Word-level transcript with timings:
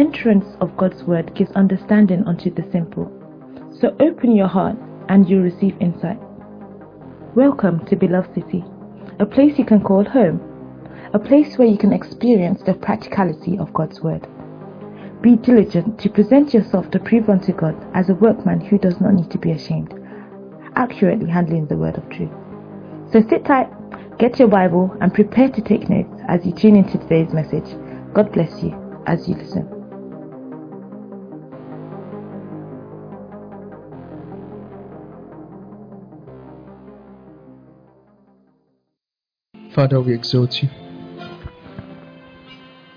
entrance 0.00 0.56
of 0.62 0.74
God's 0.78 1.02
word 1.02 1.34
gives 1.34 1.50
understanding 1.52 2.24
unto 2.26 2.50
the 2.50 2.64
simple. 2.72 3.12
So 3.78 3.94
open 4.00 4.34
your 4.34 4.46
heart 4.46 4.78
and 5.10 5.28
you'll 5.28 5.42
receive 5.42 5.76
insight. 5.78 6.18
Welcome 7.34 7.84
to 7.84 7.96
Beloved 7.96 8.34
City, 8.34 8.64
a 9.18 9.26
place 9.26 9.58
you 9.58 9.66
can 9.66 9.82
call 9.82 10.04
home, 10.04 10.40
a 11.12 11.18
place 11.18 11.58
where 11.58 11.68
you 11.68 11.76
can 11.76 11.92
experience 11.92 12.62
the 12.62 12.72
practicality 12.72 13.58
of 13.58 13.74
God's 13.74 14.00
word. 14.00 14.26
Be 15.20 15.36
diligent 15.36 16.00
to 16.00 16.08
present 16.08 16.54
yourself 16.54 16.90
to 16.92 16.98
prove 16.98 17.28
unto 17.28 17.52
God 17.52 17.76
as 17.94 18.08
a 18.08 18.14
workman 18.14 18.62
who 18.62 18.78
does 18.78 18.98
not 19.02 19.12
need 19.12 19.30
to 19.30 19.38
be 19.38 19.52
ashamed, 19.52 19.92
accurately 20.76 21.28
handling 21.28 21.66
the 21.66 21.76
word 21.76 21.98
of 21.98 22.08
truth. 22.08 22.32
So 23.12 23.20
sit 23.28 23.44
tight, 23.44 23.68
get 24.18 24.38
your 24.38 24.48
Bible, 24.48 24.96
and 25.02 25.12
prepare 25.12 25.50
to 25.50 25.60
take 25.60 25.90
notes 25.90 26.22
as 26.26 26.46
you 26.46 26.52
tune 26.52 26.76
into 26.76 26.96
today's 26.96 27.34
message. 27.34 27.76
God 28.14 28.32
bless 28.32 28.62
you 28.62 29.02
as 29.06 29.28
you 29.28 29.34
listen. 29.34 29.79
Father, 39.74 40.00
we 40.00 40.14
exalt 40.14 40.62
you. 40.62 40.68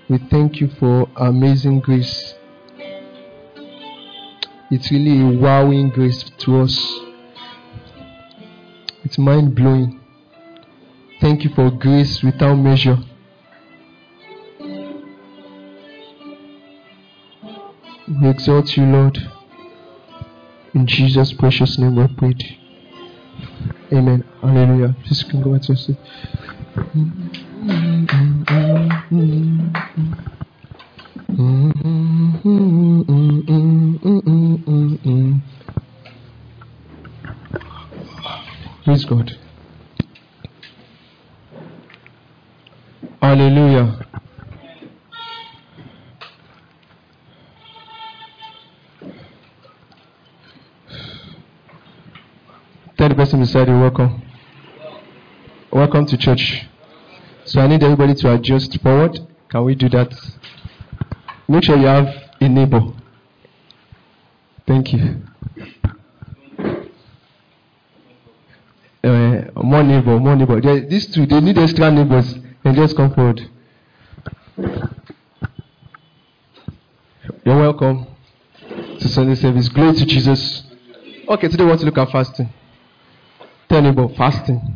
We 0.08 0.18
thank 0.18 0.60
you 0.60 0.68
for 0.68 1.08
amazing 1.16 1.80
grace. 1.80 2.34
It's 4.72 4.90
really 4.90 5.20
a 5.20 5.38
wowing 5.38 5.90
grace 5.90 6.24
to 6.38 6.62
us. 6.62 7.00
It's 9.04 9.18
mind 9.18 9.54
blowing. 9.54 10.00
Thank 11.20 11.44
you 11.44 11.50
for 11.54 11.70
grace 11.70 12.24
without 12.24 12.56
measure. 12.56 12.98
We 18.20 18.28
exalt 18.28 18.76
you, 18.76 18.84
Lord. 18.84 19.18
In 20.74 20.88
Jesus' 20.88 21.32
precious 21.32 21.78
name 21.78 21.94
we 21.94 22.08
pray. 22.08 22.34
Amen. 23.92 24.24
Hallelujah. 24.40 24.96
Please 25.04 25.22
can 25.22 25.40
back 25.40 25.62
to 25.62 25.68
your 25.68 25.76
seat. 25.76 25.96
Praise 26.74 26.86
God. 39.04 39.30
Hallelujah. 43.22 44.00
The 52.98 53.14
person 53.14 53.38
beside 53.38 53.68
you, 53.68 53.78
welcome. 53.78 54.23
Welcome 55.84 56.06
to 56.06 56.16
church. 56.16 56.64
So 57.44 57.60
I 57.60 57.66
need 57.66 57.82
everybody 57.82 58.14
to 58.14 58.32
adjust 58.32 58.80
forward. 58.80 59.20
Can 59.50 59.64
we 59.66 59.74
do 59.74 59.90
that? 59.90 60.10
Make 61.46 61.62
sure 61.62 61.76
you 61.76 61.84
have 61.84 62.08
a 62.40 62.48
neighbor. 62.48 62.80
Thank 64.66 64.94
you. 64.94 65.22
Uh, 69.04 69.62
more 69.62 69.82
neighbor, 69.82 70.18
more 70.18 70.34
neighbor. 70.34 70.58
They, 70.58 70.86
these 70.86 71.06
two, 71.12 71.26
they 71.26 71.42
need 71.42 71.58
extra 71.58 71.90
neighbors. 71.90 72.34
And 72.64 72.74
just 72.74 72.96
come 72.96 73.12
forward. 73.12 73.42
You're 77.44 77.58
welcome 77.58 78.06
to 79.00 79.08
Sunday 79.10 79.34
service. 79.34 79.68
Glory 79.68 79.92
to 79.96 80.06
Jesus. 80.06 80.62
Okay, 81.28 81.48
today 81.48 81.64
we 81.64 81.68
want 81.68 81.80
to 81.80 81.86
look 81.86 81.98
at 81.98 82.10
fasting. 82.10 82.48
Tell 83.68 83.84
about 83.84 84.16
fasting. 84.16 84.73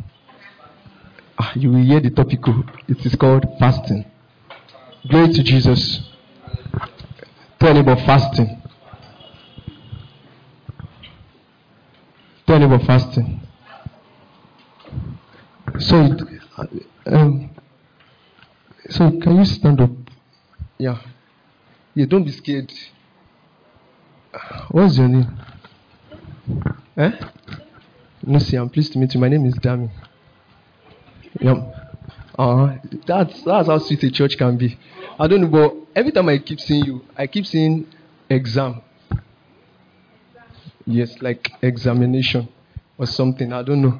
You 1.55 1.71
will 1.71 1.83
hear 1.83 1.99
the 1.99 2.11
topic. 2.11 2.39
oh. 2.47 2.63
It 2.87 3.05
is 3.05 3.15
called 3.15 3.45
fasting. 3.59 4.05
Glory 5.09 5.33
to 5.33 5.43
Jesus. 5.43 6.01
Tell 7.59 7.73
me 7.73 7.79
about 7.79 8.05
fasting. 8.05 8.61
Tell 12.45 12.59
me 12.59 12.65
about 12.65 12.83
fasting. 12.83 13.41
So, 15.79 16.17
um, 17.05 17.49
so 18.89 19.11
can 19.19 19.37
you 19.37 19.45
stand 19.45 19.81
up? 19.81 19.91
Yeah. 20.77 20.99
Yeah, 21.95 22.05
don't 22.05 22.23
be 22.23 22.31
scared. 22.31 22.71
What's 24.71 24.97
your 24.97 25.07
name? 25.07 25.39
Eh? 26.97 27.11
Lucy, 28.23 28.57
I'm 28.57 28.69
pleased 28.69 28.93
to 28.93 28.99
meet 28.99 29.13
you. 29.13 29.19
My 29.19 29.29
name 29.29 29.45
is 29.45 29.55
Dami. 29.55 29.89
Yep. 31.39 31.75
Uh, 32.37 32.77
that's 33.05 33.41
that's 33.43 33.67
how 33.67 33.77
sweet 33.79 34.03
a 34.03 34.11
church 34.11 34.37
can 34.37 34.57
be. 34.57 34.77
I 35.19 35.27
don't 35.27 35.41
know, 35.41 35.47
but 35.47 35.75
every 35.95 36.11
time 36.11 36.29
I 36.29 36.37
keep 36.37 36.59
seeing 36.59 36.85
you, 36.85 37.01
I 37.17 37.27
keep 37.27 37.45
seeing 37.45 37.85
exam. 38.29 38.81
Yes, 40.85 41.21
like 41.21 41.51
examination 41.61 42.47
or 42.97 43.05
something. 43.05 43.51
I 43.53 43.61
don't 43.63 43.81
know. 43.81 43.99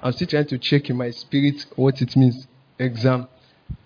I'm 0.00 0.12
still 0.12 0.28
trying 0.28 0.46
to 0.46 0.58
check 0.58 0.90
in 0.90 0.96
my 0.96 1.10
spirit 1.10 1.66
what 1.76 2.00
it 2.00 2.16
means. 2.16 2.46
Exam. 2.78 3.28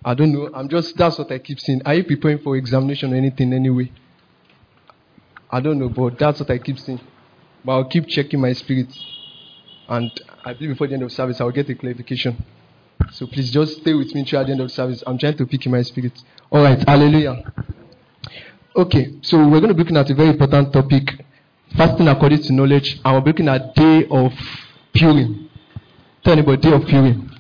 I 0.05 0.15
don't 0.15 0.33
know. 0.33 0.51
I'm 0.55 0.69
just 0.69 0.97
that's 0.97 1.19
what 1.19 1.31
I 1.33 1.39
keep 1.39 1.61
seeing. 1.61 1.83
Are 1.85 1.95
you 1.95 2.05
preparing 2.05 2.39
for 2.39 2.57
examination 2.57 3.13
or 3.13 3.17
anything 3.17 3.53
anyway? 3.53 3.91
I 5.51 5.61
don't 5.61 5.79
know, 5.79 5.89
but 5.89 6.19
that's 6.19 6.41
what 6.41 6.51
I 6.51 6.59
keep 6.59 6.79
seeing. 6.79 7.01
But 7.65 7.73
I'll 7.73 7.89
keep 7.89 8.07
checking 8.09 8.41
my 8.41 8.53
spirit. 8.53 8.89
And 9.89 10.11
I 10.45 10.53
believe 10.55 10.71
before 10.71 10.89
the 10.89 10.95
end 10.95 11.03
of 11.03 11.13
service, 11.13 11.41
I'll 11.41 11.51
get 11.51 11.71
a 11.71 11.75
clarification. 11.75 12.45
So 13.13 13.27
please 13.27 13.51
just 13.51 13.81
stay 13.81 13.95
with 13.95 14.15
me 14.15 14.25
throughout 14.25 14.47
the 14.47 14.53
end 14.53 14.61
of 14.61 14.69
the 14.69 14.75
service. 14.75 15.03
I'm 15.07 15.19
trying 15.19 15.37
to 15.37 15.47
pick 15.47 15.65
in 15.67 15.73
my 15.73 15.83
spirit. 15.83 16.13
All 16.51 16.63
right, 16.63 16.83
hallelujah. 16.87 17.43
Okay, 18.75 19.15
so 19.23 19.39
we're 19.39 19.61
going 19.61 19.69
to 19.69 19.75
be 19.75 19.81
looking 19.81 19.97
at 19.97 20.11
a 20.11 20.15
very 20.15 20.31
important 20.31 20.73
topic 20.73 21.25
fasting 21.77 22.09
according 22.09 22.43
to 22.43 22.53
knowledge. 22.53 23.01
And 23.05 23.15
we're 23.15 23.31
looking 23.31 23.49
at 23.49 23.75
day 23.75 24.07
of 24.11 24.33
Purim. 24.93 25.49
Tell 26.23 26.33
anybody, 26.33 26.61
day 26.61 26.73
of 26.73 26.87
Purim. 26.87 27.31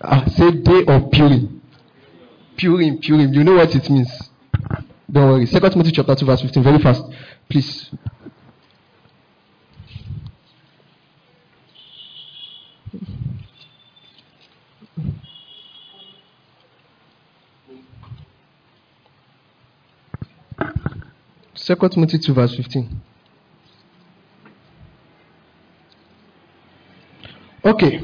Ah, 0.00 0.24
say 0.26 0.50
day 0.50 0.84
of 0.86 1.10
Purim. 1.10 1.62
Purim, 2.56 2.98
Purim. 2.98 3.32
You 3.32 3.44
know 3.44 3.54
what 3.54 3.74
it 3.74 3.88
means. 3.88 4.10
Don't 5.10 5.28
worry. 5.30 5.46
Second 5.46 5.70
Timothy 5.72 5.92
chapter 5.92 6.14
2, 6.14 6.26
verse 6.26 6.40
15. 6.40 6.62
Very 6.62 6.78
fast. 6.78 7.02
Please. 7.48 7.90
Second 21.62 21.90
Timothy 21.90 22.18
2, 22.18 22.34
verse 22.34 22.56
15. 22.56 23.00
Okay. 27.64 28.02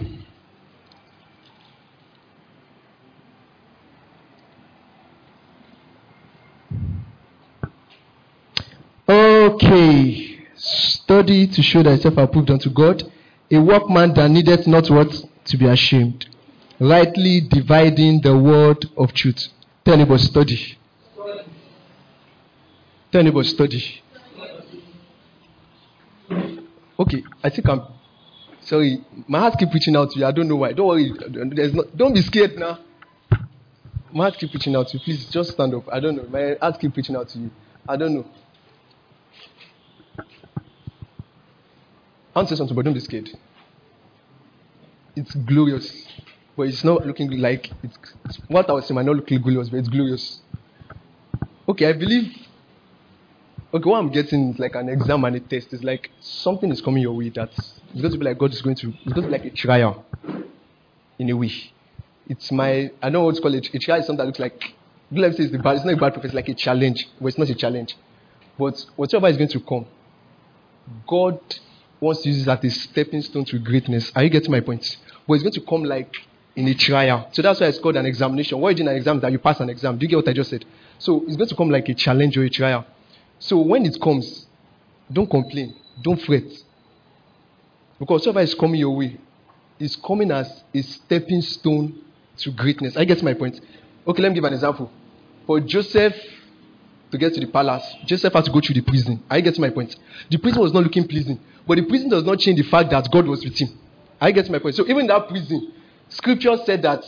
Okay. 9.08 10.38
Study 10.54 11.48
to 11.48 11.60
show 11.60 11.82
thyself 11.82 12.16
approved 12.16 12.52
unto 12.52 12.70
God, 12.70 13.02
a 13.50 13.58
workman 13.58 14.14
that 14.14 14.30
needeth 14.30 14.69
not 14.69 14.88
what? 14.88 15.10
To 15.46 15.56
be 15.56 15.66
ashamed. 15.66 16.28
Rightly 16.78 17.40
dividing 17.40 18.20
the 18.20 18.38
word 18.38 18.87
of 18.96 19.12
truth. 19.14 19.49
Tell 19.84 19.94
anybody 19.94 20.22
study. 20.22 20.77
Tell 23.10 23.20
anybody 23.20 23.49
study. 23.49 24.02
Okay, 27.00 27.22
I 27.43 27.49
think 27.49 27.69
I'm 27.69 27.82
sorry. 28.60 29.05
My 29.26 29.38
heart 29.38 29.55
keep 29.58 29.72
reaching 29.72 29.96
out 29.96 30.10
to 30.10 30.19
you. 30.19 30.26
I 30.26 30.32
don't 30.32 30.49
know 30.49 30.56
why. 30.56 30.72
Don't 30.72 30.88
worry. 30.88 31.12
There's 31.55 31.72
not, 31.72 31.96
don't 31.96 32.12
be 32.12 32.22
scared 32.22 32.56
now. 32.56 32.78
My 34.12 34.25
heart 34.25 34.34
keep 34.38 34.52
reaching 34.52 34.75
out 34.76 34.88
to 34.88 34.99
you. 34.99 35.05
Please 35.05 35.25
just 35.31 35.52
stand 35.52 35.75
up. 35.75 35.84
I 35.90 36.00
don't 36.00 36.16
know. 36.16 36.26
My 36.28 36.56
heart 36.60 36.78
keep 36.81 36.96
reaching 36.96 37.16
out 37.16 37.28
to 37.31 37.38
you. 37.38 37.50
I 37.88 37.96
don't 37.96 38.14
know. 38.14 38.26
I 42.34 42.44
something, 42.44 42.76
but 42.76 42.84
don't 42.84 42.94
be 42.94 43.00
scared. 43.00 43.31
It's 45.16 45.34
glorious, 45.34 46.06
but 46.56 46.69
it's 46.69 46.84
not 46.84 47.05
looking 47.05 47.31
like 47.40 47.70
it's, 47.82 47.99
it's 48.26 48.37
what 48.46 48.70
I 48.70 48.75
was 48.75 48.87
saying 48.87 48.94
might 48.94 49.06
not 49.06 49.16
look 49.16 49.26
glorious, 49.26 49.69
but 49.69 49.78
it's 49.78 49.88
glorious. 49.88 50.40
Okay, 51.69 51.87
I 51.87 51.94
believe. 51.94 52.47
Okay, 53.73 53.91
what 53.91 53.99
I'm 53.99 54.11
getting 54.11 54.55
is 54.55 54.59
like 54.59 54.75
an 54.76 54.88
exam 54.88 55.25
and 55.25 55.37
a 55.37 55.41
test. 55.41 55.75
It's 55.75 55.85
like 55.85 56.11
something 56.20 56.70
is 56.70 56.81
coming 56.81 57.03
your 57.03 57.12
way 57.12 57.29
that 57.31 57.50
it's 57.50 58.00
going 58.00 58.12
to 58.12 58.19
be 58.19 58.25
like 58.25 58.38
God 58.38 58.53
is 58.53 58.62
going 58.62 58.76
to. 58.76 58.88
It's 59.05 59.12
going 59.12 59.31
to 59.31 59.37
be 59.37 59.38
like 59.38 59.44
a 59.44 59.50
trial, 59.50 60.06
in 61.19 61.29
a 61.29 61.37
way. 61.37 61.53
It's 62.29 62.50
my. 62.50 62.91
I 63.03 63.11
know 63.11 63.25
what 63.25 63.35
to 63.35 63.43
call 63.43 63.53
it. 63.53 63.69
A 63.75 63.79
trial 63.79 64.00
is 64.00 64.06
something 64.06 64.25
that 64.25 64.26
looks 64.26 64.38
like 64.38 64.75
Let 65.11 65.37
say 65.37 65.44
it's, 65.44 65.53
the 65.53 65.59
bad, 65.59 65.76
it's 65.76 65.85
not 65.85 65.94
a 65.94 65.97
bad 65.97 66.12
prophecy, 66.12 66.26
it's 66.26 66.35
like 66.35 66.49
a 66.49 66.55
challenge, 66.55 67.09
but 67.19 67.29
it's 67.29 67.38
not 67.38 67.49
a 67.49 67.55
challenge. 67.55 67.97
But 68.59 68.85
whatever 68.97 69.29
is 69.29 69.37
going 69.37 69.49
to 69.50 69.61
come, 69.61 69.87
God 71.06 71.41
wants 72.00 72.23
to 72.23 72.29
use 72.29 72.47
it 72.47 72.49
as 72.49 72.62
a 72.62 72.70
stepping 72.70 73.23
stone 73.23 73.44
to 73.47 73.59
greatness. 73.59 74.12
Are 74.15 74.23
you 74.23 74.31
getting 74.31 74.50
my 74.50 74.61
point? 74.61 74.97
But 75.26 75.35
it's 75.35 75.43
going 75.43 75.55
to 75.55 75.61
come 75.62 75.85
like 75.85 76.15
in 76.56 76.69
a 76.69 76.75
trial. 76.75 77.29
So 77.32 77.41
that's 77.41 77.61
why 77.61 77.69
it's 77.69 77.79
called 77.79 77.97
an 77.97 78.05
examination. 78.05 78.61
What 78.61 78.70
you 78.70 78.85
do 78.85 78.91
an 78.91 78.97
exam 78.97 79.17
is 79.17 79.23
that 79.23 79.32
you 79.32 79.38
pass 79.38 79.61
an 79.61 79.70
exam. 79.70 79.97
Do 79.97 80.05
you 80.05 80.09
get 80.09 80.17
what 80.17 80.29
I 80.29 80.32
just 80.32 80.50
said? 80.50 80.65
So 80.99 81.25
it's 81.26 81.37
going 81.37 81.49
to 81.49 81.55
come 81.55 81.70
like 81.70 81.88
a 81.88 81.94
challenge 81.94 82.37
or 82.37 82.44
a 82.44 82.50
trial. 82.50 82.85
So 83.38 83.58
when 83.58 83.87
it 83.87 84.00
comes, 84.00 84.46
don't 85.12 85.29
complain. 85.29 85.75
Don't 86.02 86.20
fret. 86.20 86.44
Because 87.99 88.26
whatever 88.26 88.40
is 88.40 88.55
coming 88.55 88.81
your 88.81 88.94
way 88.96 89.19
is 89.79 89.96
coming 89.96 90.31
as 90.31 90.62
a 90.75 90.82
stepping 90.82 91.40
stone 91.43 92.02
to 92.38 92.50
greatness. 92.50 92.96
I 92.96 93.05
get 93.05 93.23
my 93.23 93.35
point. 93.35 93.61
Okay, 94.06 94.23
let 94.23 94.31
me 94.31 94.35
give 94.35 94.44
an 94.44 94.55
example. 94.55 94.90
For 95.46 95.61
Joseph 95.61 96.14
to 97.11 97.19
get 97.19 97.35
to 97.35 97.40
the 97.40 97.46
palace, 97.46 97.85
Joseph 98.05 98.32
had 98.32 98.44
to 98.44 98.50
go 98.50 98.61
through 98.61 98.75
the 98.75 98.82
prison. 98.82 99.23
I 99.31 99.41
get 99.41 99.58
my 99.58 99.70
point. 99.70 99.96
The 100.31 100.38
prison 100.38 100.61
was 100.61 100.73
not 100.73 100.82
looking 100.82 101.06
pleasing, 101.08 101.41
but 101.67 101.76
the 101.76 101.82
prison 101.84 102.08
does 102.08 102.25
not 102.25 102.38
change 102.38 102.61
the 102.61 102.69
fact 102.69 102.91
that 102.91 103.11
God 103.11 103.26
was 103.26 103.44
with 103.44 103.58
him. 103.58 103.69
I 104.20 104.31
get 104.32 104.50
my 104.50 104.58
point. 104.58 104.75
So 104.75 104.87
even 104.87 105.06
that 105.06 105.29
prison, 105.29 105.73
Scripture 106.08 106.56
said 106.64 106.82
that 106.82 107.05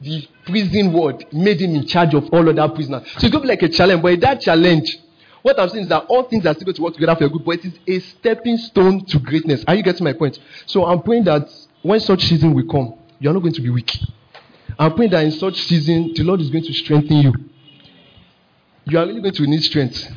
the 0.00 0.26
prison 0.44 0.92
ward 0.92 1.24
made 1.32 1.60
him 1.60 1.74
in 1.74 1.86
charge 1.86 2.14
of 2.14 2.28
all 2.32 2.48
other 2.48 2.74
prisoners. 2.74 3.06
So 3.18 3.28
going 3.28 3.32
to 3.32 3.40
be 3.40 3.48
like 3.48 3.62
a 3.62 3.68
challenge, 3.68 4.02
but 4.02 4.20
that 4.20 4.40
challenge, 4.40 4.98
what 5.42 5.58
I'm 5.58 5.68
saying 5.68 5.84
is 5.84 5.88
that 5.88 6.04
all 6.08 6.22
things 6.24 6.46
are 6.46 6.54
still 6.54 6.66
going 6.66 6.76
to 6.76 6.82
work 6.82 6.94
together 6.94 7.14
for 7.16 7.24
your 7.24 7.30
good, 7.30 7.44
but 7.44 7.64
it 7.64 7.66
is 7.66 7.78
a 7.86 7.98
stepping 8.18 8.56
stone 8.56 9.04
to 9.06 9.18
greatness. 9.18 9.64
Are 9.66 9.74
you 9.74 9.82
getting 9.82 10.04
my 10.04 10.12
point? 10.12 10.38
So 10.66 10.84
I'm 10.84 11.02
praying 11.02 11.24
that 11.24 11.48
when 11.82 11.98
such 12.00 12.24
season 12.24 12.54
will 12.54 12.66
come, 12.66 12.94
you're 13.18 13.32
not 13.32 13.40
going 13.40 13.54
to 13.54 13.60
be 13.60 13.70
weak. 13.70 13.98
I'm 14.78 14.94
praying 14.94 15.10
that 15.10 15.24
in 15.24 15.32
such 15.32 15.60
season, 15.62 16.12
the 16.14 16.22
Lord 16.22 16.40
is 16.40 16.50
going 16.50 16.64
to 16.64 16.72
strengthen 16.72 17.16
you. 17.18 17.32
You 18.84 18.98
are 18.98 19.06
really 19.06 19.20
going 19.20 19.34
to 19.34 19.46
need 19.46 19.62
strength. 19.62 20.08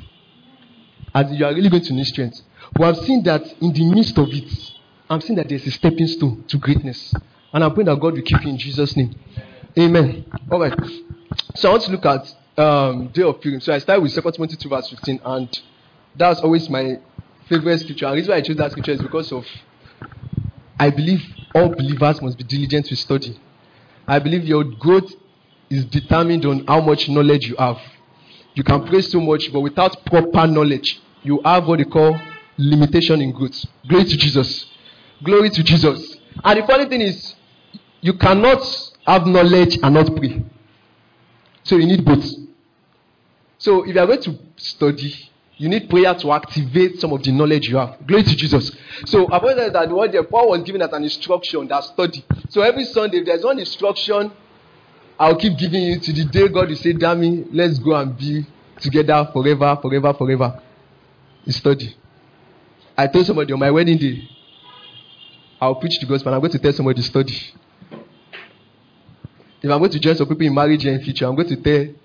As 1.13 1.31
you 1.31 1.45
are 1.45 1.53
really 1.53 1.69
going 1.69 1.83
to 1.83 1.93
need 1.93 2.05
strength. 2.05 2.41
But 2.73 2.83
I've 2.83 3.05
seen 3.05 3.23
that 3.23 3.43
in 3.61 3.73
the 3.73 3.85
midst 3.85 4.17
of 4.17 4.27
it, 4.29 4.73
I'm 5.09 5.21
seeing 5.21 5.37
that 5.37 5.49
there's 5.49 5.65
a 5.65 5.71
stepping 5.71 6.07
stone 6.07 6.43
to 6.47 6.57
greatness. 6.57 7.13
And 7.53 7.63
I'm 7.63 7.73
praying 7.73 7.85
that 7.85 7.99
God 7.99 8.13
will 8.13 8.21
keep 8.21 8.41
you 8.43 8.49
in 8.49 8.57
Jesus' 8.57 8.95
name. 8.95 9.15
Amen. 9.77 10.25
All 10.51 10.59
right. 10.59 10.73
So 11.55 11.69
I 11.69 11.71
want 11.71 11.83
to 11.83 11.91
look 11.91 12.05
at 12.05 12.33
um, 12.57 13.07
Day 13.09 13.23
of 13.23 13.41
Purim. 13.41 13.61
So 13.61 13.73
I 13.73 13.79
start 13.79 14.01
with 14.01 14.13
2 14.13 14.21
Timothy 14.31 14.55
2, 14.55 14.69
verse 14.69 14.89
15. 14.89 15.21
And 15.23 15.61
that's 16.15 16.39
always 16.41 16.69
my 16.69 16.99
favorite 17.49 17.79
scripture. 17.79 18.05
And 18.05 18.13
the 18.13 18.17
reason 18.17 18.31
why 18.31 18.37
I 18.37 18.41
chose 18.41 18.57
that 18.57 18.71
scripture 18.71 18.93
is 18.93 19.01
because 19.01 19.31
of 19.31 19.45
I 20.79 20.89
believe 20.89 21.23
all 21.53 21.69
believers 21.69 22.21
must 22.21 22.37
be 22.37 22.43
diligent 22.43 22.87
to 22.87 22.95
study. 22.95 23.39
I 24.07 24.19
believe 24.19 24.43
your 24.43 24.63
growth 24.63 25.11
is 25.69 25.85
determined 25.85 26.45
on 26.45 26.65
how 26.67 26.81
much 26.81 27.07
knowledge 27.09 27.47
you 27.47 27.55
have. 27.57 27.79
You 28.53 28.63
can 28.63 28.85
pray 28.85 29.01
so 29.01 29.19
much, 29.19 29.51
but 29.51 29.61
without 29.61 30.05
proper 30.05 30.47
knowledge, 30.47 31.01
you 31.23 31.41
have 31.43 31.67
what 31.67 31.79
they 31.79 31.85
call 31.85 32.19
limitation 32.57 33.21
in 33.21 33.31
growth. 33.31 33.65
Glory 33.87 34.05
to 34.05 34.17
Jesus. 34.17 34.65
Glory 35.23 35.49
to 35.49 35.63
Jesus. 35.63 36.17
And 36.43 36.61
the 36.61 36.67
funny 36.67 36.85
thing 36.85 37.01
is, 37.01 37.35
you 38.01 38.13
cannot 38.13 38.61
have 39.07 39.25
knowledge 39.25 39.79
and 39.81 39.93
not 39.93 40.15
pray. 40.15 40.43
So 41.63 41.77
you 41.77 41.87
need 41.87 42.05
both. 42.05 42.25
So 43.65 43.81
if 43.83 43.95
you 43.95 43.99
are 43.99 44.05
going 44.05 44.21
to 44.21 44.37
study, 44.57 45.11
you 45.57 45.67
need 45.67 45.89
prayer 45.89 46.13
to 46.13 46.31
activate 46.33 46.99
some 46.99 47.11
of 47.13 47.23
the 47.23 47.31
knowledge 47.31 47.67
you 47.67 47.77
have. 47.77 47.97
Glory 48.05 48.21
to 48.21 48.35
Jesus. 48.35 48.71
So 49.05 49.27
I 49.31 49.39
believe 49.39 49.73
that 49.73 49.89
what 49.89 50.11
the 50.11 50.21
Paul 50.23 50.49
was 50.49 50.61
given 50.61 50.83
as 50.83 50.93
an 50.93 51.03
instruction 51.03 51.67
that 51.69 51.83
study. 51.83 52.23
So 52.49 52.61
every 52.61 52.85
Sunday, 52.85 53.17
if 53.17 53.25
there's 53.25 53.43
one 53.43 53.57
instruction, 53.57 54.31
I'll 55.17 55.35
keep 55.35 55.57
giving 55.57 55.81
you 55.81 55.99
to 55.99 56.13
the 56.13 56.25
day 56.25 56.47
God 56.47 56.69
will 56.69 56.75
say, 56.75 56.93
Dami 56.93 57.47
let's 57.51 57.79
go 57.79 57.95
and 57.95 58.15
be 58.15 58.45
together 58.79 59.27
forever, 59.33 59.79
forever, 59.81 60.13
forever. 60.13 60.61
Study. 61.47 61.95
I 62.95 63.07
told 63.07 63.25
somebody 63.25 63.51
on 63.51 63.57
my 63.57 63.71
wedding 63.71 63.97
day, 63.97 64.29
I'll 65.59 65.73
preach 65.73 65.99
the 65.99 66.05
gospel. 66.05 66.31
I'm 66.35 66.39
going 66.39 66.51
to 66.51 66.59
tell 66.59 66.73
somebody 66.73 67.01
to 67.01 67.07
study. 67.07 67.33
If 69.63 69.71
I'm 69.71 69.79
going 69.79 69.89
to 69.89 69.99
join 69.99 70.15
some 70.15 70.27
people 70.27 70.45
in 70.45 70.53
marriage 70.53 70.85
and 70.85 70.99
in 70.99 71.03
future, 71.03 71.25
I'm 71.25 71.35
going 71.35 71.47
to 71.47 71.55
tell, 71.55 71.95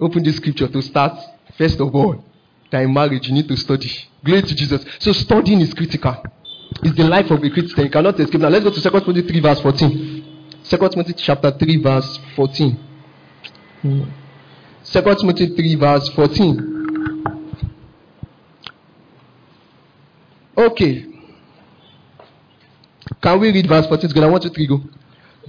open 0.00 0.22
the 0.22 0.32
scripture 0.32 0.68
to 0.68 0.82
start, 0.82 1.12
first 1.56 1.80
of 1.80 1.94
all, 1.94 2.24
that 2.70 2.82
in 2.82 2.92
marriage 2.92 3.28
you 3.28 3.34
need 3.34 3.48
to 3.48 3.56
study. 3.56 3.90
Glory 4.24 4.42
to 4.42 4.54
Jesus. 4.54 4.84
So 4.98 5.12
studying 5.12 5.60
is 5.60 5.72
critical. 5.72 6.22
It's 6.82 6.96
the 6.96 7.04
life 7.04 7.30
of 7.30 7.42
a 7.42 7.50
Christian. 7.50 7.84
You 7.84 7.90
cannot 7.90 8.18
escape. 8.18 8.40
Now 8.40 8.48
let's 8.48 8.64
go 8.64 8.70
to 8.70 8.80
2 8.80 8.90
Timothy 9.00 9.22
3 9.22 9.40
verse 9.40 9.60
14. 9.60 10.24
2 10.64 10.76
Timothy 10.88 11.12
chapter 11.14 11.50
3 11.50 11.82
verse 11.82 12.18
14. 12.34 12.78
2 13.82 14.12
Timothy 14.84 15.46
3 15.54 15.74
verse 15.76 16.08
14. 16.10 16.72
Okay. 20.58 21.04
Can 23.20 23.40
we 23.40 23.52
read 23.52 23.68
verse 23.68 23.86
14 23.86 24.08
together? 24.08 24.30
Want 24.30 24.44
you 24.44 24.50
to 24.50 24.66
go. 24.66 24.80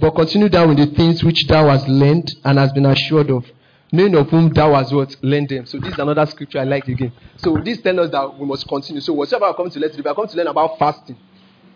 But 0.00 0.12
continue 0.12 0.48
down 0.48 0.68
with 0.68 0.78
the 0.78 0.86
things 0.94 1.24
which 1.24 1.46
thou 1.48 1.68
hast 1.68 1.88
learned 1.88 2.32
and 2.44 2.58
hast 2.58 2.74
been 2.74 2.86
assured 2.86 3.30
of, 3.30 3.44
knowing 3.90 4.14
of 4.14 4.28
whom 4.28 4.52
thou 4.52 4.74
hast 4.74 4.92
what 4.92 5.16
learned 5.22 5.48
them. 5.48 5.66
So 5.66 5.78
this 5.78 5.94
is 5.94 5.98
another 5.98 6.26
scripture 6.26 6.58
I 6.58 6.64
like 6.64 6.86
again. 6.88 7.12
So 7.36 7.56
this 7.58 7.80
tells 7.80 7.98
us 7.98 8.10
that 8.10 8.38
we 8.38 8.46
must 8.46 8.68
continue. 8.68 9.00
So 9.00 9.12
whatever 9.12 9.46
I 9.46 9.52
come 9.54 9.70
to 9.70 9.78
learn 9.78 9.90
today, 9.90 10.10
I 10.10 10.14
come 10.14 10.28
to 10.28 10.36
learn 10.36 10.46
about 10.46 10.78
fasting. 10.78 11.16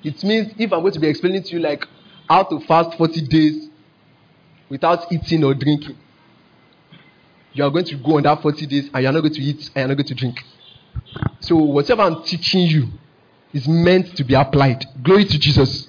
It 0.05 0.23
means 0.25 0.53
if 0.59 0.73
I'm 0.73 0.81
going 0.81 0.93
to 0.93 1.01
be 1.01 1.09
explaining 1.09 1.43
to 1.45 1.51
you 1.55 1.61
like 1.61 1.87
how 2.29 2.43
to 2.45 2.61
fast 2.61 2.99
40 2.99 3.29
days 3.29 3.69
without 4.69 5.11
eating 5.13 5.45
or 5.45 5.55
drinking, 5.55 5.97
you 7.55 7.65
are 7.65 7.71
going 7.71 7.85
to 7.87 7.97
go 7.97 8.17
on 8.17 8.23
that 8.25 8.43
40 8.43 8.67
days 8.67 8.91
and 8.93 9.03
you 9.03 9.09
are 9.09 9.13
not 9.13 9.21
going 9.21 9.35
to 9.35 9.43
eat 9.43 9.71
and 9.75 9.77
you 9.77 9.83
are 9.83 9.89
not 9.89 9.97
going 9.97 10.07
to 10.07 10.15
drink. 10.15 10.43
So 11.41 11.57
whatever 11.57 12.03
I'm 12.03 12.23
teaching 12.23 12.63
you 12.63 12.89
is 13.53 13.67
meant 13.69 14.17
to 14.17 14.25
be 14.25 14.35
applied. 14.35 14.85
Glory 15.03 15.25
to 15.25 15.39
Jesus. 15.39 15.89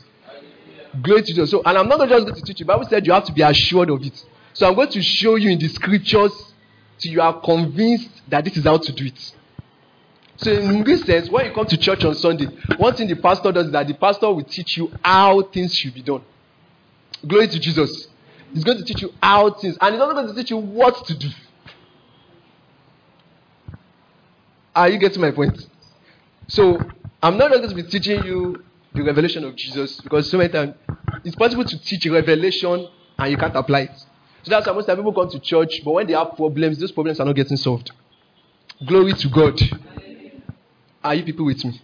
Glory 1.01 1.21
to 1.21 1.27
Jesus. 1.27 1.51
So, 1.51 1.61
and 1.65 1.77
I'm 1.77 1.87
not 1.87 2.07
just 2.07 2.25
going 2.25 2.35
to 2.35 2.41
teach 2.41 2.59
you. 2.59 2.65
Bible 2.65 2.85
said 2.89 3.05
you 3.05 3.13
have 3.13 3.25
to 3.25 3.33
be 3.33 3.41
assured 3.41 3.89
of 3.89 4.03
it. 4.03 4.23
So 4.53 4.67
I'm 4.67 4.75
going 4.75 4.89
to 4.89 5.01
show 5.01 5.35
you 5.35 5.49
in 5.49 5.59
the 5.59 5.67
scriptures 5.67 6.31
till 6.99 7.11
you 7.11 7.21
are 7.21 7.39
convinced 7.41 8.09
that 8.27 8.45
this 8.45 8.57
is 8.57 8.63
how 8.63 8.77
to 8.77 8.91
do 8.91 9.05
it. 9.05 9.33
So 10.37 10.51
in 10.51 10.83
this 10.83 11.03
sense, 11.03 11.29
when 11.29 11.45
you 11.45 11.51
come 11.51 11.65
to 11.65 11.77
church 11.77 12.03
on 12.03 12.15
Sunday, 12.15 12.45
one 12.77 12.95
thing 12.95 13.07
the 13.07 13.15
pastor 13.15 13.51
does 13.51 13.67
is 13.67 13.71
that 13.71 13.87
the 13.87 13.93
pastor 13.93 14.31
will 14.31 14.43
teach 14.43 14.77
you 14.77 14.91
how 15.03 15.41
things 15.43 15.75
should 15.75 15.93
be 15.93 16.01
done. 16.01 16.21
Glory 17.25 17.47
to 17.47 17.59
Jesus. 17.59 18.07
He's 18.53 18.63
going 18.63 18.77
to 18.77 18.83
teach 18.83 19.01
you 19.01 19.13
how 19.21 19.51
things, 19.51 19.77
and 19.79 19.95
he's 19.95 20.01
also 20.01 20.13
going 20.13 20.27
to 20.27 20.33
teach 20.35 20.51
you 20.51 20.57
what 20.57 21.05
to 21.05 21.17
do. 21.17 21.29
Are 24.75 24.89
you 24.89 24.97
getting 24.97 25.21
my 25.21 25.31
point? 25.31 25.67
So 26.47 26.79
I'm 27.21 27.37
not 27.37 27.51
going 27.51 27.67
to 27.67 27.75
be 27.75 27.83
teaching 27.83 28.23
you 28.23 28.63
the 28.93 29.03
revelation 29.03 29.43
of 29.43 29.55
Jesus 29.55 30.01
because 30.01 30.29
so 30.29 30.37
many 30.37 30.51
times 30.51 30.75
it's 31.23 31.35
possible 31.35 31.63
to 31.63 31.79
teach 31.79 32.05
a 32.05 32.11
revelation 32.11 32.87
and 33.17 33.31
you 33.31 33.37
can't 33.37 33.55
apply 33.55 33.81
it. 33.81 34.05
So 34.43 34.49
that's 34.49 34.67
why 34.67 34.73
most 34.73 34.89
of 34.89 34.97
people 34.97 35.13
come 35.13 35.29
to 35.29 35.39
church, 35.39 35.81
but 35.85 35.91
when 35.91 36.05
they 36.05 36.13
have 36.13 36.35
problems, 36.35 36.77
those 36.77 36.91
problems 36.91 37.19
are 37.19 37.25
not 37.25 37.35
getting 37.35 37.57
solved. 37.57 37.91
Glory 38.85 39.13
to 39.13 39.29
God. 39.29 39.59
Are 41.01 41.15
you 41.15 41.23
people 41.23 41.45
with 41.45 41.63
me? 41.63 41.81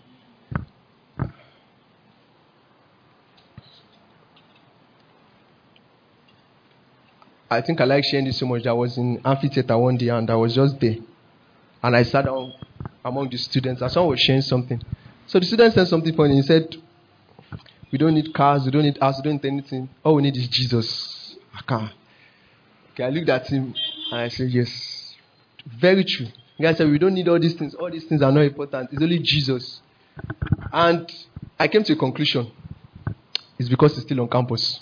I 7.50 7.62
think 7.62 7.82
I 7.82 7.86
like 7.86 8.04
sharing 8.04 8.26
this 8.26 8.38
so 8.38 8.46
much. 8.46 8.66
I 8.68 8.74
was 8.74 8.98
in 8.98 9.22
amphitheater 9.26 9.78
one 9.78 9.98
day 9.98 10.10
and 10.10 10.30
I 10.30 10.36
was 10.36 10.54
just 10.54 10.80
there. 10.80 10.98
And 11.82 11.96
I 11.96 12.04
sat 12.04 12.26
down 12.26 12.54
among 13.04 13.30
the 13.30 13.38
students 13.38 13.82
and 13.82 13.92
someone 13.92 14.12
was 14.12 14.20
sharing 14.20 14.42
something. 14.42 14.82
So 15.26 15.40
the 15.40 15.46
student 15.46 15.74
said 15.74 15.88
something 15.88 16.14
funny. 16.16 16.36
He 16.36 16.42
said, 16.44 16.76
We 17.92 17.98
don't 17.98 18.14
need 18.14 18.34
cars, 18.34 18.66
we 18.66 18.72
don't 18.72 18.84
need 18.84 19.00
us, 19.02 19.18
we 19.18 19.24
don't 19.32 19.44
need 19.44 19.50
anything. 19.50 19.90
All 20.04 20.16
we 20.16 20.24
need 20.24 20.38
is 20.38 20.48
Jesus. 20.48 21.36
Okay. 21.62 21.90
Okay 23.00 23.08
I 23.08 23.10
looked 23.10 23.30
at 23.30 23.48
him 23.48 23.74
and 24.12 24.22
I 24.22 24.28
said, 24.28 24.50
Yes. 24.50 25.16
Very 25.80 26.04
true. 26.04 26.28
The 26.58 26.64
guy 26.64 26.74
said, 26.74 26.90
We 26.90 27.00
don't 27.00 27.14
need 27.14 27.28
all 27.28 27.40
these 27.40 27.54
things. 27.54 27.74
All 27.76 27.90
these 27.90 28.06
things 28.06 28.22
are 28.22 28.32
not 28.32 28.42
important. 28.42 28.90
It's 28.92 29.02
only 29.02 29.20
Jesus. 29.20 29.82
And 30.72 31.10
I 31.58 31.68
came 31.68 31.84
to 31.84 31.94
a 31.94 31.96
conclusion. 31.96 32.52
It's 33.58 33.70
because 33.70 33.96
he's 33.96 34.04
still 34.04 34.22
on 34.22 34.30
campus. 34.30 34.80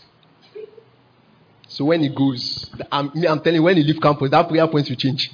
So 1.67 1.85
when 1.85 2.01
he 2.01 2.09
goes, 2.09 2.71
I'm, 2.91 3.11
I'm 3.27 3.39
telling 3.41 3.55
you, 3.55 3.63
when 3.63 3.77
he 3.77 3.83
leaves 3.83 3.99
campus, 3.99 4.31
that 4.31 4.47
prayer 4.47 4.67
point 4.67 4.89
will 4.89 4.95
change. 4.95 5.31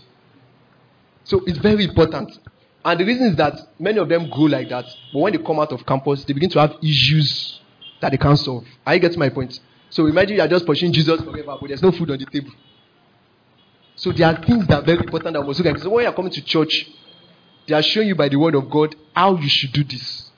So 1.23 1.41
it's 1.45 1.59
very 1.59 1.85
important. 1.85 2.37
And 2.83 2.99
the 2.99 3.05
reason 3.05 3.27
is 3.27 3.35
that 3.37 3.53
many 3.79 3.97
of 3.97 4.09
them 4.09 4.29
grow 4.29 4.43
like 4.45 4.67
that, 4.69 4.85
but 5.13 5.19
when 5.19 5.31
they 5.31 5.41
come 5.41 5.59
out 5.59 5.71
of 5.71 5.85
campus, 5.85 6.25
they 6.25 6.33
begin 6.33 6.49
to 6.49 6.59
have 6.59 6.75
issues 6.83 7.61
that 8.01 8.11
they 8.11 8.17
can't 8.17 8.37
solve. 8.37 8.65
I 8.85 8.97
get 8.97 9.15
my 9.15 9.29
point. 9.29 9.57
So 9.89 10.07
imagine 10.07 10.35
you 10.35 10.41
are 10.41 10.47
just 10.47 10.65
pushing 10.65 10.91
Jesus 10.91 11.21
forever, 11.21 11.55
but 11.61 11.67
there's 11.67 11.81
no 11.81 11.91
food 11.91 12.11
on 12.11 12.17
the 12.17 12.25
table. 12.25 12.51
So 13.95 14.11
there 14.11 14.27
are 14.27 14.43
things 14.43 14.67
that 14.67 14.79
are 14.79 14.85
very 14.85 14.99
important 14.99 15.35
that 15.35 15.43
must 15.43 15.59
look 15.59 15.75
at. 15.75 15.81
So 15.81 15.89
when 15.89 16.03
you 16.03 16.09
are 16.09 16.15
coming 16.15 16.31
to 16.31 16.41
church, 16.41 16.89
they 17.67 17.75
are 17.75 17.81
showing 17.81 18.07
you 18.07 18.15
by 18.15 18.29
the 18.29 18.37
word 18.37 18.55
of 18.55 18.69
God 18.69 18.95
how 19.15 19.35
you 19.37 19.47
should 19.49 19.71
do 19.71 19.83
this. 19.83 20.31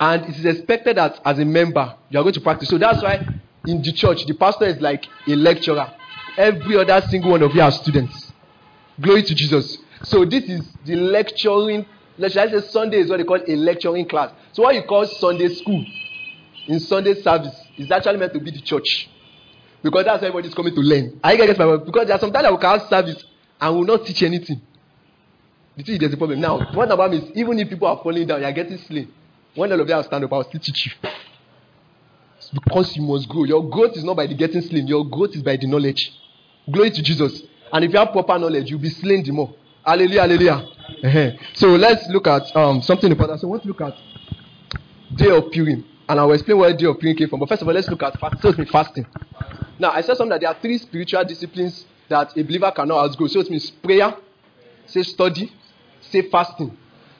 And 0.00 0.24
it 0.24 0.36
is 0.36 0.44
expected 0.44 0.96
that 0.96 1.20
as 1.24 1.38
a 1.38 1.44
member, 1.44 1.94
you 2.10 2.18
are 2.18 2.22
going 2.22 2.34
to 2.34 2.40
practice. 2.40 2.68
So 2.68 2.78
that's 2.78 3.02
why 3.02 3.24
in 3.66 3.82
the 3.82 3.92
church, 3.92 4.26
the 4.26 4.34
pastor 4.34 4.64
is 4.64 4.80
like 4.80 5.06
a 5.28 5.36
lecturer. 5.36 5.92
Every 6.36 6.76
other 6.76 7.00
single 7.08 7.32
one 7.32 7.42
of 7.42 7.54
you 7.54 7.60
are 7.60 7.70
students. 7.70 8.32
Glory 9.00 9.22
to 9.22 9.34
Jesus. 9.34 9.78
So 10.02 10.24
this 10.24 10.44
is 10.44 10.66
the 10.84 10.96
lecturing. 10.96 11.86
Let's 12.18 12.34
say 12.34 12.60
Sunday 12.62 12.98
is 12.98 13.10
what 13.10 13.18
they 13.18 13.24
call 13.24 13.40
a 13.46 13.56
lecturing 13.56 14.08
class. 14.08 14.32
So 14.52 14.62
what 14.64 14.74
you 14.74 14.82
call 14.82 15.06
Sunday 15.06 15.48
school 15.54 15.84
in 16.66 16.80
Sunday 16.80 17.14
service 17.22 17.54
is 17.76 17.90
actually 17.90 18.18
meant 18.18 18.32
to 18.32 18.40
be 18.40 18.50
the 18.50 18.60
church. 18.60 19.08
Because 19.82 20.04
that's 20.04 20.22
why 20.22 20.28
everybody's 20.28 20.54
coming 20.54 20.74
to 20.74 20.80
learn. 20.80 21.18
I 21.22 21.36
get 21.36 21.58
my 21.58 21.66
word? 21.66 21.84
because 21.84 22.06
there 22.06 22.16
are 22.16 22.20
sometimes 22.20 22.46
I 22.46 22.50
will 22.50 22.60
have 22.60 22.82
service 22.88 23.24
and 23.60 23.76
will 23.76 23.84
not 23.84 24.06
teach 24.06 24.22
anything. 24.22 24.60
You 25.76 25.84
see, 25.84 25.98
there's 25.98 26.12
a 26.12 26.16
problem. 26.16 26.40
Now, 26.40 26.58
what 26.74 26.90
about 26.90 27.10
me 27.10 27.18
is 27.18 27.30
even 27.34 27.58
if 27.58 27.68
people 27.68 27.88
are 27.88 28.00
falling 28.02 28.26
down, 28.26 28.40
you 28.40 28.46
are 28.46 28.52
getting 28.52 28.78
slain. 28.78 29.10
When 29.54 29.72
all 29.72 29.80
of 29.80 29.88
them 29.88 30.02
stand 30.02 30.24
up, 30.24 30.32
I'll 30.32 30.44
still 30.44 30.60
teach 30.60 30.86
you. 30.86 31.10
It's 32.38 32.50
because 32.50 32.96
you 32.96 33.02
must 33.02 33.28
grow. 33.28 33.44
Your 33.44 33.68
growth 33.68 33.96
is 33.96 34.04
not 34.04 34.16
by 34.16 34.26
the 34.26 34.34
getting 34.34 34.62
slain, 34.62 34.86
your 34.86 35.04
growth 35.08 35.34
is 35.34 35.42
by 35.42 35.56
the 35.56 35.66
knowledge. 35.66 36.12
Glory 36.70 36.90
to 36.90 37.02
Jesus. 37.02 37.42
And 37.72 37.84
if 37.84 37.92
you 37.92 37.98
have 37.98 38.12
proper 38.12 38.38
knowledge, 38.38 38.70
you'll 38.70 38.80
be 38.80 38.90
slain 38.90 39.24
the 39.24 39.32
more. 39.32 39.54
Hallelujah, 39.84 40.20
hallelujah. 40.20 40.68
Uh-huh. 41.04 41.30
So 41.54 41.68
let's 41.68 42.08
look 42.08 42.26
at 42.26 42.54
um, 42.54 42.82
something 42.82 43.10
important. 43.10 43.40
So 43.40 43.48
let's 43.48 43.64
look 43.64 43.80
at 43.80 43.94
day 45.16 45.30
of 45.30 45.50
Purim. 45.50 45.84
And 46.08 46.20
I'll 46.20 46.32
explain 46.32 46.58
where 46.58 46.76
day 46.76 46.86
of 46.86 46.98
Purim 47.00 47.16
came 47.16 47.28
from. 47.28 47.40
But 47.40 47.48
first 47.48 47.62
of 47.62 47.68
all, 47.68 47.74
let's 47.74 47.88
look 47.88 48.02
at 48.02 48.18
fasting. 48.70 49.06
Now, 49.82 49.90
I 49.90 50.00
said 50.02 50.16
something 50.16 50.28
that 50.30 50.40
there 50.40 50.48
are 50.48 50.60
three 50.62 50.78
spiritual 50.78 51.24
disciplines 51.24 51.84
that 52.08 52.36
a 52.36 52.42
believer 52.44 52.70
cannot 52.70 53.04
outgrow. 53.04 53.26
So 53.26 53.40
it 53.40 53.50
means 53.50 53.68
prayer, 53.68 54.14
say 54.86 55.02
study, 55.02 55.52
say 56.00 56.22
fasting. 56.30 56.76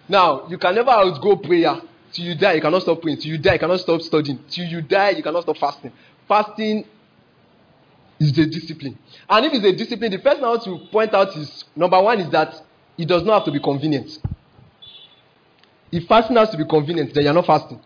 Now, 0.09 0.47
you 0.47 0.59
can 0.59 0.73
never 0.77 0.91
outgrow 0.91 1.39
prayer. 1.39 1.81
Till 2.13 2.25
you 2.25 2.37
die, 2.37 2.53
you 2.53 2.61
cannot 2.61 2.83
stop 2.83 3.03
praying. 3.03 3.19
Till 3.19 3.33
you 3.33 3.39
die, 3.39 3.55
you 3.55 3.59
cannot 3.59 3.81
stop 3.81 4.01
studying. 4.01 4.39
Till 4.49 4.65
you 4.65 4.81
die, 4.81 5.11
you 5.11 5.25
cannot 5.25 5.43
stop 5.43 5.57
fasting. 5.57 5.91
Fasting 6.29 6.85
is 8.21 8.39
a 8.39 8.47
discipline. 8.47 8.97
And 9.29 9.47
if 9.47 9.55
it's 9.55 9.65
a 9.65 9.73
discipline, 9.73 10.13
the 10.13 10.19
first 10.19 10.37
thing 10.37 10.45
I 10.45 10.51
want 10.51 10.63
to 10.63 10.79
point 10.93 11.13
out 11.15 11.37
is 11.37 11.65
number 11.75 12.01
one 12.01 12.21
is 12.21 12.31
that 12.31 12.55
it 12.97 13.09
does 13.09 13.25
not 13.25 13.39
have 13.39 13.45
to 13.47 13.51
be 13.51 13.59
convenient. 13.59 14.21
If 15.91 16.07
fasting 16.07 16.37
has 16.37 16.51
to 16.51 16.57
be 16.57 16.65
convenient, 16.65 17.13
then 17.13 17.25
you're 17.25 17.35
not 17.35 17.47
fasting. 17.47 17.81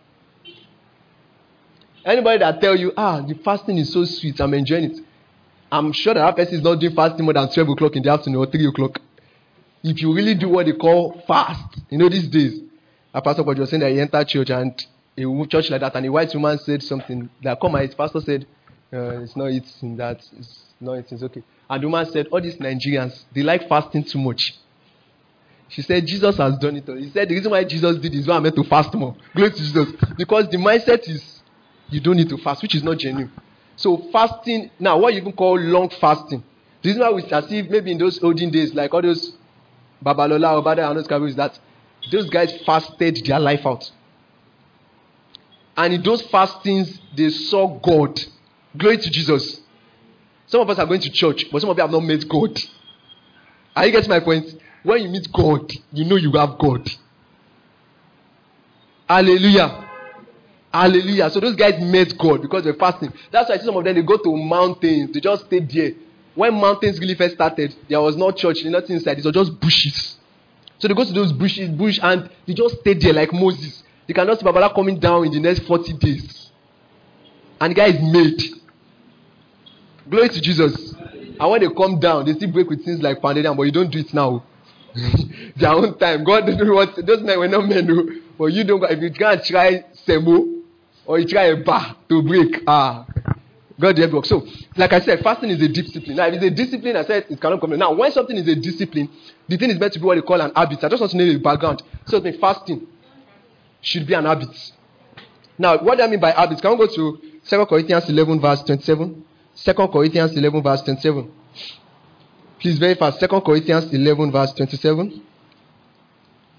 Anybody 2.07 2.39
that 2.39 2.61
tell 2.61 2.77
you, 2.77 2.93
ah, 2.97 3.21
the 3.21 3.35
fasting 3.35 3.79
is 3.79 3.93
so 3.93 4.05
sweet, 4.05 4.41
I'm 4.41 4.55
enjoying 4.55 4.85
it. 4.93 5.01
I'm 5.73 5.93
sure 5.93 6.15
that 6.15 6.21
that 6.21 6.37
person 6.37 6.55
is 6.55 6.63
not 6.63 6.79
doing 6.79 6.95
fasting 6.95 7.25
more 7.25 7.35
than 7.35 7.53
12 7.53 7.69
o'clock 7.71 7.97
in 7.97 8.03
the 8.05 8.11
afternoon 8.11 8.39
or 8.39 8.47
3 8.47 8.67
o'clock. 8.69 9.01
If 9.83 10.01
you 10.01 10.15
really 10.15 10.35
do 10.37 10.49
what 10.49 10.67
they 10.67 10.73
call 10.73 11.21
fast, 11.27 11.65
you 11.91 11.99
know, 11.99 12.09
these 12.09 12.29
days, 12.29 12.61
a 13.13 13.21
pastor 13.21 13.43
was 13.43 13.71
saying 13.71 13.81
that 13.81 13.91
he 13.91 14.01
entered 14.01 14.29
church 14.29 14.51
and 14.51 14.73
a 15.19 15.47
church 15.47 15.71
like 15.71 15.81
that, 15.81 15.97
and 15.97 16.07
a 16.07 16.13
white 16.13 16.33
woman 16.35 16.59
said 16.59 16.83
something 16.83 17.29
that, 17.43 17.59
come 17.61 17.75
on, 17.75 17.81
his 17.83 17.95
pastor 17.95 18.21
said, 18.21 18.47
uh, 18.93 19.21
it's 19.23 19.35
not 19.35 19.51
eating 19.51 19.97
that, 19.97 20.21
it's 20.39 20.61
not 20.81 20.99
eating, 20.99 21.15
it's 21.15 21.23
okay. 21.25 21.43
And 21.69 21.83
the 21.83 21.89
woman 21.89 22.07
said, 22.13 22.29
all 22.31 22.41
these 22.41 22.57
Nigerians, 22.59 23.25
they 23.35 23.43
like 23.43 23.69
fasting 23.69 24.05
too 24.05 24.19
much. 24.19 24.55
She 25.69 25.83
said, 25.83 26.07
Jesus 26.07 26.37
has 26.37 26.57
done 26.59 26.77
it. 26.77 26.89
all. 26.89 26.97
He 26.97 27.11
said, 27.11 27.29
the 27.29 27.35
reason 27.35 27.51
why 27.51 27.65
Jesus 27.65 27.99
did 27.99 28.15
is 28.15 28.29
why 28.29 28.37
I'm 28.37 28.45
meant 28.45 28.55
to 28.55 28.63
fast 28.65 28.95
more. 28.95 29.17
Glory 29.35 29.51
to 29.51 29.57
Jesus. 29.57 29.89
Because 30.17 30.49
the 30.49 30.59
mindset 30.59 31.09
is, 31.09 31.36
you 31.91 32.01
don't 32.01 32.17
need 32.17 32.29
to 32.29 32.39
fast, 32.39 32.63
which 32.63 32.75
is 32.75 32.83
not 32.83 32.99
genuine. 32.99 33.33
So 33.77 34.09
fasting, 34.11 34.71
now 34.79 34.99
what 34.99 35.13
you 35.15 35.21
even 35.21 35.33
call 35.33 35.59
long 35.59 35.91
fasting. 35.91 36.43
The 36.83 36.89
reason 36.89 37.03
why 37.03 37.11
we 37.11 37.23
as 37.25 37.51
maybe 37.51 37.93
in 37.93 37.99
those 37.99 38.23
olden 38.23 38.51
days, 38.51 38.75
like 38.75 38.93
all 38.95 39.03
those 39.03 39.33
Babalola, 40.05 40.63
Obada, 40.63 40.89
and 40.89 40.99
those 40.99 41.07
guys, 41.07 41.23
is 41.23 41.37
that 41.37 41.59
those 42.11 42.31
guys 42.31 42.57
fasted 42.65 43.25
their 43.25 43.41
life 43.41 43.67
out. 43.67 43.91
And 45.77 45.95
in 45.95 46.03
those 46.03 46.23
fastings, 46.23 47.01
they 47.15 47.31
saw 47.31 47.79
God. 47.79 48.19
Glory 48.77 48.99
to 48.99 49.11
Jesus. 49.11 49.61
Some 50.47 50.61
of 50.61 50.71
us 50.71 50.79
are 50.79 50.87
going 50.87 51.01
to 51.01 51.11
church, 51.11 51.51
but 51.51 51.61
some 51.61 51.71
of 51.71 51.77
you 51.77 51.83
have 51.83 51.91
not 51.91 52.05
met 52.05 52.27
God. 52.29 52.59
Are 53.75 53.87
you 53.87 53.93
getting 53.93 54.09
my 54.09 54.21
point? 54.21 54.55
When 54.83 55.03
you 55.03 55.09
meet 55.09 55.31
God, 55.33 55.71
you 55.93 56.05
know 56.05 56.17
you 56.17 56.31
have 56.33 56.57
God. 56.59 56.89
Hallelujah. 59.09 59.86
Hallelujah. 60.73 61.31
So 61.31 61.41
those 61.41 61.57
guys 61.57 61.81
met 61.81 62.17
God 62.19 62.43
because 62.43 62.65
they're 62.65 62.75
fasting. 62.75 63.13
That's 63.31 63.49
why 63.49 63.59
some 63.59 63.77
of 63.77 63.85
them 63.85 63.95
they 63.95 64.03
go 64.03 64.17
to 64.19 64.37
mountains. 64.37 65.13
They 65.13 65.21
just 65.21 65.47
stay 65.47 65.61
there. 65.61 65.93
When 66.35 66.55
mountains 66.55 67.01
really 67.01 67.15
first 67.15 67.35
started, 67.35 67.75
there 67.89 68.01
was 68.01 68.17
no 68.17 68.31
church, 68.31 68.63
nothing 68.65 68.97
inside. 68.97 69.19
It 69.19 69.25
was 69.25 69.35
just 69.35 69.59
bushes. 69.59 70.19
So 70.79 70.89
they 70.89 70.95
go 70.95 71.05
to 71.05 71.13
those 71.13 71.33
bushes, 71.33 71.71
bush, 71.71 71.99
and 72.03 72.29
they 72.47 72.53
just 72.53 72.81
stay 72.81 72.93
there 72.93 73.15
like 73.15 73.33
Moses. 73.33 73.83
They 74.07 74.13
cannot 74.13 74.39
see 74.39 74.45
Babala 74.45 74.75
coming 74.75 74.99
down 75.01 75.25
in 75.25 75.33
the 75.33 75.41
next 75.41 75.61
40 75.61 75.95
days. 75.95 76.51
And 77.59 77.71
the 77.71 77.75
guy 77.75 77.87
is 77.87 78.03
made. 78.03 78.43
Glory 80.09 80.29
to 80.29 80.41
Jesus. 80.41 80.95
And 81.41 81.51
when 81.51 81.61
they 81.63 81.69
come 81.71 81.99
down, 81.99 82.27
they 82.27 82.35
still 82.35 82.53
break 82.53 82.69
with 82.69 82.85
things 82.85 83.01
like 83.01 83.21
pounded 83.23 83.45
but 83.45 83.63
you 83.63 83.73
don't 83.73 83.91
do 83.91 84.01
it 84.01 84.13
now. 84.13 84.45
Their 85.57 85.73
own 85.73 85.99
time. 85.99 86.25
God 86.25 86.41
don't 86.47 86.75
want 86.75 87.07
those 87.07 87.23
men 87.23 87.39
were 87.39 87.49
not 87.49 87.67
men, 87.67 87.87
no. 87.87 88.07
But 88.39 88.47
you 88.47 88.65
don't 88.65 88.83
if 88.85 89.01
you 89.01 89.11
can't 89.11 89.43
try 89.45 89.85
semo 90.07 90.56
or 91.07 91.19
you 91.19 91.27
try 91.27 91.45
a 91.45 91.57
bar 91.57 91.97
to 92.09 92.23
break. 92.23 92.63
Ah. 92.67 93.07
God 93.79 93.99
help 93.99 94.13
work. 94.13 94.25
So, 94.25 94.47
like 94.77 94.93
I 94.93 95.01
said, 95.01 95.21
fasting 95.23 95.51
is 95.51 95.61
a 95.61 95.69
discipline. 95.69 96.17
Now, 96.17 96.27
if 96.27 96.35
it's 96.35 96.45
a 96.45 96.51
discipline, 96.51 96.97
I 96.97 97.05
said 97.05 97.27
it 97.29 97.41
cannot 97.41 97.61
come. 97.61 97.77
Now, 97.79 97.93
when 97.93 98.11
something 98.11 98.37
is 98.37 98.49
a 98.49 98.57
discipline, 98.57 99.11
the 99.49 99.57
thing 99.59 99.71
is 99.71 99.79
meant 99.79 99.93
to 99.93 99.99
be 99.99 100.07
what 100.07 100.15
they 100.15 100.23
call 100.23 100.41
an 100.41 100.53
habit. 100.55 100.83
I 100.83 100.89
just 100.89 101.01
want 101.01 101.11
to 101.13 101.19
know 101.19 101.27
the 101.27 101.39
background. 101.39 101.83
So, 102.07 102.19
the 102.19 102.33
fasting 102.33 102.87
should 103.83 104.07
be 104.07 104.15
an 104.15 104.25
habit. 104.25 104.49
Now, 105.59 105.79
what 105.79 105.99
do 105.99 106.05
I 106.05 106.07
mean 106.07 106.21
by 106.21 106.31
habits? 106.31 106.61
Can 106.63 106.71
we 106.73 106.87
go 106.87 106.95
to 106.95 107.21
2 107.47 107.67
Corinthians 107.67 108.09
11, 108.09 108.41
verse 108.41 108.63
27? 108.63 109.25
2 109.57 109.75
Corinthians 109.89 110.37
11, 110.37 110.63
verse 110.63 110.83
27. 110.83 111.33
Please, 112.59 112.79
very 112.79 112.95
fast. 112.95 113.21
2 113.21 113.29
Corinthians 113.29 113.93
11, 113.93 114.33
verse 114.33 114.53
27. 114.55 115.23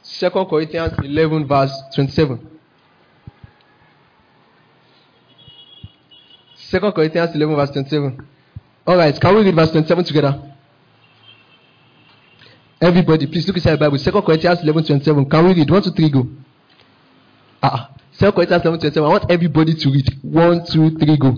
2 0.04 0.30
Corinthians 0.30 0.94
11, 1.04 1.48
verse 1.48 1.74
27. 1.96 2.57
2 6.70 6.92
Corinthians 6.92 7.34
11, 7.34 7.56
verse 7.56 7.72
27. 7.72 8.28
All 8.86 8.98
right, 8.98 9.20
can 9.20 9.36
we 9.36 9.44
read 9.44 9.56
verse 9.56 9.72
27 9.72 10.04
together? 10.06 10.54
Everybody, 12.80 13.26
please 13.26 13.48
look 13.48 13.56
inside 13.58 13.72
the 13.72 13.78
Bible. 13.78 13.98
2 13.98 14.12
Corinthians 14.22 14.62
11, 14.62 14.86
27. 14.86 15.30
Can 15.30 15.48
we 15.48 15.54
read? 15.54 15.70
1, 15.70 15.84
2, 15.84 15.92
3, 15.92 16.10
go. 16.10 16.28
Ah, 17.64 17.92
2 18.18 18.32
Corinthians 18.32 18.64
11, 18.64 18.80
27. 18.80 19.04
I 19.04 19.08
want 19.10 19.32
everybody 19.32 19.74
to 19.74 19.90
read. 19.90 20.08
1, 20.22 20.66
2, 20.66 20.98
3, 20.98 21.18
go. 21.18 21.36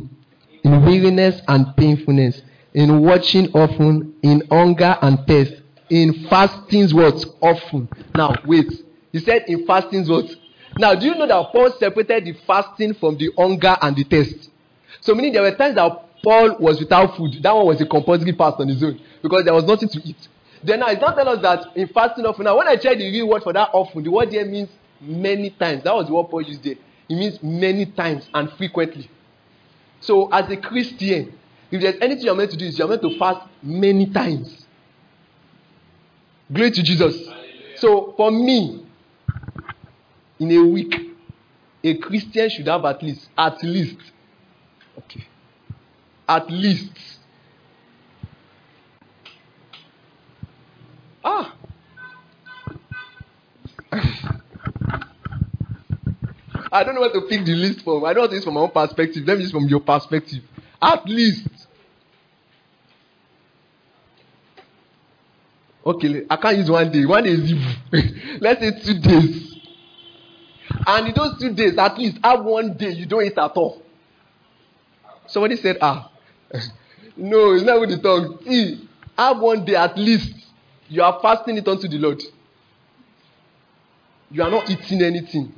In 0.64 0.86
weariness 0.86 1.42
and 1.48 1.76
painfulness, 1.78 2.42
in 2.74 3.02
watching 3.02 3.50
often, 3.54 4.14
in 4.22 4.44
hunger 4.52 4.98
and 5.02 5.26
thirst, 5.26 5.54
in 5.90 6.28
fastings 6.28 6.94
what? 6.94 7.24
Often. 7.42 7.88
Now, 8.14 8.36
wait. 8.46 8.72
He 9.12 9.20
said 9.20 9.46
in 9.48 9.66
fastings 9.66 10.10
what? 10.10 10.26
Now, 10.78 10.96
do 10.96 11.06
you 11.06 11.16
know 11.16 11.26
that 11.28 11.52
Paul 11.52 11.72
separated 11.80 12.26
the 12.26 12.34
fasting 12.46 12.94
from 12.96 13.18
the 13.18 13.32
hunger 13.38 13.76
and 13.82 13.96
the 13.96 14.04
thirst? 14.04 14.50
So 15.02 15.16
meaning 15.16 15.34
there 15.34 15.42
were 15.42 15.56
times 15.56 15.76
that 15.76 16.22
Paul 16.24 16.58
was 16.60 16.80
without 16.80 17.16
food. 17.16 17.42
That 17.42 17.56
one 17.56 17.66
was 17.68 17.82
a 17.82 17.86
compulsory 17.86 18.34
fast 18.34 18.60
on 18.60 18.68
his 18.68 18.84
own 18.84 19.00
because 19.22 19.46
there 19.46 19.54
was 19.54 19.64
nothing 19.64 19.90
to 19.90 20.02
eat. 20.04 20.28
Then 20.64 20.82
now 20.82 20.88
it's 20.88 21.02
not 21.02 21.16
telling 21.16 21.38
us 21.38 21.42
that 21.42 21.78
in 21.78 21.88
fasting 21.88 22.26
often. 22.26 22.46
Now 22.46 22.58
when 22.58 22.68
I 22.68 22.76
check 22.76 22.98
the 22.98 23.10
real 23.10 23.30
word 23.30 23.44
for 23.44 23.54
that 23.54 23.70
often, 23.74 24.04
the 24.04 24.12
word 24.12 24.32
there 24.32 24.46
means 24.46 24.70
many 25.00 25.52
times. 25.52 25.84
That 25.84 25.96
was 25.96 26.08
the 26.08 26.14
word 26.14 26.30
Paul 26.30 26.42
used 26.42 26.64
there. 26.64 26.76
It 27.08 27.16
means 27.16 27.42
many 27.42 27.86
times 27.86 28.30
and 28.34 28.52
frequently. 28.54 29.10
So 30.02 30.30
as 30.32 30.50
a 30.50 30.58
Christian, 30.58 31.34
if 31.72 31.82
there's 31.82 31.96
anything 32.02 32.26
you're 32.26 32.36
meant 32.36 32.52
to 32.52 32.58
do, 32.58 32.66
is 32.66 32.78
you're 32.78 32.88
meant 32.88 33.02
to 33.02 33.18
fast 33.18 33.48
many 33.64 34.08
times. 34.08 34.66
Glory 36.52 36.72
to 36.72 36.84
Jesus. 36.84 37.30
So 37.78 38.14
for 38.18 38.32
me, 38.32 38.86
in 40.40 40.52
a 40.52 40.64
week, 40.68 40.96
a 41.84 41.98
Christian 41.98 42.50
should 42.50 42.68
have 42.68 42.84
at 42.86 43.02
least, 43.02 43.30
at 43.38 43.62
least. 43.64 43.98
At 46.30 46.50
least. 46.52 46.92
Ah. 51.24 51.56
I 56.72 56.84
don't 56.84 56.94
know 56.94 57.02
what 57.02 57.16
to 57.16 57.22
pick 57.22 57.44
the 57.46 57.56
list 57.56 57.84
from. 57.84 58.06
I 58.06 58.14
don't 58.14 58.22
want 58.22 58.32
this 58.32 58.44
from 58.44 58.54
my 58.54 58.60
own 58.60 58.70
perspective. 58.70 59.24
Let 59.26 59.38
me 59.38 59.44
use 59.46 59.52
from 59.52 59.68
your 59.68 59.80
perspective. 59.80 60.44
At 60.80 61.04
least. 61.08 61.48
Okay, 65.84 66.28
I 66.30 66.36
can't 66.36 66.58
use 66.58 66.70
one 66.70 66.92
day. 66.92 67.06
One 67.08 67.24
day 67.24 67.32
is. 67.32 67.54
Let's 68.40 68.62
say 68.62 68.80
two 68.80 69.00
days. 69.00 69.56
And 70.86 71.08
in 71.08 71.14
those 71.16 71.40
two 71.40 71.56
days, 71.56 71.76
at 71.80 71.98
least 71.98 72.20
have 72.24 72.46
one 72.46 72.78
day 72.78 72.92
you 72.92 73.08
don't 73.08 73.24
eat 73.24 73.36
at 73.36 73.58
all. 73.58 73.82
Somebody 75.26 75.56
said, 75.56 75.80
ah. 75.82 76.12
no, 77.18 77.54
it's 77.54 77.64
not 77.64 77.80
with 77.80 77.90
the 77.90 77.98
tongue. 77.98 78.40
See, 78.46 78.88
have 79.18 79.40
one 79.40 79.66
day 79.66 79.76
at 79.76 79.98
least. 79.98 80.34
You 80.88 81.04
are 81.04 81.20
fasting 81.22 81.58
it 81.58 81.68
unto 81.68 81.88
the 81.88 81.98
Lord. 81.98 82.22
You 84.32 84.44
are 84.44 84.50
not 84.50 84.70
eating 84.70 85.02
anything. 85.02 85.54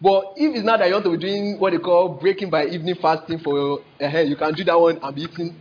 But 0.00 0.34
if 0.36 0.54
it's 0.54 0.64
not 0.64 0.78
that 0.78 0.86
you 0.86 0.94
want 0.94 1.04
to 1.06 1.10
be 1.10 1.18
doing 1.18 1.58
what 1.58 1.72
they 1.72 1.78
call 1.78 2.10
breaking 2.10 2.50
by 2.50 2.66
evening 2.66 2.94
fasting 3.02 3.40
for 3.40 3.58
your 3.58 3.80
uh, 4.00 4.18
you 4.20 4.36
can 4.36 4.54
do 4.54 4.62
that 4.64 4.78
one 4.78 4.98
and 5.02 5.14
be 5.14 5.22
eating 5.22 5.56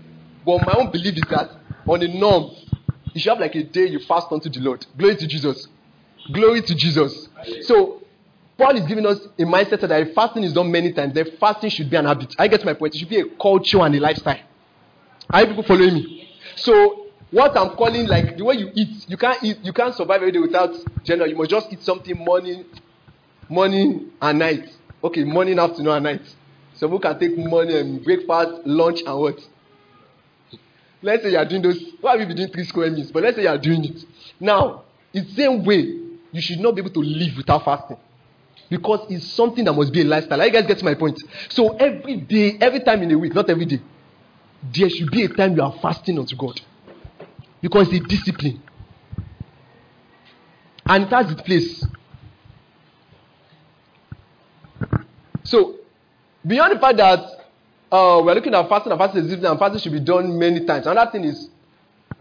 But 0.45 0.65
my 0.65 0.73
own 0.77 0.91
belief 0.91 1.15
is 1.15 1.23
that 1.29 1.49
on 1.87 1.99
the 1.99 2.07
norm, 2.07 2.51
you 3.13 3.19
should 3.19 3.29
have 3.31 3.39
like 3.39 3.55
a 3.55 3.63
day 3.63 3.87
you 3.87 3.99
fast 3.99 4.27
unto 4.31 4.49
the 4.49 4.59
Lord. 4.59 4.85
Glory 4.95 5.15
to 5.15 5.27
Jesus. 5.27 5.67
Glory 6.31 6.61
to 6.61 6.75
Jesus. 6.75 7.27
So 7.63 8.01
Paul 8.57 8.75
is 8.77 8.85
giving 8.87 9.05
us 9.05 9.19
a 9.39 9.43
mindset 9.43 9.81
that 9.81 10.01
if 10.01 10.13
fasting 10.13 10.43
is 10.43 10.53
done 10.53 10.71
many 10.71 10.93
times, 10.93 11.13
then 11.13 11.25
fasting 11.39 11.69
should 11.69 11.89
be 11.89 11.97
an 11.97 12.05
habit. 12.05 12.35
I 12.37 12.47
get 12.47 12.63
my 12.63 12.73
point. 12.73 12.95
It 12.95 12.99
should 12.99 13.09
be 13.09 13.19
a 13.19 13.25
culture 13.41 13.81
and 13.81 13.95
a 13.95 13.99
lifestyle. 13.99 14.39
Are 15.31 15.41
you 15.41 15.47
people 15.47 15.63
following 15.63 15.93
me? 15.95 16.29
So 16.55 17.07
what 17.31 17.57
I'm 17.57 17.75
calling 17.75 18.07
like 18.07 18.37
the 18.37 18.43
way 18.43 18.55
you 18.55 18.71
eat, 18.73 19.09
you 19.09 19.17
can't 19.17 19.43
eat, 19.43 19.59
you 19.61 19.73
can't 19.73 19.93
survive 19.93 20.21
every 20.21 20.31
day 20.31 20.39
without 20.39 20.73
general. 21.03 21.29
You 21.29 21.35
must 21.35 21.49
just 21.49 21.71
eat 21.71 21.83
something 21.83 22.17
morning, 22.17 22.65
morning 23.49 24.11
and 24.21 24.39
night. 24.39 24.69
Okay, 25.03 25.23
morning, 25.23 25.59
afternoon, 25.59 25.93
and 25.93 26.03
night. 26.03 26.35
Some 26.75 26.89
people 26.89 26.99
can 26.99 27.19
take 27.19 27.37
morning 27.37 27.75
and 27.75 28.03
breakfast, 28.03 28.65
lunch, 28.65 29.01
and 29.05 29.19
what? 29.19 29.39
Let's 31.01 31.23
say 31.23 31.31
you 31.31 31.37
are 31.37 31.45
doing 31.45 31.61
those. 31.61 31.79
Why 32.01 32.11
have 32.11 32.21
you 32.21 32.27
been 32.27 32.37
doing 32.37 32.49
three 32.49 32.63
square 32.63 32.89
meals? 32.89 33.11
But 33.11 33.23
let's 33.23 33.35
say 33.35 33.43
you 33.43 33.49
are 33.49 33.57
doing 33.57 33.85
it. 33.85 34.03
Now, 34.39 34.83
it's 35.13 35.35
same 35.35 35.63
way 35.63 35.99
you 36.31 36.41
should 36.41 36.59
not 36.59 36.75
be 36.75 36.81
able 36.81 36.91
to 36.91 36.99
live 37.01 37.37
without 37.37 37.65
fasting. 37.65 37.97
Because 38.69 39.05
it's 39.09 39.27
something 39.27 39.63
that 39.65 39.73
must 39.73 39.93
be 39.93 40.01
a 40.01 40.03
lifestyle. 40.03 40.41
Are 40.41 40.45
you 40.45 40.51
guys 40.51 40.65
get 40.65 40.83
my 40.83 40.95
point? 40.95 41.21
So 41.49 41.75
every 41.77 42.17
day, 42.17 42.57
every 42.59 42.81
time 42.81 43.03
in 43.03 43.11
a 43.11 43.17
week, 43.17 43.33
not 43.33 43.49
every 43.49 43.65
day, 43.65 43.79
there 44.63 44.89
should 44.89 45.11
be 45.11 45.23
a 45.23 45.29
time 45.29 45.55
you 45.55 45.61
are 45.61 45.73
fasting 45.81 46.17
unto 46.19 46.35
God. 46.35 46.59
Because 47.61 47.87
it's 47.91 48.05
a 48.05 48.07
discipline. 48.07 48.61
And 50.85 51.03
it 51.03 51.09
has 51.09 51.31
its 51.31 51.41
place. 51.41 51.85
So, 55.43 55.75
beyond 56.45 56.75
the 56.75 56.79
fact 56.79 56.97
that 56.97 57.19
uh, 57.91 58.21
we're 58.23 58.33
looking 58.33 58.53
at 58.53 58.67
fasting 58.67 58.91
and 58.91 58.99
fasting 58.99 59.21
is 59.23 59.29
different 59.29 59.51
and 59.51 59.59
fasting 59.59 59.79
should 59.79 59.93
be 59.93 59.99
done 59.99 60.37
many 60.37 60.65
times. 60.65 60.85
Another 60.87 61.09
thing 61.11 61.23
is 61.23 61.49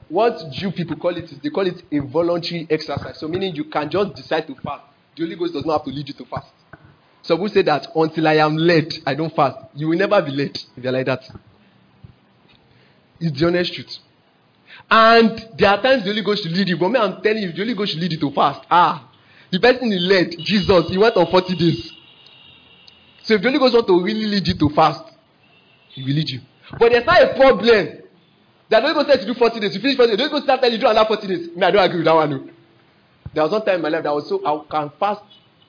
what 0.08 0.38
Jew 0.52 0.70
people 0.70 0.96
call 0.96 1.16
it 1.16 1.24
is 1.24 1.38
they 1.40 1.50
call 1.50 1.66
it 1.66 1.82
a 1.90 1.98
voluntary 1.98 2.66
exercise. 2.70 3.18
So 3.18 3.28
meaning 3.28 3.54
you 3.54 3.64
can 3.64 3.90
just 3.90 4.14
decide 4.14 4.46
to 4.46 4.54
fast. 4.56 4.84
The 5.16 5.24
Holy 5.24 5.36
Ghost 5.36 5.54
does 5.54 5.64
not 5.64 5.78
have 5.78 5.84
to 5.84 5.90
lead 5.90 6.06
you 6.08 6.14
to 6.14 6.24
fast. 6.26 6.52
So 7.22 7.34
we 7.34 7.48
say 7.48 7.62
that 7.62 7.88
until 7.96 8.28
I 8.28 8.34
am 8.34 8.56
led, 8.56 8.94
I 9.04 9.14
don't 9.14 9.34
fast. 9.34 9.56
You 9.74 9.88
will 9.88 9.98
never 9.98 10.22
be 10.22 10.30
led 10.30 10.56
if 10.76 10.84
you're 10.84 10.92
like 10.92 11.06
that. 11.06 11.28
It's 13.20 13.38
the 13.38 13.46
honest 13.46 13.72
truth. 13.74 13.98
And 14.90 15.48
there 15.58 15.70
are 15.70 15.82
times 15.82 16.04
the 16.04 16.10
Holy 16.10 16.22
Ghost 16.22 16.42
should 16.42 16.52
lead 16.52 16.68
you, 16.68 16.76
but 16.76 16.88
me, 16.90 16.98
I'm 17.00 17.20
telling 17.22 17.42
you, 17.42 17.52
the 17.52 17.58
Holy 17.58 17.74
Ghost 17.74 17.92
should 17.92 18.00
lead 18.00 18.12
you 18.12 18.20
to 18.20 18.30
fast. 18.30 18.60
Ah, 18.70 19.08
the 19.50 19.58
person 19.58 19.90
he 19.90 19.98
led, 19.98 20.36
Jesus, 20.38 20.88
he 20.88 20.98
went 20.98 21.16
on 21.16 21.26
40 21.26 21.56
days. 21.56 21.92
So 23.22 23.34
if 23.34 23.42
the 23.42 23.48
Holy 23.48 23.58
Ghost 23.58 23.74
want 23.74 23.86
to 23.86 24.02
really 24.04 24.26
lead 24.26 24.46
you 24.46 24.54
to 24.54 24.68
fast, 24.70 25.02
he 25.88 26.02
will 26.02 26.12
lead 26.12 26.30
you. 26.30 26.40
But 26.78 26.92
there's 26.92 27.06
not 27.06 27.22
a 27.22 27.34
problem. 27.34 28.02
That 28.68 28.80
the 28.80 28.82
Holy 28.82 28.94
Ghost 28.94 29.08
said 29.08 29.20
to 29.20 29.26
do 29.26 29.34
40 29.34 29.60
days. 29.60 29.74
You 29.74 29.80
finish 29.80 29.96
40 29.96 30.10
days. 30.10 30.16
The 30.18 30.22
Holy 30.24 30.32
Ghost 30.32 30.44
start 30.44 30.60
telling 30.60 30.74
you 30.74 30.80
do 30.80 30.88
another 30.88 31.08
40 31.08 31.26
days. 31.26 31.56
Me, 31.56 31.62
I 31.66 31.70
don't 31.70 31.84
agree 31.84 31.98
with 31.98 32.06
that 32.06 32.14
one. 32.14 32.30
No. 32.30 32.50
There 33.32 33.42
was 33.42 33.52
one 33.52 33.64
time 33.64 33.76
in 33.76 33.82
my 33.82 33.88
life 33.88 34.02
that 34.02 34.08
I 34.08 34.12
was 34.12 34.28
so 34.28 34.40
I 34.44 34.70
can 34.70 34.90
fast 34.98 35.22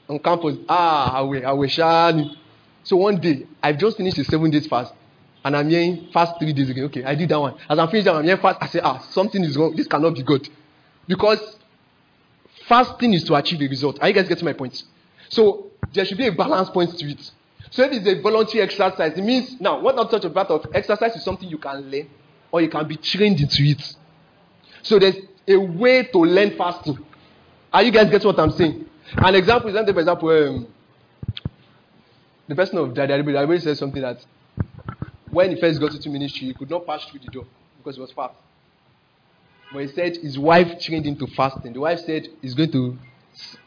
on 0.08 0.20
campus. 0.20 0.58
Ah, 0.70 1.18
I 1.18 1.22
will, 1.22 1.46
I 1.46 1.52
will 1.52 1.68
shine. 1.68 2.38
So 2.84 2.98
one 2.98 3.20
day, 3.20 3.46
I've 3.62 3.78
just 3.78 3.98
finished 3.98 4.18
a 4.18 4.24
seven 4.24 4.50
days 4.50 4.68
fast. 4.68 4.94
And 5.48 5.56
I'm 5.56 5.70
hearing 5.70 6.10
fast 6.12 6.38
three 6.40 6.52
days 6.52 6.70
again. 6.70 6.84
Okay, 6.86 7.06
I 7.06 7.16
did 7.16 7.30
that 7.30 7.40
one. 7.40 7.56
As 7.70 7.80
I'm 7.80 7.88
finishing, 7.88 8.14
I'm 8.14 8.26
hearing 8.26 8.42
fast. 8.42 8.58
I 8.60 8.68
say, 8.68 8.82
ah, 8.84 9.00
something 9.12 9.42
is 9.46 9.56
wrong. 9.56 9.74
This 9.78 9.88
cannot 9.88 10.14
be 10.14 10.22
good. 10.22 10.50
Because 11.08 11.40
fasting 12.68 13.14
is 13.14 13.24
to 13.24 13.36
achieve 13.36 13.62
a 13.62 13.68
result. 13.70 13.98
Are 14.02 14.10
you 14.10 14.14
guys 14.14 14.28
getting 14.28 14.44
my 14.44 14.52
point? 14.52 14.84
So 15.30 15.68
there 15.94 16.04
should 16.04 16.18
be 16.18 16.28
a 16.28 16.34
balance 16.34 16.70
point 16.70 16.98
to 17.00 17.10
it. 17.10 17.32
So 17.72 17.82
if 17.84 17.94
it's 17.94 18.06
a 18.06 18.22
voluntary 18.22 18.62
exercise, 18.62 19.18
it 19.18 19.24
means 19.24 19.56
now 19.62 19.80
what 19.80 19.98
I'm 19.98 20.10
talking 20.10 20.30
about 20.30 20.52
of 20.52 20.66
exercise 20.74 21.16
is 21.16 21.24
something 21.24 21.48
you 21.48 21.60
can 21.60 21.80
learn 21.90 22.10
or 22.52 22.60
you 22.60 22.68
can 22.68 22.86
be 22.86 22.98
trained 22.98 23.40
into 23.40 23.64
it. 23.64 23.96
So 24.82 25.00
there's 25.00 25.16
a 25.48 25.56
way 25.56 26.04
to 26.12 26.18
learn 26.18 26.58
fasting. 26.58 26.98
Are 27.72 27.84
you 27.84 27.92
guys 27.94 28.10
getting 28.10 28.28
what 28.28 28.38
I'm 28.38 28.52
saying? 28.52 28.86
An 29.16 29.34
example 29.34 29.70
is, 29.70 29.76
for 29.94 30.00
example, 30.02 30.30
um, 30.30 30.68
the 32.50 32.56
person 32.56 32.80
of 32.80 32.94
Daddy 32.94 33.14
I 33.14 33.58
said 33.60 33.78
something 33.78 34.02
that 34.02 34.26
when 35.38 35.52
he 35.52 35.62
first 35.62 35.80
got 35.80 35.94
into 35.94 36.10
ministry, 36.10 36.48
he 36.48 36.54
could 36.56 36.68
not 36.68 36.84
pass 36.88 37.06
through 37.06 37.20
the 37.20 37.28
door 37.28 37.46
because 37.78 37.96
it 37.96 38.02
was 38.02 38.12
fast. 38.12 38.34
But 39.72 39.84
he 39.84 39.88
said 39.90 40.18
his 40.18 40.40
wife 40.40 40.80
trained 40.80 41.06
him 41.06 41.16
to 41.18 41.28
fasting. 41.28 41.74
The 41.74 41.80
wife 41.80 42.00
said 42.00 42.28
he's 42.42 42.56
going 42.56 42.72
to, 42.72 42.98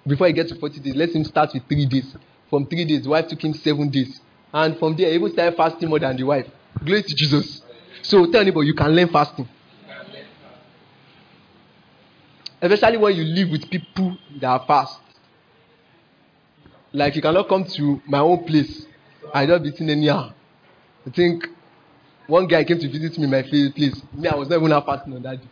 before 0.05 0.27
he 0.27 0.33
gets 0.33 0.51
to 0.51 0.59
40 0.59 0.81
days, 0.81 0.97
let 0.97 1.11
him 1.11 1.23
start 1.23 1.51
with 1.55 1.63
three 1.69 1.87
days. 1.87 2.13
From 2.49 2.67
three 2.67 2.85
days, 2.85 3.05
the 3.05 3.11
wife 3.11 3.29
took 3.29 3.45
him 3.45 3.55
seven 3.55 3.89
days. 3.89 4.21
And 4.53 4.77
from 4.81 4.97
there, 4.97 5.11
he 5.11 5.15
even 5.15 5.31
started 5.33 5.57
fasting 5.57 5.89
more 5.89 6.01
than 6.01 6.17
the 6.17 6.25
wife. 6.25 6.49
Glory 6.85 7.05
to 7.05 7.15
Jesus. 7.15 7.63
So 8.03 8.29
tell 8.33 8.41
anybody, 8.41 8.67
you 8.67 8.75
can 8.75 8.91
learn 8.91 9.09
fasting. 9.09 9.49
Especially 12.61 12.97
when 12.97 13.15
you 13.15 13.23
live 13.23 13.49
with 13.49 13.71
people 13.71 14.19
that 14.41 14.49
are 14.49 14.67
fast. 14.67 14.99
Like 16.93 17.15
you 17.15 17.23
cannot 17.23 17.49
come 17.49 17.63
to 17.63 18.03
my 18.09 18.19
own 18.19 18.43
place. 18.45 18.87
I 19.33 19.47
don't 19.47 19.63
be 19.63 19.71
seen 19.71 19.89
anyhow. 19.89 20.33
I 21.07 21.11
think 21.11 21.47
one 22.31 22.47
guy 22.47 22.65
came 22.65 22.79
to 22.79 22.89
visit 22.89 23.19
me 23.19 23.25
in 23.25 23.31
my 23.31 23.43
place. 23.43 24.03
Me, 24.13 24.29
I 24.29 24.37
was 24.37 24.49
not 24.49 24.63
even 24.63 24.71
fasting 24.83 25.15
on 25.15 25.23
that 25.23 25.41
day. 25.41 25.49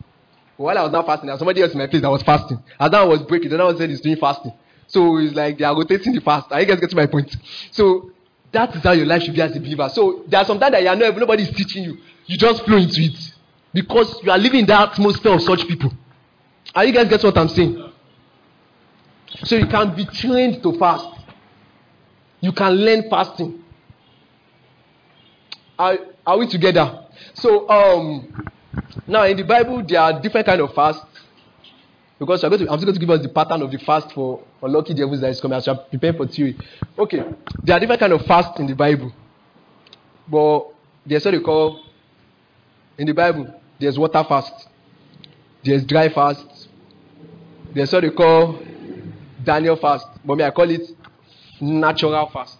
But 0.57 0.63
while 0.63 0.77
I 0.77 0.83
was 0.83 0.91
not 0.91 1.05
fasting, 1.05 1.27
there 1.27 1.33
was 1.33 1.39
somebody 1.39 1.61
else 1.61 1.73
in 1.73 1.77
my 1.77 1.87
place 1.87 2.01
that 2.01 2.09
was 2.09 2.23
fasting. 2.23 2.61
As 2.79 2.91
that 2.91 3.07
was 3.07 3.21
breaking, 3.23 3.49
then 3.49 3.61
I 3.61 3.65
was 3.65 3.77
said 3.77 3.89
he's 3.89 4.01
doing 4.01 4.17
fasting. 4.17 4.53
So 4.87 5.17
it's 5.17 5.35
like 5.35 5.57
they 5.57 5.65
are 5.65 5.75
rotating 5.75 6.13
the 6.13 6.21
fast. 6.21 6.51
Are 6.51 6.59
you 6.59 6.65
guys 6.65 6.79
getting 6.79 6.95
my 6.97 7.05
point? 7.05 7.35
So 7.71 8.11
that 8.51 8.75
is 8.75 8.81
how 8.81 8.93
your 8.93 9.05
life 9.05 9.21
should 9.21 9.35
be 9.35 9.41
as 9.41 9.55
a 9.55 9.59
believer. 9.59 9.89
So 9.89 10.23
there 10.27 10.39
are 10.39 10.45
sometimes 10.45 10.71
that 10.71 10.81
you 10.81 10.89
are 10.89 10.95
not 10.95 11.15
nobody 11.17 11.43
is 11.43 11.51
teaching 11.51 11.83
you. 11.83 11.97
You 12.25 12.37
just 12.37 12.65
flow 12.65 12.77
into 12.77 13.01
it. 13.01 13.33
Because 13.73 14.19
you 14.23 14.31
are 14.31 14.37
living 14.37 14.61
in 14.61 14.65
the 14.65 14.79
atmosphere 14.79 15.33
of 15.33 15.41
such 15.41 15.67
people. 15.67 15.91
Are 16.73 16.85
you 16.85 16.93
guys 16.93 17.07
getting 17.07 17.27
what 17.27 17.37
I'm 17.37 17.49
saying? 17.49 17.91
So 19.43 19.55
you 19.55 19.67
can 19.67 19.95
be 19.95 20.05
trained 20.05 20.63
to 20.63 20.77
fast. 20.79 21.07
You 22.41 22.51
can 22.51 22.73
learn 22.73 23.09
fasting. 23.09 23.63
Are, 25.79 25.97
are 26.27 26.37
we 26.37 26.47
together? 26.47 27.05
So 27.33 27.67
um 27.69 28.51
now 29.07 29.23
in 29.23 29.37
the 29.37 29.43
Bible 29.43 29.81
there 29.87 30.01
are 30.01 30.21
different 30.21 30.45
kind 30.45 30.61
of 30.61 30.73
fasts. 30.73 31.05
Because 32.19 32.43
I'm, 32.43 32.49
going 32.49 32.65
to, 32.65 32.69
I'm 32.69 32.79
going 32.81 32.93
to 32.93 32.99
give 32.99 33.09
us 33.09 33.21
the 33.21 33.29
pattern 33.29 33.61
of 33.61 33.71
the 33.71 33.77
fast 33.77 34.11
for 34.11 34.43
unlucky 34.61 34.93
devils 34.93 35.21
that 35.21 35.29
is 35.29 35.39
coming 35.39 35.57
are 35.65 35.75
preparing 35.89 36.17
for 36.17 36.27
theory. 36.27 36.57
Okay, 36.97 37.23
there 37.63 37.77
are 37.77 37.79
different 37.79 38.01
kind 38.01 38.11
of 38.11 38.25
fasts 38.25 38.59
in 38.59 38.67
the 38.67 38.75
Bible. 38.75 39.13
But 40.27 40.67
there's 41.05 41.23
what 41.23 41.31
they 41.31 41.39
call, 41.39 41.81
in 42.97 43.07
the 43.07 43.13
Bible, 43.13 43.61
there's 43.79 43.97
water 43.97 44.21
fast. 44.27 44.67
There's 45.63 45.85
dry 45.85 46.09
fast. 46.09 46.67
There's 47.73 47.91
what 47.93 48.01
they 48.01 48.09
call 48.09 48.59
Daniel 49.41 49.77
fast. 49.77 50.05
But 50.25 50.35
me, 50.35 50.43
I 50.43 50.51
call 50.51 50.69
it 50.69 50.91
natural 51.61 52.29
fast. 52.31 52.57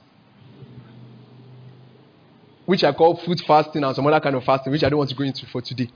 Which 2.70 2.84
I 2.84 2.92
call 2.94 3.16
fruit 3.16 3.42
fasting 3.48 3.84
and 3.84 3.96
some 3.96 4.06
other 4.06 4.20
kind 4.20 4.36
of 4.36 4.44
fasting, 4.44 4.72
which 4.72 4.84
I 4.84 4.90
don't 4.90 5.00
want 5.00 5.10
to 5.10 5.16
go 5.16 5.24
into 5.24 5.44
for 5.48 5.60
today. 5.60 5.90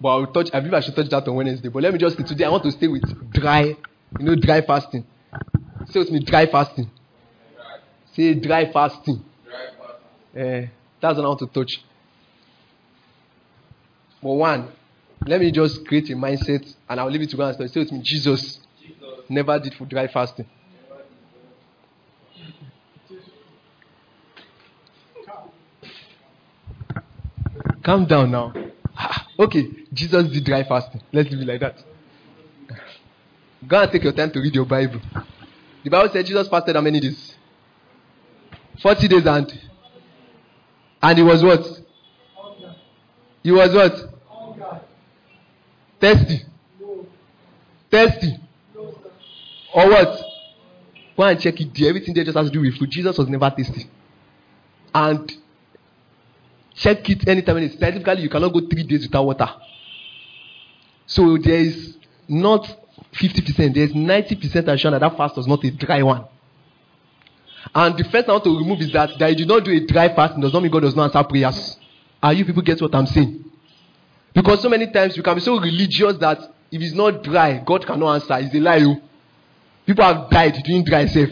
But 0.00 0.08
I 0.08 0.16
will 0.18 0.26
touch. 0.28 0.50
I 0.52 0.60
believe 0.60 0.74
I 0.74 0.78
should 0.78 0.94
touch 0.94 1.08
that 1.08 1.26
on 1.26 1.34
Wednesday. 1.34 1.68
But 1.68 1.82
let 1.82 1.92
me 1.92 1.98
just 1.98 2.16
say 2.16 2.22
today 2.22 2.44
I 2.44 2.50
want 2.50 2.62
to 2.62 2.70
stay 2.70 2.86
with 2.86 3.02
dry, 3.32 3.62
you 3.64 3.76
know, 4.20 4.36
dry 4.36 4.60
fasting. 4.60 5.04
Say 5.90 5.98
with 5.98 6.12
me, 6.12 6.20
dry 6.20 6.46
fasting. 6.46 6.88
Say 8.12 8.34
dry 8.34 8.70
fasting. 8.72 9.24
Uh, 10.32 10.70
that's 11.00 11.16
what 11.16 11.24
I 11.24 11.26
want 11.26 11.40
to 11.40 11.48
touch. 11.48 11.82
But 14.22 14.32
one, 14.32 14.68
let 15.26 15.40
me 15.40 15.50
just 15.50 15.84
create 15.88 16.08
a 16.10 16.14
mindset 16.14 16.72
and 16.88 17.00
I'll 17.00 17.10
leave 17.10 17.22
it 17.22 17.30
to 17.30 17.36
God 17.36 17.46
and 17.46 17.54
study. 17.56 17.68
Say 17.70 17.80
with 17.80 17.90
me, 17.90 18.00
Jesus, 18.00 18.60
Jesus. 18.80 18.96
never 19.28 19.58
did 19.58 19.74
for 19.74 19.86
dry 19.86 20.06
fasting. 20.06 20.46
Calm 27.84 28.06
down 28.06 28.30
now. 28.30 28.52
Okay, 29.36 29.68
Jesus 29.92 30.30
did 30.30 30.44
dry 30.44 30.62
fasting. 30.62 31.00
Let's 31.12 31.28
leave 31.28 31.40
it 31.40 31.48
like 31.48 31.60
that. 31.60 31.76
Go 33.66 33.82
and 33.82 33.90
take 33.90 34.04
your 34.04 34.12
time 34.12 34.30
to 34.30 34.38
read 34.38 34.54
your 34.54 34.64
Bible. 34.64 35.00
The 35.82 35.90
Bible 35.90 36.08
said 36.12 36.24
Jesus 36.24 36.46
fasted 36.48 36.76
how 36.76 36.82
many 36.82 37.00
days? 37.00 37.34
40 38.80 39.08
days 39.08 39.26
and 39.26 39.60
and 41.02 41.18
he 41.18 41.24
was 41.24 41.42
what? 41.42 41.66
He 43.42 43.50
was 43.50 43.74
what? 43.74 44.80
Thirsty. 46.00 46.42
Thirsty. 47.90 48.36
Or 49.74 49.88
what? 49.90 50.18
Go 51.16 51.22
and 51.24 51.40
check 51.40 51.60
it 51.60 51.74
there. 51.74 51.88
Everything 51.88 52.14
there 52.14 52.24
just 52.24 52.36
has 52.36 52.46
to 52.46 52.52
do 52.52 52.60
with 52.60 52.78
food. 52.78 52.90
Jesus 52.90 53.18
was 53.18 53.28
never 53.28 53.50
thirsty. 53.50 53.90
And 54.94 55.30
Check 56.74 57.08
it 57.10 57.28
anytime. 57.28 57.58
And 57.58 57.72
specifically, 57.72 58.22
you 58.22 58.28
cannot 58.28 58.52
go 58.52 58.60
three 58.60 58.82
days 58.82 59.02
without 59.02 59.24
water. 59.24 59.48
So 61.06 61.36
there 61.38 61.58
is 61.60 61.96
not 62.28 62.64
50%, 63.12 63.74
there 63.74 63.84
is 63.84 63.92
90% 63.92 64.42
assurance 64.42 64.82
that 64.82 64.98
that 65.00 65.16
fast 65.16 65.36
was 65.36 65.46
not 65.46 65.62
a 65.64 65.70
dry 65.70 66.02
one. 66.02 66.24
And 67.74 67.96
the 67.96 68.04
first 68.04 68.28
I 68.28 68.32
want 68.32 68.44
to 68.44 68.58
remove 68.58 68.80
is 68.80 68.92
that 68.92 69.18
that 69.18 69.28
you 69.30 69.36
do 69.36 69.46
not 69.46 69.64
do 69.64 69.70
a 69.70 69.80
dry 69.80 70.14
fast 70.14 70.38
does 70.40 70.52
not 70.52 70.62
mean 70.62 70.70
God 70.70 70.80
does 70.80 70.96
not 70.96 71.14
answer 71.14 71.28
prayers. 71.28 71.78
Are 72.22 72.32
you 72.32 72.44
people 72.44 72.62
get 72.62 72.80
what 72.80 72.94
I'm 72.94 73.06
saying? 73.06 73.44
Because 74.32 74.62
so 74.62 74.68
many 74.68 74.90
times 74.90 75.16
you 75.16 75.22
can 75.22 75.34
be 75.34 75.40
so 75.40 75.58
religious 75.58 76.16
that 76.18 76.38
if 76.70 76.82
it's 76.82 76.94
not 76.94 77.22
dry, 77.22 77.62
God 77.64 77.86
cannot 77.86 78.14
answer. 78.14 78.36
It's 78.38 78.54
a 78.54 78.58
lie. 78.58 78.82
oh. 78.82 79.00
People 79.86 80.04
have 80.04 80.30
died 80.30 80.60
doing 80.64 80.84
dry 80.84 81.06
self. 81.06 81.30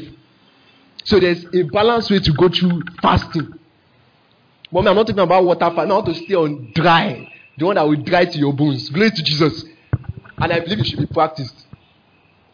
So 1.05 1.19
there's 1.19 1.45
a 1.53 1.63
balanced 1.63 2.11
way 2.11 2.21
to 2.21 2.33
go 2.33 2.49
through 2.49 2.83
fasting. 3.01 3.53
Me, 4.73 4.79
I'm 4.79 4.97
not 4.97 5.07
talking 5.07 5.19
about 5.19 5.45
water 5.45 5.61
fast. 5.61 5.79
I 5.79 5.85
want 5.85 6.07
to 6.07 6.15
stay 6.15 6.35
on 6.35 6.73
dry. 6.75 7.31
The 7.59 7.67
one 7.67 7.75
that 7.75 7.87
will 7.87 7.97
dry 7.97 8.25
to 8.25 8.39
your 8.39 8.55
bones. 8.55 8.89
Glory 8.89 9.11
to 9.11 9.23
Jesus. 9.23 9.67
And 10.39 10.51
I 10.51 10.61
believe 10.61 10.81
it 10.81 10.87
should 10.87 10.99
be 10.99 11.07
practiced. 11.07 11.67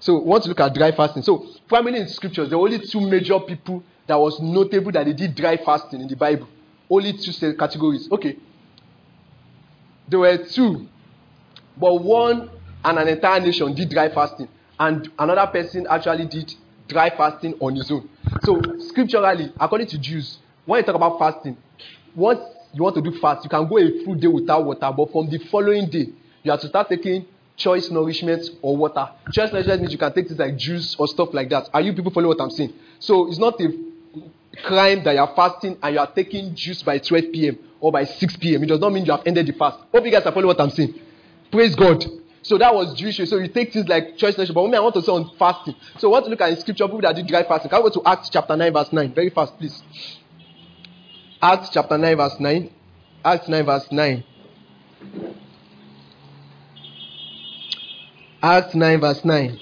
So 0.00 0.18
we 0.18 0.24
want 0.24 0.42
to 0.42 0.48
look 0.48 0.58
at 0.60 0.74
dry 0.74 0.90
fasting. 0.90 1.22
So 1.22 1.46
primarily 1.68 2.00
in 2.00 2.08
scriptures, 2.08 2.48
there 2.48 2.58
were 2.58 2.66
only 2.66 2.80
two 2.80 3.00
major 3.00 3.38
people 3.38 3.84
that 4.08 4.16
was 4.16 4.40
notable 4.40 4.90
that 4.92 5.06
they 5.06 5.12
did 5.12 5.34
dry 5.36 5.56
fasting 5.58 6.00
in 6.00 6.08
the 6.08 6.16
Bible. 6.16 6.48
Only 6.90 7.12
two 7.12 7.32
categories. 7.54 8.08
Okay. 8.10 8.36
There 10.08 10.18
were 10.18 10.38
two. 10.38 10.88
But 11.76 12.02
one 12.02 12.50
and 12.84 12.98
an 12.98 13.06
entire 13.06 13.38
nation 13.38 13.74
did 13.74 13.90
dry 13.90 14.08
fasting. 14.08 14.48
And 14.80 15.08
another 15.18 15.46
person 15.52 15.86
actually 15.88 16.26
did 16.26 16.52
dry 16.88 17.10
fasting 17.10 17.54
on 17.60 17.76
his 17.76 17.90
own. 17.92 18.08
So 18.42 18.60
scripturally, 18.80 19.52
according 19.60 19.86
to 19.88 19.98
Jews, 19.98 20.38
when 20.64 20.78
you 20.78 20.84
talk 20.84 20.96
about 20.96 21.18
fasting, 21.18 21.56
once 22.18 22.40
you 22.72 22.82
want 22.82 22.96
to 22.96 23.02
do 23.02 23.12
fast, 23.18 23.44
you 23.44 23.50
can 23.50 23.66
go 23.66 23.78
a 23.78 24.04
full 24.04 24.14
day 24.14 24.26
without 24.26 24.64
water, 24.64 24.92
but 24.94 25.10
from 25.12 25.30
the 25.30 25.38
following 25.50 25.88
day, 25.88 26.08
you 26.42 26.50
have 26.50 26.60
to 26.60 26.68
start 26.68 26.88
taking 26.88 27.24
choice 27.56 27.90
nourishment 27.90 28.44
or 28.60 28.76
water. 28.76 29.08
Choice 29.32 29.52
nourishment 29.52 29.80
means 29.80 29.92
you 29.92 29.98
can 29.98 30.12
take 30.12 30.26
things 30.26 30.38
like 30.38 30.56
juice 30.56 30.96
or 30.98 31.06
stuff 31.08 31.30
like 31.32 31.48
that. 31.50 31.68
Are 31.72 31.80
you 31.80 31.92
people 31.92 32.10
following 32.10 32.36
what 32.36 32.42
I'm 32.42 32.50
saying? 32.50 32.72
So 32.98 33.28
it's 33.28 33.38
not 33.38 33.60
a 33.60 33.68
crime 34.64 35.04
that 35.04 35.12
you 35.14 35.20
are 35.20 35.32
fasting 35.34 35.78
and 35.82 35.94
you 35.94 36.00
are 36.00 36.10
taking 36.10 36.54
juice 36.54 36.82
by 36.82 36.98
12 36.98 37.24
p.m. 37.32 37.58
or 37.80 37.92
by 37.92 38.04
6 38.04 38.36
p.m. 38.36 38.62
It 38.62 38.66
does 38.66 38.80
not 38.80 38.92
mean 38.92 39.06
you 39.06 39.12
have 39.12 39.22
ended 39.26 39.46
the 39.46 39.52
fast. 39.52 39.78
Hope 39.92 40.04
you 40.04 40.10
guys 40.10 40.26
are 40.26 40.32
following 40.32 40.48
what 40.48 40.60
I'm 40.60 40.70
saying. 40.70 40.94
Praise 41.50 41.74
God. 41.74 42.04
So 42.42 42.56
that 42.58 42.74
was 42.74 42.94
Jewish. 42.94 43.16
So 43.28 43.36
you 43.36 43.48
take 43.48 43.72
things 43.72 43.88
like 43.88 44.16
choice 44.16 44.36
nourishment. 44.36 44.54
But 44.54 44.70
me, 44.70 44.76
I 44.76 44.80
want 44.80 44.94
to 44.94 45.02
say 45.02 45.12
on 45.12 45.30
fasting. 45.38 45.74
So 45.98 46.08
I 46.08 46.12
want 46.12 46.24
to 46.26 46.30
look 46.30 46.40
at 46.40 46.50
in 46.50 46.56
scripture 46.58 46.84
people 46.84 47.00
that 47.02 47.14
did 47.14 47.26
dry 47.26 47.42
fasting. 47.44 47.70
Can 47.70 47.82
we 47.82 47.90
go 47.90 48.00
to 48.00 48.08
Acts 48.08 48.28
chapter 48.30 48.56
9, 48.56 48.72
verse 48.72 48.92
9? 48.92 49.14
Very 49.14 49.30
fast, 49.30 49.58
please. 49.58 49.82
Acts 51.40 51.70
chapter 51.72 51.96
9, 51.96 52.16
verse 52.16 52.40
9. 52.40 52.70
Acts 53.24 53.48
9, 53.48 53.64
verse 53.64 53.92
9. 53.92 54.24
Acts 58.42 58.74
9, 58.74 59.00
verse 59.00 59.24
9. 59.24 59.60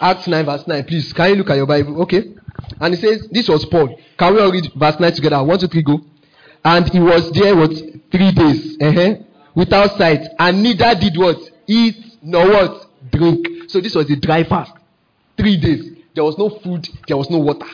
Acts 0.00 0.26
9, 0.26 0.44
verse 0.44 0.66
9. 0.66 0.84
Please, 0.84 1.12
can 1.12 1.30
you 1.30 1.36
look 1.36 1.50
at 1.50 1.56
your 1.56 1.66
Bible? 1.66 2.02
Okay. 2.02 2.34
And 2.80 2.94
it 2.94 3.00
says, 3.00 3.28
This 3.30 3.48
was 3.48 3.64
Paul. 3.66 3.96
Can 4.18 4.34
we 4.34 4.40
all 4.40 4.50
read 4.50 4.68
verse 4.74 4.98
9 4.98 5.12
together? 5.12 5.42
One, 5.44 5.58
two, 5.60 5.68
three, 5.68 5.82
go. 5.82 6.00
And 6.64 6.88
he 6.88 6.98
was 6.98 7.30
there, 7.32 7.54
what? 7.54 7.72
Three 8.10 8.32
days. 8.32 8.76
Uh-huh, 8.80 9.14
without 9.54 9.96
sight. 9.96 10.26
And 10.38 10.62
neither 10.62 10.94
did 10.96 11.16
what? 11.16 11.38
Eat 11.68 12.18
nor 12.20 12.48
what? 12.48 12.86
Drink. 13.12 13.46
So 13.68 13.80
this 13.80 13.94
was 13.94 14.10
a 14.10 14.16
dry 14.16 14.42
fast. 14.42 14.72
Three 15.36 15.56
days. 15.56 15.92
There 16.14 16.24
was 16.24 16.36
no 16.36 16.50
food, 16.50 16.88
there 17.08 17.16
was 17.16 17.30
no 17.30 17.38
water. 17.38 17.66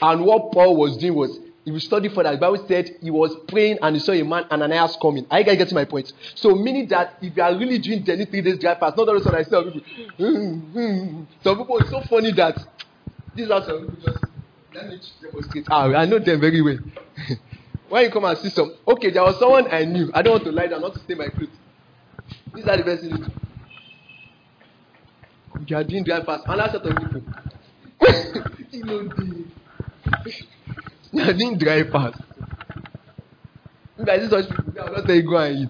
And 0.00 0.24
what 0.24 0.52
Paul 0.52 0.76
was 0.76 0.96
doing 0.96 1.14
was, 1.14 1.38
if 1.64 1.72
you 1.72 1.78
study 1.78 2.08
further, 2.08 2.32
the 2.32 2.38
Bible 2.38 2.64
said 2.66 2.90
he 3.00 3.10
was 3.10 3.36
praying 3.46 3.78
and 3.82 3.94
he 3.94 4.00
saw 4.00 4.12
a 4.12 4.22
man, 4.24 4.44
Ananias, 4.50 4.96
coming. 5.00 5.26
Are 5.30 5.38
you 5.38 5.44
guys 5.44 5.58
getting 5.58 5.74
my 5.74 5.84
point? 5.84 6.12
So, 6.34 6.54
meaning 6.54 6.88
that 6.88 7.18
if 7.22 7.36
you 7.36 7.42
are 7.42 7.56
really 7.56 7.78
doing 7.78 8.04
the 8.04 8.26
three 8.26 8.42
days 8.42 8.58
dry 8.58 8.74
fast, 8.78 8.96
not 8.96 9.06
sudden 9.22 9.34
I 9.34 9.42
see 9.42 9.50
people, 9.50 9.80
"Hmm, 10.18 10.58
hmm." 10.72 11.22
some 11.44 11.58
people, 11.58 11.78
it's 11.78 11.90
so 11.90 12.00
funny 12.02 12.32
that 12.32 12.58
these 13.34 13.48
are 13.50 13.64
some 13.64 13.80
people 13.88 14.12
just, 14.12 14.24
let 14.74 14.88
me 14.88 15.00
demonstrate. 15.20 15.66
Ah, 15.70 15.84
I 15.84 16.04
know 16.04 16.18
them 16.18 16.40
very 16.40 16.60
well. 16.62 16.78
when 17.88 18.04
you 18.04 18.10
come 18.10 18.24
and 18.24 18.38
see 18.38 18.48
some, 18.48 18.74
okay, 18.88 19.10
there 19.10 19.22
was 19.22 19.38
someone 19.38 19.72
I 19.72 19.84
knew. 19.84 20.10
I 20.12 20.22
don't 20.22 20.32
want 20.32 20.44
to 20.44 20.52
lie 20.52 20.66
down, 20.66 20.80
not 20.80 20.94
to 20.94 21.00
stay 21.00 21.14
my 21.14 21.28
clothes. 21.28 21.48
These 22.54 22.66
are 22.66 22.76
the 22.76 22.82
best 22.82 23.02
things. 23.02 23.28
You 25.66 25.76
are 25.76 25.84
doing 25.84 26.02
dry 26.02 26.24
fast. 26.24 26.44
Another 26.46 26.72
set 26.72 26.86
of 26.86 26.98
people. 26.98 27.22
you 28.72 28.84
know, 28.84 29.44
are 31.20 31.32
doing 31.32 31.58
dry 31.58 31.84
fast. 31.90 32.20
If 33.98 34.08
I 34.08 34.18
see 34.20 34.28
such 34.28 34.48
people, 34.48 34.80
I 34.80 34.84
will 34.84 34.96
not 34.98 35.06
tell 35.06 35.22
go 35.22 35.36
and 35.36 35.58
eat. 35.58 35.68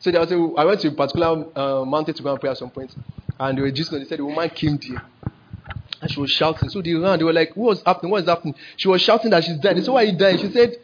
So 0.00 0.10
there 0.10 0.20
a, 0.22 0.54
I 0.54 0.64
went 0.64 0.80
to 0.80 0.88
a 0.88 0.92
particular 0.92 1.44
uh, 1.54 1.84
mountain 1.84 2.14
to 2.14 2.22
go 2.22 2.32
and 2.32 2.40
pray 2.40 2.50
at 2.50 2.58
some 2.58 2.70
point, 2.70 2.94
and 3.38 3.56
they 3.56 3.62
were 3.62 3.70
just 3.70 3.90
they 3.90 4.04
said 4.04 4.18
the 4.18 4.24
woman 4.24 4.48
came 4.50 4.78
there. 4.78 5.02
And 6.00 6.10
she 6.10 6.18
was 6.18 6.32
shouting. 6.32 6.68
So 6.68 6.82
they 6.82 6.94
ran. 6.94 7.18
They 7.18 7.24
were 7.24 7.32
like, 7.32 7.52
What's 7.54 7.82
happening? 7.86 8.10
What 8.10 8.22
is 8.22 8.28
happening? 8.28 8.56
She 8.76 8.88
was 8.88 9.00
shouting 9.00 9.30
that 9.30 9.44
she's 9.44 9.58
dead. 9.58 9.76
They 9.76 9.82
said, 9.82 9.92
Why 9.92 10.02
are 10.02 10.06
you 10.06 10.18
dying? 10.18 10.38
She 10.38 10.50
said, 10.50 10.76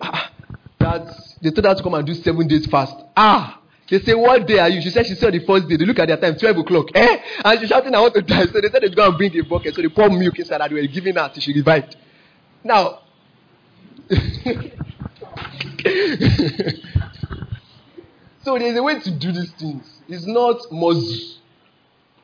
ah, 0.00 0.32
that 0.78 1.06
they 1.42 1.50
told 1.50 1.66
her 1.66 1.74
to 1.74 1.82
come 1.82 1.92
and 1.94 2.06
do 2.06 2.14
seven 2.14 2.48
days 2.48 2.64
fast. 2.66 2.94
Ah! 3.14 3.60
They 3.90 4.00
say, 4.00 4.14
What 4.14 4.46
day 4.46 4.58
are 4.58 4.70
you? 4.70 4.80
She 4.80 4.88
said 4.88 5.06
she 5.06 5.14
saw 5.14 5.30
the 5.30 5.40
first 5.40 5.68
day. 5.68 5.76
They 5.76 5.84
look 5.84 5.98
at 5.98 6.08
their 6.08 6.16
time, 6.16 6.38
12 6.38 6.56
o'clock. 6.58 6.86
Eh? 6.94 7.16
And 7.44 7.60
she's 7.60 7.68
shouting, 7.68 7.94
I 7.94 8.00
want 8.00 8.14
to 8.14 8.22
die. 8.22 8.46
So 8.46 8.60
they 8.60 8.70
said 8.70 8.82
they'd 8.82 8.96
go 8.96 9.06
and 9.06 9.18
bring 9.18 9.36
a 9.36 9.42
bucket. 9.42 9.74
So 9.74 9.82
they 9.82 9.88
poured 9.88 10.12
milk 10.12 10.38
inside 10.38 10.62
that 10.62 10.70
they 10.70 10.80
were 10.80 10.86
giving 10.86 11.16
her 11.16 11.30
till 11.32 11.42
she 11.42 11.52
revived. 11.52 11.96
Now, 12.66 12.98
so 18.42 18.58
there's 18.58 18.76
a 18.76 18.82
way 18.82 18.98
to 18.98 19.10
do 19.12 19.30
these 19.30 19.52
things. 19.52 20.00
It's 20.08 20.26
not 20.26 20.60
must. 20.72 21.38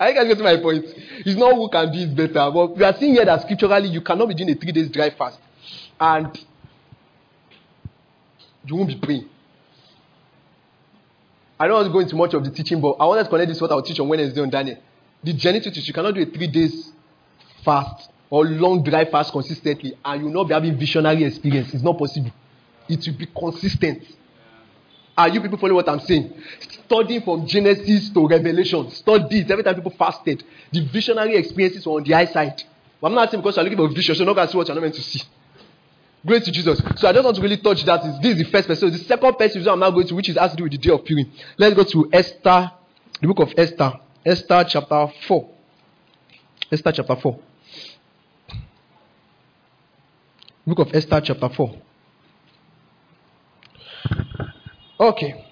Are 0.00 0.08
you 0.08 0.14
guys 0.16 0.26
getting 0.26 0.42
my 0.42 0.56
point? 0.56 0.84
It's 1.24 1.36
not 1.38 1.54
who 1.54 1.68
can 1.68 1.92
do 1.92 2.00
it 2.00 2.16
better. 2.16 2.50
But 2.50 2.76
we 2.76 2.82
are 2.82 2.92
seeing 2.98 3.14
here 3.14 3.24
that 3.24 3.42
scripturally 3.42 3.88
you 3.88 4.00
cannot 4.00 4.26
be 4.26 4.34
doing 4.34 4.50
a 4.50 4.54
three 4.56 4.72
days 4.72 4.90
dry 4.90 5.10
fast. 5.10 5.38
And 6.00 6.36
you 8.66 8.74
won't 8.74 8.88
be 8.88 8.96
praying. 8.96 9.28
I 11.60 11.68
don't 11.68 11.76
want 11.76 11.86
to 11.86 11.92
go 11.92 12.00
into 12.00 12.16
much 12.16 12.34
of 12.34 12.42
the 12.42 12.50
teaching, 12.50 12.80
but 12.80 12.96
I 12.98 13.06
want 13.06 13.24
to 13.24 13.30
connect 13.30 13.48
this 13.48 13.58
to 13.58 13.64
what 13.64 13.70
I'll 13.70 13.82
teach 13.82 14.00
on 14.00 14.08
Wednesday 14.08 14.40
on 14.40 14.50
Daniel. 14.50 14.78
The 15.22 15.34
journey 15.34 15.60
to 15.60 15.70
you 15.70 15.92
cannot 15.92 16.16
do 16.16 16.22
a 16.22 16.26
three 16.26 16.48
days 16.48 16.90
fast 17.64 18.10
or 18.32 18.46
long 18.46 18.82
dry 18.82 19.04
fast 19.04 19.30
consistently, 19.30 19.92
and 20.02 20.22
you 20.24 20.30
not 20.30 20.44
be 20.48 20.54
having 20.54 20.74
visionary 20.78 21.22
experience. 21.24 21.74
It's 21.74 21.82
not 21.82 21.98
possible. 21.98 22.32
It 22.88 23.06
will 23.06 23.18
be 23.18 23.26
consistent. 23.26 24.04
Are 25.18 25.28
you 25.28 25.42
people 25.42 25.58
following 25.58 25.76
what 25.76 25.88
I'm 25.90 26.00
saying? 26.00 26.32
Studying 26.86 27.20
from 27.20 27.46
Genesis 27.46 28.08
to 28.08 28.26
Revelation. 28.26 28.90
Study 28.90 29.40
it. 29.40 29.50
Every 29.50 29.62
time 29.62 29.74
people 29.74 29.90
fasted, 29.90 30.42
the 30.72 30.80
visionary 30.80 31.36
experiences 31.36 31.84
were 31.84 31.92
on 31.92 32.04
the 32.04 32.14
eyesight. 32.14 32.64
But 33.02 33.08
I'm 33.08 33.14
not 33.14 33.30
saying 33.30 33.42
because 33.42 33.56
you're 33.56 33.64
looking 33.64 33.76
for 33.76 33.94
vision, 33.94 34.14
so 34.14 34.24
not 34.24 34.32
going 34.32 34.46
to 34.46 34.52
see 34.52 34.56
what 34.56 34.66
you're 34.66 34.76
not 34.76 34.80
meant 34.80 34.94
to 34.94 35.02
see. 35.02 35.22
Glory 36.24 36.40
to 36.40 36.50
Jesus. 36.50 36.80
So 36.96 37.08
I 37.08 37.12
just 37.12 37.24
want 37.24 37.36
to 37.36 37.42
really 37.42 37.58
touch 37.58 37.84
that. 37.84 38.02
Is 38.02 38.18
this 38.20 38.32
is 38.38 38.44
the 38.46 38.50
first 38.50 38.66
person? 38.66 38.88
So 38.88 38.96
the 38.96 39.04
second 39.04 39.34
person 39.34 39.68
I'm 39.68 39.78
now 39.78 39.90
going 39.90 40.06
to, 40.06 40.14
which 40.14 40.30
is 40.30 40.38
has 40.38 40.52
to 40.52 40.56
do 40.56 40.62
with 40.62 40.72
the 40.72 40.78
day 40.78 40.90
of 40.90 41.04
Purim. 41.04 41.30
Let's 41.58 41.76
go 41.76 41.84
to 41.84 42.08
Esther, 42.10 42.72
the 43.20 43.26
book 43.26 43.40
of 43.40 43.52
Esther, 43.58 43.92
Esther 44.24 44.64
chapter 44.66 45.12
four. 45.28 45.50
Esther 46.70 46.92
chapter 46.92 47.16
four. 47.16 47.38
Book 50.66 50.78
of 50.80 50.94
Esther 50.94 51.20
chapter 51.22 51.48
four. 51.48 51.76
Okay. 54.98 55.44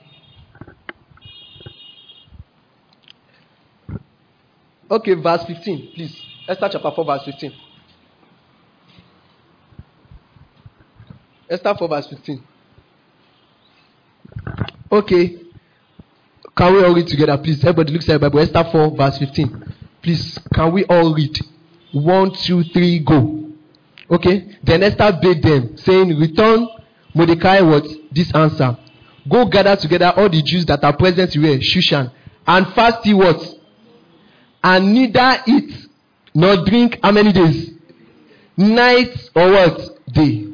Okay, 4.91 5.15
verse 5.15 5.45
15, 5.45 5.93
please. 5.95 6.21
Esther 6.49 6.69
chapter 6.73 6.91
4, 6.91 7.05
verse 7.05 7.25
15. 7.25 7.53
Esther 11.49 11.75
4, 11.79 11.89
verse 11.89 12.07
15. 12.09 12.43
Okay. 14.91 15.39
Can 16.57 16.75
we 16.75 16.85
all 16.85 16.93
read 16.95 17.07
together, 17.07 17.39
please? 17.39 17.61
Everybody 17.61 17.93
looks 17.93 18.09
at 18.09 18.15
the 18.15 18.19
Bible. 18.19 18.41
Esther 18.41 18.65
4, 18.71 18.97
verse 18.97 19.19
15. 19.19 19.75
Please, 20.03 20.39
can 20.53 20.73
we 20.73 20.85
all 20.87 21.15
read? 21.15 21.39
One, 21.93 22.33
two, 22.35 22.65
three, 22.65 22.99
go. 22.99 23.40
Okay. 24.11 24.59
Then 24.63 24.83
Esther 24.83 25.19
bade 25.21 25.43
them, 25.43 25.77
saying, 25.77 26.19
Return 26.19 26.69
Mordecai 27.15 27.61
what? 27.61 27.87
This 28.11 28.33
answer. 28.35 28.77
Go 29.29 29.47
gather 29.47 29.77
together 29.77 30.13
all 30.17 30.29
the 30.29 30.43
Jews 30.43 30.67
that 30.67 30.83
are 30.83 30.97
present 30.97 31.33
here, 31.33 31.59
Shushan, 31.59 32.11
and 32.47 32.67
fast 32.75 33.05
ye 33.07 33.15
what? 33.15 33.41
And 34.63 34.95
neither 34.95 35.43
eat 35.47 35.89
nor 36.35 36.65
drink 36.65 36.99
how 37.03 37.13
many 37.13 37.33
days? 37.33 37.71
Night 38.57 39.31
or 39.35 39.51
what? 39.51 39.81
Day. 40.13 40.49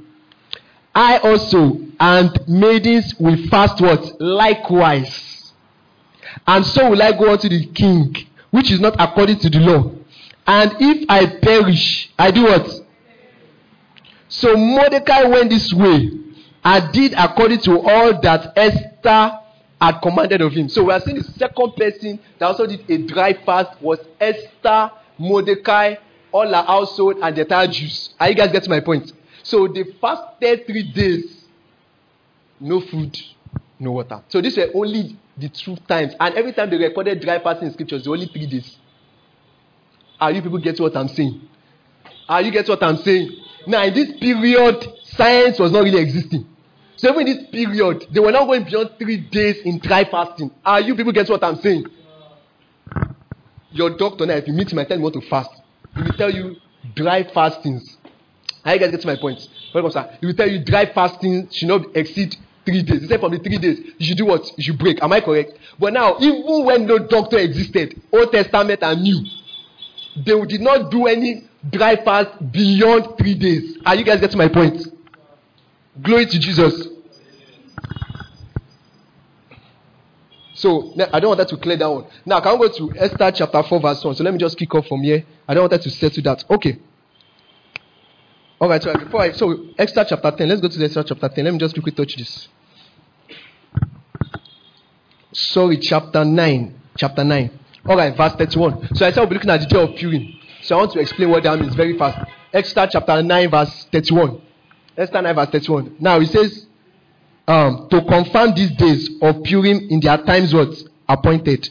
I 0.94 1.18
also 1.18 1.80
and 1.98 2.38
maidens 2.48 3.14
will 3.18 3.36
fast 3.48 3.80
what? 3.80 4.20
Likewise. 4.20 5.52
And 6.46 6.64
so 6.66 6.90
will 6.90 7.02
I 7.02 7.12
go 7.12 7.32
unto 7.32 7.48
the 7.48 7.66
king, 7.66 8.14
which 8.50 8.70
is 8.70 8.80
not 8.80 8.96
according 8.98 9.38
to 9.40 9.50
the 9.50 9.60
law. 9.60 9.92
And 10.46 10.76
if 10.78 11.06
I 11.08 11.26
perish, 11.26 12.10
I 12.18 12.30
do 12.30 12.44
what? 12.44 12.85
So 14.28 14.56
Mordecai 14.56 15.24
went 15.24 15.50
this 15.50 15.72
way 15.72 16.10
and 16.64 16.92
did 16.92 17.14
according 17.16 17.60
to 17.60 17.80
all 17.80 18.20
that 18.20 18.52
Esther 18.56 19.38
had 19.80 20.00
commanded 20.00 20.40
of 20.40 20.52
him. 20.52 20.68
So 20.68 20.84
we 20.84 20.92
are 20.92 21.00
seeing 21.00 21.18
the 21.18 21.24
second 21.24 21.72
person 21.76 22.18
that 22.38 22.46
also 22.46 22.66
did 22.66 22.88
a 22.90 22.98
dry 23.06 23.34
fast 23.44 23.80
was 23.80 23.98
Esther, 24.20 24.90
Mordecai, 25.18 25.96
all 26.32 26.48
her 26.48 26.62
household, 26.62 27.16
and 27.22 27.36
the 27.36 27.42
entire 27.42 27.66
Jews. 27.68 28.14
Are 28.18 28.28
you 28.28 28.34
guys 28.34 28.50
getting 28.52 28.70
my 28.70 28.80
point? 28.80 29.12
So 29.42 29.68
they 29.68 29.84
fasted 30.00 30.66
three 30.66 30.90
days 30.92 31.44
no 32.60 32.80
food, 32.80 33.16
no 33.78 33.92
water. 33.92 34.22
So 34.28 34.40
these 34.40 34.56
were 34.56 34.70
only 34.74 35.16
the 35.36 35.48
two 35.48 35.76
times. 35.88 36.14
And 36.18 36.34
every 36.34 36.52
time 36.52 36.70
they 36.70 36.76
recorded 36.76 37.20
dry 37.20 37.38
fasting 37.38 37.68
in 37.68 37.74
scriptures, 37.74 38.04
they 38.04 38.10
only 38.10 38.26
three 38.26 38.46
days. 38.46 38.76
Are 40.18 40.32
you 40.32 40.40
people 40.42 40.58
get 40.58 40.80
what 40.80 40.96
I'm 40.96 41.08
saying? 41.08 41.40
Are 42.28 42.40
you 42.40 42.50
get 42.50 42.68
what 42.68 42.82
I'm 42.82 42.96
saying? 42.96 43.30
Now, 43.66 43.84
in 43.84 43.94
this 43.94 44.12
period, 44.18 44.86
science 45.02 45.58
was 45.58 45.72
not 45.72 45.82
really 45.84 46.00
existing. 46.00 46.46
So 46.96 47.10
even 47.10 47.28
in 47.28 47.36
this 47.36 47.46
period, 47.50 48.06
they 48.10 48.20
were 48.20 48.32
not 48.32 48.46
going 48.46 48.64
beyond 48.64 48.92
three 48.98 49.18
days 49.18 49.58
in 49.58 49.78
dry 49.78 50.04
fasting. 50.04 50.50
Are 50.64 50.80
you 50.80 50.94
people 50.94 51.12
get 51.12 51.28
what 51.28 51.44
I'm 51.44 51.56
saying? 51.56 51.86
Your 53.72 53.96
doctor 53.96 54.24
now, 54.24 54.34
if 54.34 54.46
you 54.46 54.54
meet 54.54 54.72
him 54.72 54.78
and 54.78 54.88
tell 54.88 54.96
him 54.96 55.02
what 55.02 55.12
to 55.14 55.20
fast, 55.20 55.50
he 55.94 56.02
will 56.02 56.12
tell 56.12 56.30
you 56.30 56.56
dry 56.94 57.24
fastings. 57.24 57.96
Are 58.64 58.74
you 58.74 58.80
guys 58.80 58.90
get 58.90 59.04
my 59.04 59.16
point? 59.16 59.40
He 59.72 59.80
will 60.26 60.34
tell 60.34 60.48
you 60.48 60.64
dry 60.64 60.86
fasting 60.86 61.48
should 61.50 61.68
not 61.68 61.94
exceed 61.94 62.36
three 62.64 62.82
days. 62.82 63.02
He 63.02 63.06
said 63.08 63.20
from 63.20 63.32
the 63.32 63.38
three 63.38 63.58
days, 63.58 63.78
you 63.98 64.06
should 64.06 64.16
do 64.16 64.26
what? 64.26 64.50
You 64.56 64.64
should 64.64 64.78
break. 64.78 65.02
Am 65.02 65.12
I 65.12 65.20
correct? 65.20 65.52
But 65.78 65.92
now, 65.92 66.16
even 66.18 66.64
when 66.64 66.86
no 66.86 66.98
doctor 66.98 67.38
existed, 67.38 68.00
Old 68.12 68.32
Testament 68.32 68.82
and 68.82 69.02
New, 69.02 69.24
they 70.24 70.40
did 70.46 70.60
not 70.60 70.90
do 70.90 71.06
any 71.06 71.44
dry 71.68 71.96
fast 71.96 72.52
beyond 72.52 73.18
three 73.18 73.34
days. 73.34 73.78
Are 73.84 73.94
you 73.94 74.04
guys 74.04 74.20
getting 74.20 74.38
my 74.38 74.48
point? 74.48 74.86
Glory 76.00 76.26
to 76.26 76.38
Jesus. 76.38 76.88
So 80.54 80.94
I 81.12 81.20
don't 81.20 81.28
want 81.28 81.38
that 81.38 81.48
to 81.48 81.56
clear 81.58 81.76
that 81.76 81.90
one. 81.90 82.06
Now, 82.24 82.40
can 82.40 82.58
we 82.58 82.66
go 82.66 82.74
to 82.74 82.98
Esther 82.98 83.30
chapter 83.30 83.62
4, 83.62 83.80
verse 83.80 84.02
1? 84.02 84.14
So 84.14 84.24
let 84.24 84.32
me 84.32 84.38
just 84.38 84.56
kick 84.56 84.74
off 84.74 84.86
from 84.86 85.02
here. 85.02 85.24
I 85.46 85.52
don't 85.52 85.64
want 85.64 85.72
that 85.72 85.82
to 85.82 85.90
settle 85.90 86.22
that. 86.22 86.44
Okay. 86.50 86.78
All 88.58 88.68
right, 88.70 88.82
so 88.82 88.94
before 88.94 89.20
I, 89.20 89.32
so 89.32 89.66
Esther 89.76 90.06
chapter 90.08 90.30
10, 90.30 90.48
let's 90.48 90.62
go 90.62 90.68
to 90.68 90.78
the 90.78 90.86
Esther 90.86 91.02
chapter 91.02 91.28
10. 91.28 91.44
Let 91.44 91.52
me 91.52 91.58
just 91.58 91.74
quickly 91.74 91.92
touch 91.92 92.16
this. 92.16 92.48
Sorry, 95.32 95.76
chapter 95.76 96.24
9. 96.24 96.80
Chapter 96.96 97.22
9. 97.22 97.50
All 97.88 97.96
right, 97.96 98.16
verse 98.16 98.32
31. 98.32 98.96
So 98.96 99.06
I 99.06 99.10
said 99.10 99.20
we'll 99.20 99.28
be 99.28 99.34
looking 99.34 99.50
at 99.50 99.60
the 99.60 99.66
day 99.66 99.80
of 99.80 99.94
Purim. 99.96 100.34
So 100.62 100.76
I 100.76 100.78
want 100.80 100.92
to 100.92 101.00
explain 101.00 101.30
what 101.30 101.44
that 101.44 101.58
means 101.60 101.74
very 101.74 101.96
fast. 101.96 102.28
Esther 102.52 102.88
chapter 102.90 103.22
9, 103.22 103.50
verse 103.50 103.86
31. 103.92 104.40
Esther 104.96 105.22
9, 105.22 105.34
verse 105.34 105.48
31. 105.50 105.96
Now 106.00 106.18
it 106.18 106.26
says, 106.26 106.66
um, 107.46 107.88
to 107.90 108.02
confirm 108.04 108.54
these 108.54 108.72
days 108.72 109.10
of 109.22 109.42
Purim 109.44 109.86
in 109.88 110.00
their 110.00 110.18
times 110.18 110.52
what? 110.52 110.74
Appointed. 111.08 111.68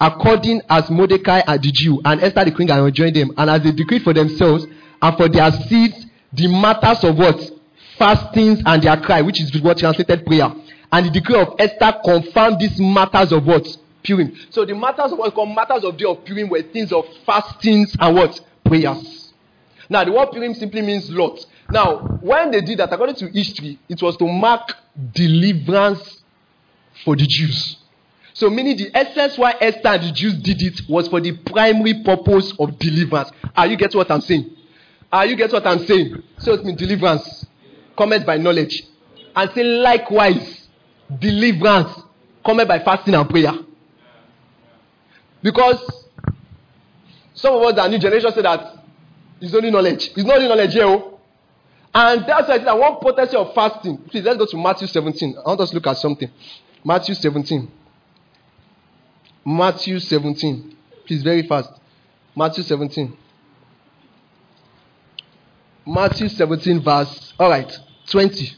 According 0.00 0.62
as 0.70 0.88
Mordecai 0.90 1.42
and 1.44 1.60
the 1.60 1.72
Jew 1.72 2.00
and 2.04 2.22
Esther 2.22 2.44
the 2.44 2.52
queen 2.52 2.68
had 2.68 2.78
enjoined 2.78 3.16
them, 3.16 3.32
and 3.36 3.50
as 3.50 3.62
they 3.62 3.72
decreed 3.72 4.04
for 4.04 4.14
themselves 4.14 4.64
and 5.02 5.16
for 5.16 5.28
their 5.28 5.50
seeds 5.50 6.06
the 6.32 6.46
matters 6.46 7.02
of 7.02 7.18
what? 7.18 7.40
Fastings 7.98 8.62
and 8.64 8.80
their 8.80 8.96
cry, 8.98 9.22
which 9.22 9.40
is 9.40 9.60
what 9.60 9.78
translated 9.78 10.24
prayer. 10.24 10.52
And 10.92 11.06
the 11.06 11.10
decree 11.10 11.40
of 11.40 11.54
Esther 11.58 11.98
confirmed 12.04 12.60
these 12.60 12.78
matters 12.80 13.32
of 13.32 13.44
what? 13.44 13.66
Purim. 14.02 14.34
So 14.50 14.64
the 14.64 14.74
matters 14.74 15.12
of 15.12 15.18
what 15.18 15.34
called 15.34 15.54
matters 15.54 15.84
of 15.84 15.96
day 15.96 16.04
of 16.04 16.24
Purim 16.24 16.48
were 16.48 16.62
things 16.62 16.92
of 16.92 17.04
fastings 17.26 17.94
and 17.98 18.14
what? 18.14 18.40
Prayers. 18.64 19.32
Now 19.88 20.04
the 20.04 20.12
word 20.12 20.30
Purim 20.32 20.54
simply 20.54 20.82
means 20.82 21.10
lot. 21.10 21.44
Now, 21.70 21.98
when 22.20 22.50
they 22.50 22.62
did 22.62 22.78
that, 22.78 22.92
according 22.92 23.16
to 23.16 23.28
history, 23.28 23.78
it 23.88 24.00
was 24.00 24.16
to 24.18 24.26
mark 24.26 24.74
deliverance 25.12 26.22
for 27.04 27.14
the 27.14 27.26
Jews. 27.26 27.76
So, 28.32 28.48
meaning 28.48 28.76
the 28.76 28.90
essence 28.96 29.36
why 29.36 29.54
Esther 29.60 29.88
and 29.88 30.02
the 30.04 30.12
Jews 30.12 30.34
did 30.34 30.62
it 30.62 30.80
was 30.88 31.08
for 31.08 31.20
the 31.20 31.36
primary 31.36 32.02
purpose 32.04 32.52
of 32.58 32.78
deliverance. 32.78 33.30
Are 33.56 33.66
you 33.66 33.76
get 33.76 33.94
what 33.94 34.10
I'm 34.10 34.20
saying? 34.20 34.50
Are 35.12 35.26
you 35.26 35.36
get 35.36 35.52
what 35.52 35.66
I'm 35.66 35.84
saying? 35.86 36.22
So 36.38 36.52
it 36.52 36.64
means 36.64 36.78
deliverance. 36.78 37.46
Comment 37.96 38.24
by 38.24 38.36
knowledge. 38.36 38.84
And 39.34 39.50
say 39.52 39.64
likewise, 39.64 40.68
deliverance. 41.18 42.00
Comment 42.44 42.68
by 42.68 42.78
fasting 42.78 43.14
and 43.14 43.28
prayer. 43.28 43.52
Because 45.42 45.78
some 47.34 47.54
of 47.54 47.62
us, 47.62 47.74
the 47.74 47.88
new 47.88 47.98
generation, 47.98 48.32
say 48.32 48.42
that 48.42 48.84
it's 49.40 49.54
only 49.54 49.70
knowledge. 49.70 50.10
It's 50.16 50.24
not 50.24 50.36
only 50.36 50.48
knowledge 50.48 50.72
here. 50.72 50.86
Oh. 50.86 51.20
And 51.94 52.24
that's 52.26 52.48
why 52.48 52.58
that 52.58 52.78
one 52.78 52.96
potency 53.00 53.36
of 53.36 53.54
fasting. 53.54 53.98
Please, 53.98 54.24
let's 54.24 54.38
go 54.38 54.46
to 54.46 54.56
Matthew 54.56 54.86
17. 54.86 55.36
I 55.38 55.48
want 55.48 55.60
us 55.60 55.70
to 55.70 55.74
look 55.74 55.86
at 55.86 55.96
something. 55.96 56.30
Matthew 56.84 57.14
17. 57.14 57.70
Matthew 59.44 59.98
17. 59.98 60.76
Please, 61.06 61.22
very 61.22 61.42
fast. 61.42 61.70
Matthew 62.36 62.62
17. 62.64 63.16
Matthew 65.88 66.28
17, 66.28 66.82
verse, 66.82 67.32
all 67.38 67.48
right, 67.48 67.78
20. 68.10 68.52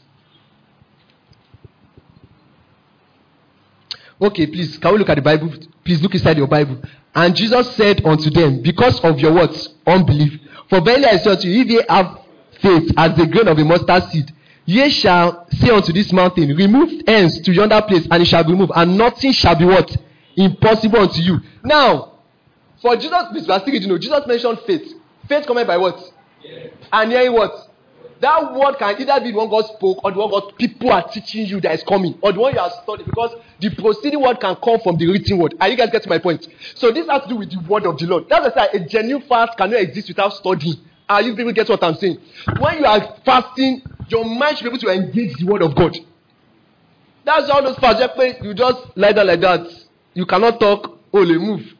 Okay, 4.21 4.45
please, 4.45 4.77
can 4.77 4.93
we 4.93 4.99
look 4.99 5.09
at 5.09 5.15
the 5.15 5.21
Bible? 5.21 5.51
Please 5.83 6.01
look 6.01 6.13
inside 6.13 6.37
your 6.37 6.47
Bible. 6.47 6.79
And 7.13 7.35
Jesus 7.35 7.75
said 7.75 8.05
unto 8.05 8.29
them, 8.29 8.61
Because 8.61 8.99
of 8.99 9.19
your 9.19 9.33
words, 9.33 9.69
unbelief. 9.85 10.39
For 10.69 10.79
verily 10.79 11.05
I 11.05 11.17
say 11.17 11.31
unto 11.31 11.47
you, 11.47 11.61
if 11.61 11.67
ye 11.67 11.81
have 11.89 12.19
faith 12.61 12.91
as 12.95 13.17
the 13.17 13.25
grain 13.25 13.47
of 13.47 13.57
a 13.57 13.65
mustard 13.65 14.03
seed, 14.11 14.31
ye 14.65 14.89
shall 14.89 15.47
say 15.51 15.69
unto 15.69 15.91
this 15.91 16.13
mountain, 16.13 16.55
Remove 16.55 17.01
hence 17.07 17.39
to 17.39 17.51
yonder 17.51 17.81
place, 17.81 18.07
and 18.11 18.21
it 18.21 18.27
shall 18.27 18.43
be 18.43 18.51
removed, 18.51 18.73
and 18.75 18.95
nothing 18.95 19.31
shall 19.31 19.55
be 19.55 19.65
what? 19.65 19.95
Impossible 20.35 20.99
unto 20.99 21.19
you. 21.19 21.39
Now, 21.63 22.19
for 22.81 22.95
Jesus, 22.95 23.23
please, 23.31 23.45
verse 23.47 23.63
3, 23.63 23.79
you 23.79 23.87
know, 23.87 23.97
Jesus 23.97 24.25
mentioned 24.27 24.59
faith. 24.67 24.93
Faith 25.27 25.47
coming 25.47 25.65
by 25.65 25.77
what? 25.77 25.99
Yes. 26.43 26.69
And 26.93 27.11
hearing 27.11 27.33
what? 27.33 27.70
That 28.21 28.53
word 28.53 28.75
can 28.77 29.01
either 29.01 29.19
be 29.19 29.31
the 29.31 29.37
one 29.37 29.49
God 29.49 29.65
spoke 29.65 30.05
or 30.05 30.11
the 30.11 30.19
one 30.19 30.29
God 30.29 30.55
people 30.55 30.91
are 30.91 31.01
teaching 31.09 31.47
you 31.47 31.59
that 31.61 31.73
is 31.73 31.83
coming, 31.83 32.19
or 32.21 32.31
the 32.31 32.39
one 32.39 32.53
you 32.53 32.59
are 32.59 32.69
studying, 32.83 33.07
because 33.07 33.33
the 33.59 33.71
proceeding 33.71 34.21
word 34.21 34.39
can 34.39 34.55
come 34.57 34.79
from 34.79 34.97
the 34.97 35.07
written 35.07 35.39
word. 35.39 35.55
Are 35.59 35.67
you 35.67 35.75
guys 35.75 35.89
getting 35.89 36.09
my 36.09 36.19
point? 36.19 36.47
So 36.75 36.91
this 36.91 37.07
has 37.07 37.23
to 37.23 37.29
do 37.29 37.37
with 37.37 37.49
the 37.49 37.59
word 37.67 37.87
of 37.87 37.97
the 37.97 38.05
Lord. 38.05 38.29
That's 38.29 38.55
why 38.55 38.69
a 38.71 38.79
genuine 38.79 39.23
fast 39.27 39.57
cannot 39.57 39.79
exist 39.79 40.09
without 40.09 40.33
studying. 40.33 40.75
Are 41.09 41.21
you 41.23 41.35
people 41.35 41.51
get 41.51 41.67
what 41.67 41.83
I'm 41.83 41.95
saying? 41.95 42.19
When 42.59 42.77
you 42.77 42.85
are 42.85 43.17
fasting, 43.25 43.81
your 44.07 44.23
mind 44.23 44.57
should 44.57 44.65
be 44.65 44.69
able 44.69 44.77
to 44.77 44.89
engage 44.89 45.37
the 45.37 45.45
word 45.47 45.63
of 45.63 45.75
God. 45.75 45.97
That's 47.25 47.49
all 47.49 47.63
those 47.63 47.77
fasts. 47.79 48.03
You 48.43 48.53
just 48.53 48.95
lie 48.95 49.13
down 49.13 49.27
like 49.27 49.41
that. 49.41 49.67
You 50.13 50.27
cannot 50.27 50.59
talk. 50.59 50.99
Only 51.11 51.39
move. 51.39 51.73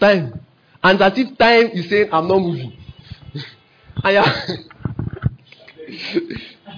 Time. 0.00 0.40
And 0.82 1.00
as 1.00 1.16
if 1.16 1.38
time 1.38 1.68
is 1.68 1.88
saying, 1.88 2.08
I'm 2.12 2.26
not 2.28 2.40
moving. 2.40 2.76
and 4.04 4.14
yeah. 4.14 4.46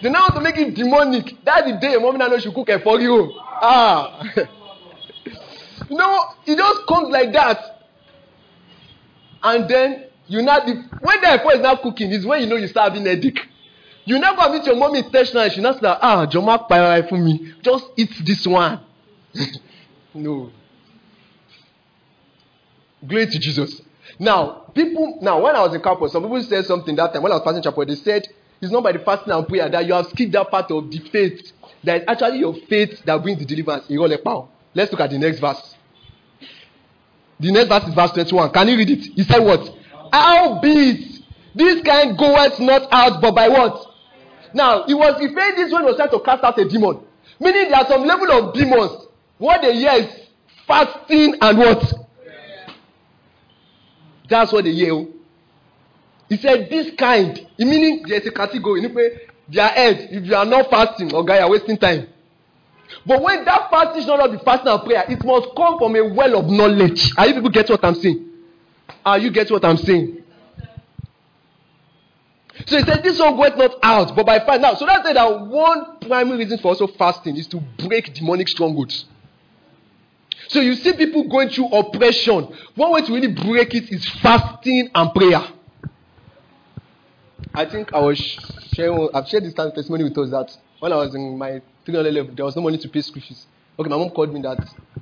They 0.03 0.09
now 0.11 0.23
want 0.23 0.35
to 0.37 0.40
make 0.40 0.57
it 0.57 0.75
demonic. 0.75 1.37
That's 1.44 1.70
the 1.70 1.79
day 1.79 1.94
a 1.94 2.01
woman 2.01 2.23
I 2.23 2.29
know 2.29 2.38
she 2.38 2.53
cook 2.53 2.68
it 2.68 2.83
for 2.83 3.01
you. 3.01 3.33
Ah. 3.37 4.23
you 5.88 5.96
know, 5.96 6.20
it 6.46 6.57
just 6.57 6.87
comes 6.87 7.09
like 7.11 7.33
that. 7.33 7.88
And 9.42 9.68
then 9.68 10.05
you 10.29 10.42
now 10.42 10.61
the 10.61 10.75
when 11.01 11.20
the 11.20 11.29
effort 11.29 11.55
is 11.55 11.61
now 11.61 11.77
cooking 11.77 12.11
is 12.11 12.25
when 12.27 12.42
you 12.42 12.46
know 12.46 12.57
you 12.57 12.68
start 12.68 12.92
having 12.92 13.07
headache. 13.07 13.40
You 14.05 14.18
never 14.18 14.49
meet 14.51 14.64
your 14.64 14.77
mommy 14.77 15.01
intentionally. 15.01 15.51
She 15.51 15.61
now 15.61 15.73
say, 15.73 15.81
ah, 15.83 16.27
Joma 16.27 16.68
pay 16.68 17.07
for 17.09 17.18
me. 17.18 17.55
Just 17.62 17.87
eat 17.96 18.11
this 18.25 18.46
one. 18.46 18.81
no. 20.14 20.51
Glory 23.07 23.27
to 23.27 23.38
Jesus. 23.38 23.83
Now, 24.18 24.64
people, 24.75 25.18
now 25.23 25.40
when 25.42 25.55
I 25.55 25.62
was 25.62 25.75
in 25.75 25.81
campus, 25.81 26.12
some 26.12 26.23
people 26.23 26.42
said 26.42 26.64
something 26.64 26.94
that 26.96 27.12
time 27.12 27.23
when 27.23 27.33
I 27.33 27.37
was 27.37 27.44
passing 27.44 27.62
chapel. 27.62 27.85
They 27.85 27.94
said 27.94 28.27
it's 28.61 28.70
not 28.70 28.83
by 28.83 28.92
the 28.92 28.99
fasting 28.99 29.33
and 29.33 29.46
prayer 29.49 29.68
that 29.68 29.87
you 29.87 29.94
have 29.94 30.07
skipped 30.07 30.33
that 30.33 30.51
part 30.51 30.70
of 30.70 30.90
the 30.90 30.99
faith. 31.11 31.53
That 31.83 32.03
is 32.03 32.05
actually 32.09 32.40
your 32.40 32.55
faith 32.68 33.03
that 33.07 33.23
brings 33.23 33.38
the 33.38 33.46
deliverance. 33.46 33.87
Let's 34.75 34.92
look 34.92 35.01
at 35.01 35.11
the 35.11 35.18
next 35.18 35.40
verse. 35.40 35.75
The 37.40 37.51
next 37.51 37.68
verse 37.68 37.85
is 37.88 37.94
verse 37.94 38.12
21. 38.12 38.53
Can 38.53 38.68
you 38.68 38.77
read 38.77 38.90
it? 38.90 39.05
He 39.14 39.23
said 39.23 39.38
what? 39.38 39.66
Howbeit, 40.12 41.23
this 41.55 41.83
kind 41.83 42.18
goeth 42.18 42.61
not 42.61 42.87
out 42.92 43.20
but 43.23 43.35
by 43.35 43.49
what? 43.49 43.87
Now, 44.53 44.85
it 44.85 44.94
was 44.94 45.18
he 45.20 45.29
said 45.29 45.53
this 45.57 45.73
when 45.73 45.83
he 45.83 45.87
was 45.87 45.96
trying 45.96 46.11
to 46.11 46.20
cast 46.20 46.44
out 46.44 46.59
a 46.59 46.68
demon. 46.68 47.01
Meaning 47.38 47.70
there 47.70 47.79
are 47.81 47.88
some 47.88 48.05
level 48.05 48.31
of 48.31 48.55
demons. 48.55 49.07
What 49.38 49.62
they 49.62 49.75
hear 49.75 49.92
is 49.92 50.29
fasting 50.66 51.37
and 51.40 51.59
what? 51.59 51.94
That's 54.29 54.53
what 54.53 54.64
they 54.64 54.73
hear. 54.73 55.07
He 56.30 56.36
said, 56.36 56.70
This 56.70 56.94
kind, 56.96 57.44
meaning 57.58 58.04
there's 58.06 58.24
a 58.24 58.30
category. 58.30 58.80
Their 59.48 59.68
head, 59.68 60.08
if 60.12 60.24
you 60.24 60.34
are 60.34 60.46
not 60.46 60.70
fasting, 60.70 61.08
guy, 61.08 61.38
you 61.38 61.42
are 61.44 61.50
wasting 61.50 61.76
time. 61.76 62.06
But 63.04 63.20
when 63.20 63.44
that 63.44 63.68
fasting 63.68 64.02
should 64.02 64.16
not 64.16 64.30
be 64.30 64.38
fasting 64.38 64.68
and 64.72 64.82
prayer, 64.84 65.04
it 65.08 65.24
must 65.24 65.48
come 65.56 65.78
from 65.78 65.96
a 65.96 66.08
well 66.08 66.38
of 66.38 66.46
knowledge. 66.46 67.10
Are 67.18 67.26
you 67.26 67.34
people 67.34 67.50
get 67.50 67.68
what 67.68 67.84
I'm 67.84 67.96
saying? 67.96 68.26
Are 69.04 69.18
you 69.18 69.30
get 69.30 69.50
what 69.50 69.64
I'm 69.64 69.76
saying? 69.76 70.22
So 72.66 72.78
he 72.78 72.84
said, 72.84 73.02
This 73.02 73.18
one 73.18 73.36
went 73.36 73.58
not 73.58 73.74
out, 73.82 74.14
but 74.14 74.24
by 74.24 74.38
fire. 74.38 74.60
Now, 74.60 74.74
so 74.74 74.86
that's 74.86 75.12
that 75.12 75.46
one 75.48 75.98
primary 75.98 76.38
reason 76.38 76.58
for 76.58 76.68
also 76.68 76.86
fasting 76.86 77.36
is 77.36 77.48
to 77.48 77.60
break 77.78 78.14
demonic 78.14 78.48
strongholds. 78.48 79.04
So 80.46 80.60
you 80.60 80.74
see 80.74 80.92
people 80.92 81.28
going 81.28 81.48
through 81.48 81.68
oppression. 81.68 82.54
One 82.76 82.92
way 82.92 83.02
to 83.02 83.12
really 83.12 83.32
break 83.32 83.74
it 83.74 83.90
is 83.90 84.08
fasting 84.20 84.90
and 84.94 85.12
prayer. 85.12 85.42
I 87.54 87.64
think 87.66 87.92
I 87.92 88.00
was 88.00 88.18
sharing. 88.72 89.08
I've 89.14 89.28
shared 89.28 89.44
this 89.44 89.54
time 89.54 89.72
testimony 89.72 90.04
with 90.04 90.16
us 90.18 90.30
that 90.30 90.56
when 90.78 90.92
I 90.92 90.96
was 90.96 91.14
in 91.14 91.36
my 91.36 91.60
300 91.84 92.12
level, 92.12 92.34
there 92.34 92.44
was 92.44 92.56
no 92.56 92.62
money 92.62 92.78
to 92.78 92.88
pay 92.88 93.00
school 93.00 93.22
fees. 93.22 93.46
Okay, 93.78 93.88
my 93.88 93.96
mom 93.96 94.10
called 94.10 94.32
me 94.32 94.40
that 94.42 94.58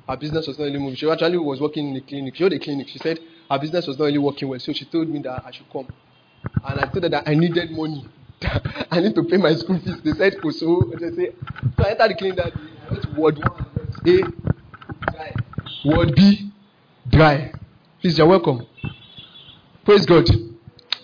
her 0.09 0.17
business 0.17 0.47
was 0.47 0.59
not 0.59 0.67
really 0.67 0.79
moving. 0.79 0.95
She 0.97 1.11
actually 1.11 1.39
was 1.39 1.61
working 1.61 1.89
in 1.89 1.95
the 1.95 2.01
clinic. 2.01 2.37
She 2.37 2.45
had 2.45 2.53
a 2.53 2.59
clinic. 2.59 2.89
She 2.89 2.99
said 2.99 3.19
her 3.51 3.59
business 3.59 3.87
was 3.87 3.99
not 3.99 4.07
really 4.07 4.19
working 4.19 4.49
well, 4.49 4.59
so 4.61 4.73
she 4.73 4.85
told 4.87 5.09
me 5.09 5.21
that 5.23 5.45
I 5.45 5.51
should 5.51 5.71
come. 5.71 5.89
And 6.65 6.81
I 6.81 6.87
told 6.87 7.03
her 7.03 7.09
that 7.09 7.29
I 7.29 7.35
needed 7.35 7.71
money. 7.71 8.07
I 8.91 9.01
need 9.01 9.15
to 9.15 9.25
pay 9.25 9.37
my 9.37 9.55
school 9.55 9.79
fees. 9.81 10.01
They 10.03 10.13
said, 10.13 10.37
oh, 10.45 10.51
so 10.51 10.93
they 10.99 11.11
say, 11.11 11.35
so 11.77 11.85
I 11.85 11.91
entered 11.91 12.11
the 12.11 12.15
clinic 12.15 12.37
that 12.37 12.55
day. 12.55 12.61
I 12.87 12.93
went 12.93 13.03
to 13.03 13.11
ward 13.11 13.39
one, 13.39 13.67
A, 14.07 15.13
dry. 15.13 15.35
Ward 15.85 16.15
B, 16.15 16.53
dry. 17.09 17.53
Please, 18.01 18.17
you're 18.17 18.27
welcome. 18.29 18.67
Praise 19.85 20.07
God. 20.07 20.29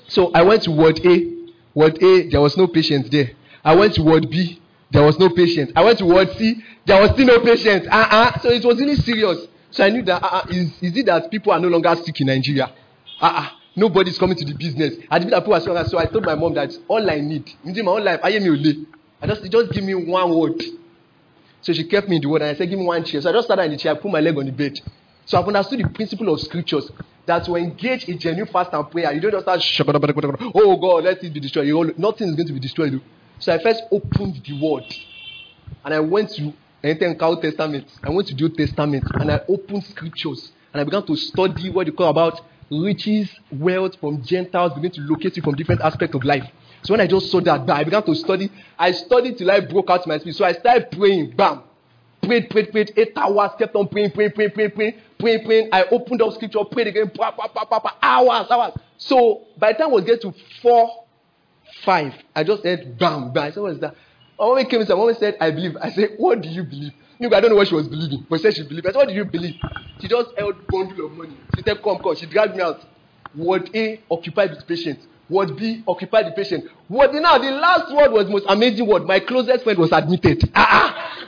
So 0.07 0.31
I 0.33 0.43
went 0.43 0.63
to 0.63 0.71
ward 0.71 1.05
A. 1.05 1.34
Ward 1.75 2.03
A, 2.03 2.29
there 2.29 2.41
was 2.41 2.57
no 2.57 2.67
patient 2.67 3.11
there. 3.11 3.31
I 3.65 3.75
went 3.75 3.95
to 3.95 4.03
ward 4.03 4.31
B, 4.31 4.61
there 4.91 5.03
was 5.03 5.19
no 5.19 5.29
patient. 5.31 5.73
I 5.75 5.83
went 5.83 5.99
to 5.99 6.05
ward 6.05 6.31
C, 6.37 6.63
there 6.87 7.01
was 7.01 7.11
still 7.13 7.27
no 7.27 7.41
patient. 7.41 7.87
Uh-uh. 7.91 8.39
So 8.41 8.51
it 8.51 8.65
was 8.65 8.79
really 8.79 8.97
serious. 8.97 9.47
So 9.71 9.85
I 9.85 9.91
knew 9.91 10.03
that 10.03 10.23
uh-uh, 10.23 10.47
is, 10.51 10.71
is 10.83 10.97
it 10.97 11.07
that 11.07 11.31
people 11.31 11.53
are 11.53 11.59
no 11.59 11.69
longer 11.69 11.95
sick 11.97 12.21
in 12.21 12.29
Nigeria? 12.29 12.73
Uh-uh. 13.21 13.49
Nobody's 13.77 14.19
coming 14.19 14.37
to 14.37 14.45
the 14.45 14.55
business. 14.55 14.95
I 15.11 15.19
did 15.19 15.31
that 15.31 15.41
people 15.41 15.55
are 15.55 15.85
so 15.89 15.99
I 15.99 16.07
told 16.07 16.25
my 16.25 16.37
mom 16.37 16.55
that 16.55 16.73
all 16.87 17.11
I 17.11 17.19
need, 17.21 17.51
in 17.65 17.85
my 17.85 17.93
own 17.93 18.05
life, 18.05 18.21
I 18.23 18.31
am 18.31 18.45
you 18.45 18.87
I 19.21 19.27
just 19.27 19.51
just 19.51 19.73
give 19.73 19.83
me 19.83 19.95
one 19.95 20.39
word. 20.39 20.63
So 21.63 21.73
she 21.73 21.85
kept 21.85 22.09
me 22.09 22.17
in 22.17 22.23
the 22.23 22.29
word 22.29 22.43
and 22.43 22.51
I 22.51 22.55
said, 22.59 22.69
Give 22.69 22.79
me 22.79 22.85
one 22.85 23.03
chair. 23.05 23.23
So 23.23 23.31
I 23.31 23.33
just 23.33 23.47
started 23.47 23.65
in 23.65 23.71
the 23.73 23.77
chair, 23.79 23.93
I 23.93 23.99
put 23.99 24.13
my 24.13 24.21
leg 24.21 24.37
on 24.37 24.45
the 24.45 24.53
bed. 24.53 24.79
So 25.25 25.41
I've 25.41 25.47
understood 25.47 25.81
the 25.81 25.89
principle 25.89 26.33
of 26.33 26.41
scriptures 26.41 26.91
that 27.27 27.45
to 27.45 27.57
engage 27.57 28.05
in 28.05 28.19
genuine 28.19 28.51
fast 28.53 28.73
and 28.73 28.91
prayer, 28.91 29.13
you 29.13 29.21
don't 29.21 29.33
just 29.33 29.45
start, 29.45 29.89
oh 30.55 30.77
God, 30.77 31.05
let 31.05 31.23
it 31.23 31.33
be 31.33 31.41
destroyed. 31.41 31.99
Nothing 31.99 32.29
is 32.29 32.35
going 32.35 32.47
to 32.49 32.53
be 32.53 32.61
destroyed. 32.61 33.01
So 33.39 33.53
I 33.53 33.59
first 33.63 33.83
opened 33.91 34.43
the 34.45 34.53
word 34.55 34.93
and 35.85 35.95
I 35.95 36.01
went 36.01 36.31
to 36.35 36.55
anything 36.83 37.17
Old 37.21 37.43
Testament. 37.43 37.91
I 38.05 38.11
went 38.11 38.29
to 38.29 38.35
the 38.35 38.45
Old 38.45 38.57
Testament 38.57 39.11
and 39.19 39.31
I 39.31 39.41
opened 39.49 39.85
scriptures 39.85 40.53
and 40.73 40.81
I 40.81 40.85
began 40.85 41.07
to 41.07 41.17
study 41.17 41.71
what 41.71 41.87
you 41.87 41.93
call 41.93 42.11
about 42.11 42.41
riches, 42.71 43.31
wealth 43.51 43.97
from 44.01 44.23
Gentiles 44.23 44.73
begin 44.75 44.91
to 44.93 45.01
locate 45.03 45.37
you 45.37 45.43
from 45.43 45.55
different 45.55 45.81
aspects 45.83 46.15
of 46.17 46.25
life. 46.25 46.45
So 46.83 46.93
when 46.95 47.01
I 47.01 47.07
just 47.07 47.31
saw 47.31 47.41
that, 47.41 47.69
I 47.71 47.85
began 47.85 48.03
to 48.05 48.15
study. 48.15 48.51
I 48.79 48.93
studied 48.93 49.39
till 49.39 49.51
I 49.51 49.61
broke 49.61 49.91
out 49.91 50.07
my 50.07 50.19
spirit. 50.19 50.37
So 50.37 50.45
I 50.45 50.53
started 50.53 50.91
praying. 50.91 51.35
Bam. 51.37 51.63
Prayed, 52.23 52.51
prayed, 52.51 52.73
prayed. 52.73 52.93
Eight 52.97 53.13
hours. 53.17 53.51
Kept 53.59 53.75
on 53.77 53.89
praying, 53.89 54.11
praying, 54.13 54.33
praying, 54.33 54.51
praying, 54.53 54.71
praying, 54.73 54.95
praying, 55.25 55.45
praying. 55.45 55.69
I 55.73 55.85
opened 55.85 56.21
up 56.23 56.35
scripture, 56.35 56.65
prayed 56.71 56.89
again. 56.89 57.11
Pa, 57.11 57.33
pa, 57.33 57.49
pa, 57.49 57.65
pa, 57.65 57.81
pa, 57.81 57.97
hours, 58.03 58.51
hours. 58.51 58.75
So 58.99 59.49
by 59.57 59.73
the 59.73 59.79
time 59.79 59.91
was 59.91 60.05
get 60.05 60.21
to 60.23 60.35
four, 60.61 60.91
five, 61.85 62.13
I 62.37 62.45
just 62.45 62.63
said, 62.63 62.99
bam, 62.99 63.33
bam. 63.33 63.45
I 63.45 63.51
said, 63.51 63.63
what 63.63 63.73
is 63.73 63.81
that? 63.81 63.95
A 64.39 64.47
woman 64.49 64.67
came 64.67 64.81
in, 64.83 64.91
a 64.91 64.97
woman 64.97 65.15
said, 65.19 65.37
I 65.41 65.51
believe. 65.51 65.77
I 65.81 65.91
said, 65.91 66.11
what 66.19 66.43
do 66.43 66.49
you 66.49 66.65
believe? 66.65 66.93
I 67.21 67.41
don't 67.41 67.51
know 67.51 67.57
what 67.57 67.69
she 67.69 67.75
was 67.75 67.89
believing, 67.89 68.27
but 68.29 68.39
she 68.39 68.43
said 68.43 68.57
she 68.57 68.63
believed. 68.65 68.87
I 68.87 68.91
said, 68.91 68.99
What 68.99 69.09
do 69.09 69.15
you 69.15 69.25
believe? 69.25 69.55
She 70.01 70.09
just 70.09 70.31
held 70.37 70.69
bundle 70.69 71.07
of 71.07 71.13
money. 71.13 71.39
She 71.55 71.63
said, 71.63 71.83
Come, 71.83 71.99
come. 72.03 72.17
She 72.17 72.27
dragged 72.27 72.57
me 72.57 72.63
out. 72.63 72.85
Word 73.35 73.71
A, 73.75 74.05
occupy 74.11 74.49
the 74.49 74.63
patient. 74.67 74.99
Word 75.29 75.57
B, 75.57 75.83
occupy 75.87 76.25
the 76.25 76.33
patient. 76.33 76.65
Word 76.89 77.15
now, 77.15 77.39
the 77.39 77.51
last 77.53 77.95
word 77.95 78.13
was 78.13 78.29
most 78.29 78.45
amazing 78.49 78.87
word. 78.87 79.07
My 79.07 79.21
closest 79.21 79.65
friend 79.65 79.79
was 79.79 79.93
admitted. 79.93 80.51
Ah, 80.55 80.69
ah. 80.71 81.27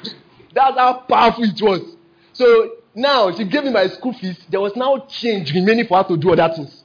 That's 0.53 0.77
how 0.77 1.05
powerful 1.09 1.45
it 1.45 1.63
was. 1.63 1.97
So 2.33 2.71
now 2.97 3.31
she 3.31 3.45
gave 3.45 3.63
me 3.63 3.71
my 3.71 3.87
school 3.89 4.15
fees. 4.15 4.39
There 4.49 4.61
was 4.61 4.75
now 4.75 5.07
change 5.09 5.53
remaining 5.53 5.87
for 5.87 5.99
her 5.99 6.09
to 6.09 6.17
do 6.17 6.33
other 6.33 6.53
things. 6.55 6.83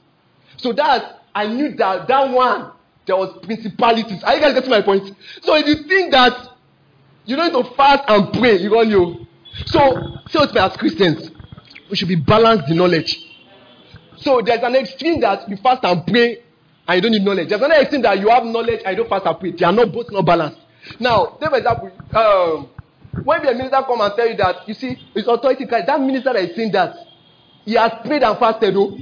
So 0.58 0.72
that 0.74 1.22
I 1.34 1.46
knew 1.46 1.74
that 1.76 2.06
that 2.06 2.30
one 2.30 2.72
there 3.06 3.16
was 3.16 3.36
principalities. 3.42 4.22
Are 4.22 4.34
you 4.34 4.40
guys 4.40 4.54
getting 4.54 4.70
my 4.70 4.82
point? 4.82 5.10
So 5.42 5.56
if 5.56 5.66
you 5.66 5.82
think 5.88 6.12
that 6.12 6.50
you 7.24 7.34
don't 7.34 7.52
need 7.52 7.64
to 7.64 7.74
fast 7.74 8.04
and 8.08 8.32
pray, 8.32 8.58
you 8.58 8.70
don't 8.70 8.90
know. 8.90 9.26
So, 9.66 10.18
so 10.28 10.46
to 10.46 10.52
me 10.52 10.60
as 10.60 10.76
Christians, 10.76 11.30
we 11.90 11.96
should 11.96 12.08
be 12.08 12.16
balanced 12.16 12.70
in 12.70 12.76
knowledge. 12.76 13.18
So 14.16 14.40
there's 14.40 14.62
an 14.62 14.76
extreme 14.76 15.20
that 15.20 15.48
you 15.48 15.56
fast 15.56 15.84
and 15.84 16.06
pray 16.06 16.42
and 16.86 16.96
you 16.96 17.00
don't 17.02 17.12
need 17.12 17.24
knowledge. 17.24 17.48
There's 17.48 17.60
another 17.60 17.80
extreme 17.80 18.02
that 18.02 18.18
you 18.20 18.28
have 18.28 18.44
knowledge 18.44 18.82
and 18.84 18.96
you 18.96 19.02
don't 19.02 19.08
fast 19.08 19.26
and 19.26 19.40
pray. 19.40 19.50
They 19.52 19.64
are 19.64 19.72
not 19.72 19.92
both 19.92 20.10
not 20.10 20.24
balanced. 20.24 20.60
Now, 21.00 21.38
take 21.40 21.50
for 21.50 21.56
example, 21.58 21.90
um, 22.12 22.68
when 23.24 23.44
the 23.44 23.54
minister 23.54 23.82
come 23.86 24.00
and 24.00 24.12
tell 24.16 24.28
you 24.28 24.36
that, 24.36 24.66
you 24.68 24.74
see, 24.74 24.96
it's 25.14 25.28
authority 25.28 25.66
Christ, 25.66 25.86
that 25.86 26.00
minister 26.00 26.32
that 26.32 26.42
is 26.42 26.56
saying 26.56 26.72
that, 26.72 26.96
he 27.64 27.74
has 27.74 27.92
prayed 28.04 28.22
and 28.22 28.38
fasted. 28.38 28.74
Oh. 28.76 28.96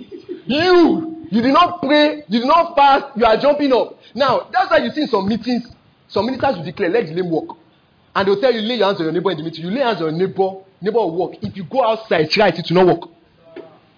You, 0.46 1.26
you 1.30 1.42
did 1.42 1.52
not 1.54 1.80
pray, 1.80 2.24
you 2.28 2.40
did 2.40 2.46
not 2.46 2.76
fast, 2.76 3.16
you 3.16 3.24
are 3.24 3.36
jumping 3.36 3.72
up. 3.72 3.98
Now, 4.14 4.48
that's 4.52 4.70
why 4.70 4.78
you 4.78 4.90
see 4.90 5.02
in 5.02 5.08
some 5.08 5.28
meetings, 5.28 5.66
some 6.08 6.26
ministers 6.26 6.56
will 6.56 6.64
declare, 6.64 6.90
let 6.90 7.06
the 7.06 7.14
lame 7.14 7.30
walk. 7.30 7.56
And 8.14 8.26
they'll 8.26 8.40
tell 8.40 8.52
you, 8.52 8.60
lay 8.60 8.76
your 8.76 8.86
hands 8.86 8.98
on 8.98 9.06
your 9.06 9.12
neighbor 9.12 9.30
in 9.30 9.38
the 9.38 9.44
meeting. 9.44 9.64
You 9.64 9.70
lay 9.70 9.80
hands 9.82 10.02
on 10.02 10.16
your 10.16 10.26
neighbor, 10.26 10.50
neighbor 10.80 10.98
will 10.98 11.14
walk. 11.16 11.34
If 11.42 11.56
you 11.56 11.64
go 11.64 11.84
outside, 11.84 12.28
try 12.30 12.48
it, 12.48 12.64
to 12.64 12.74
not 12.74 12.86
work. 12.86 13.10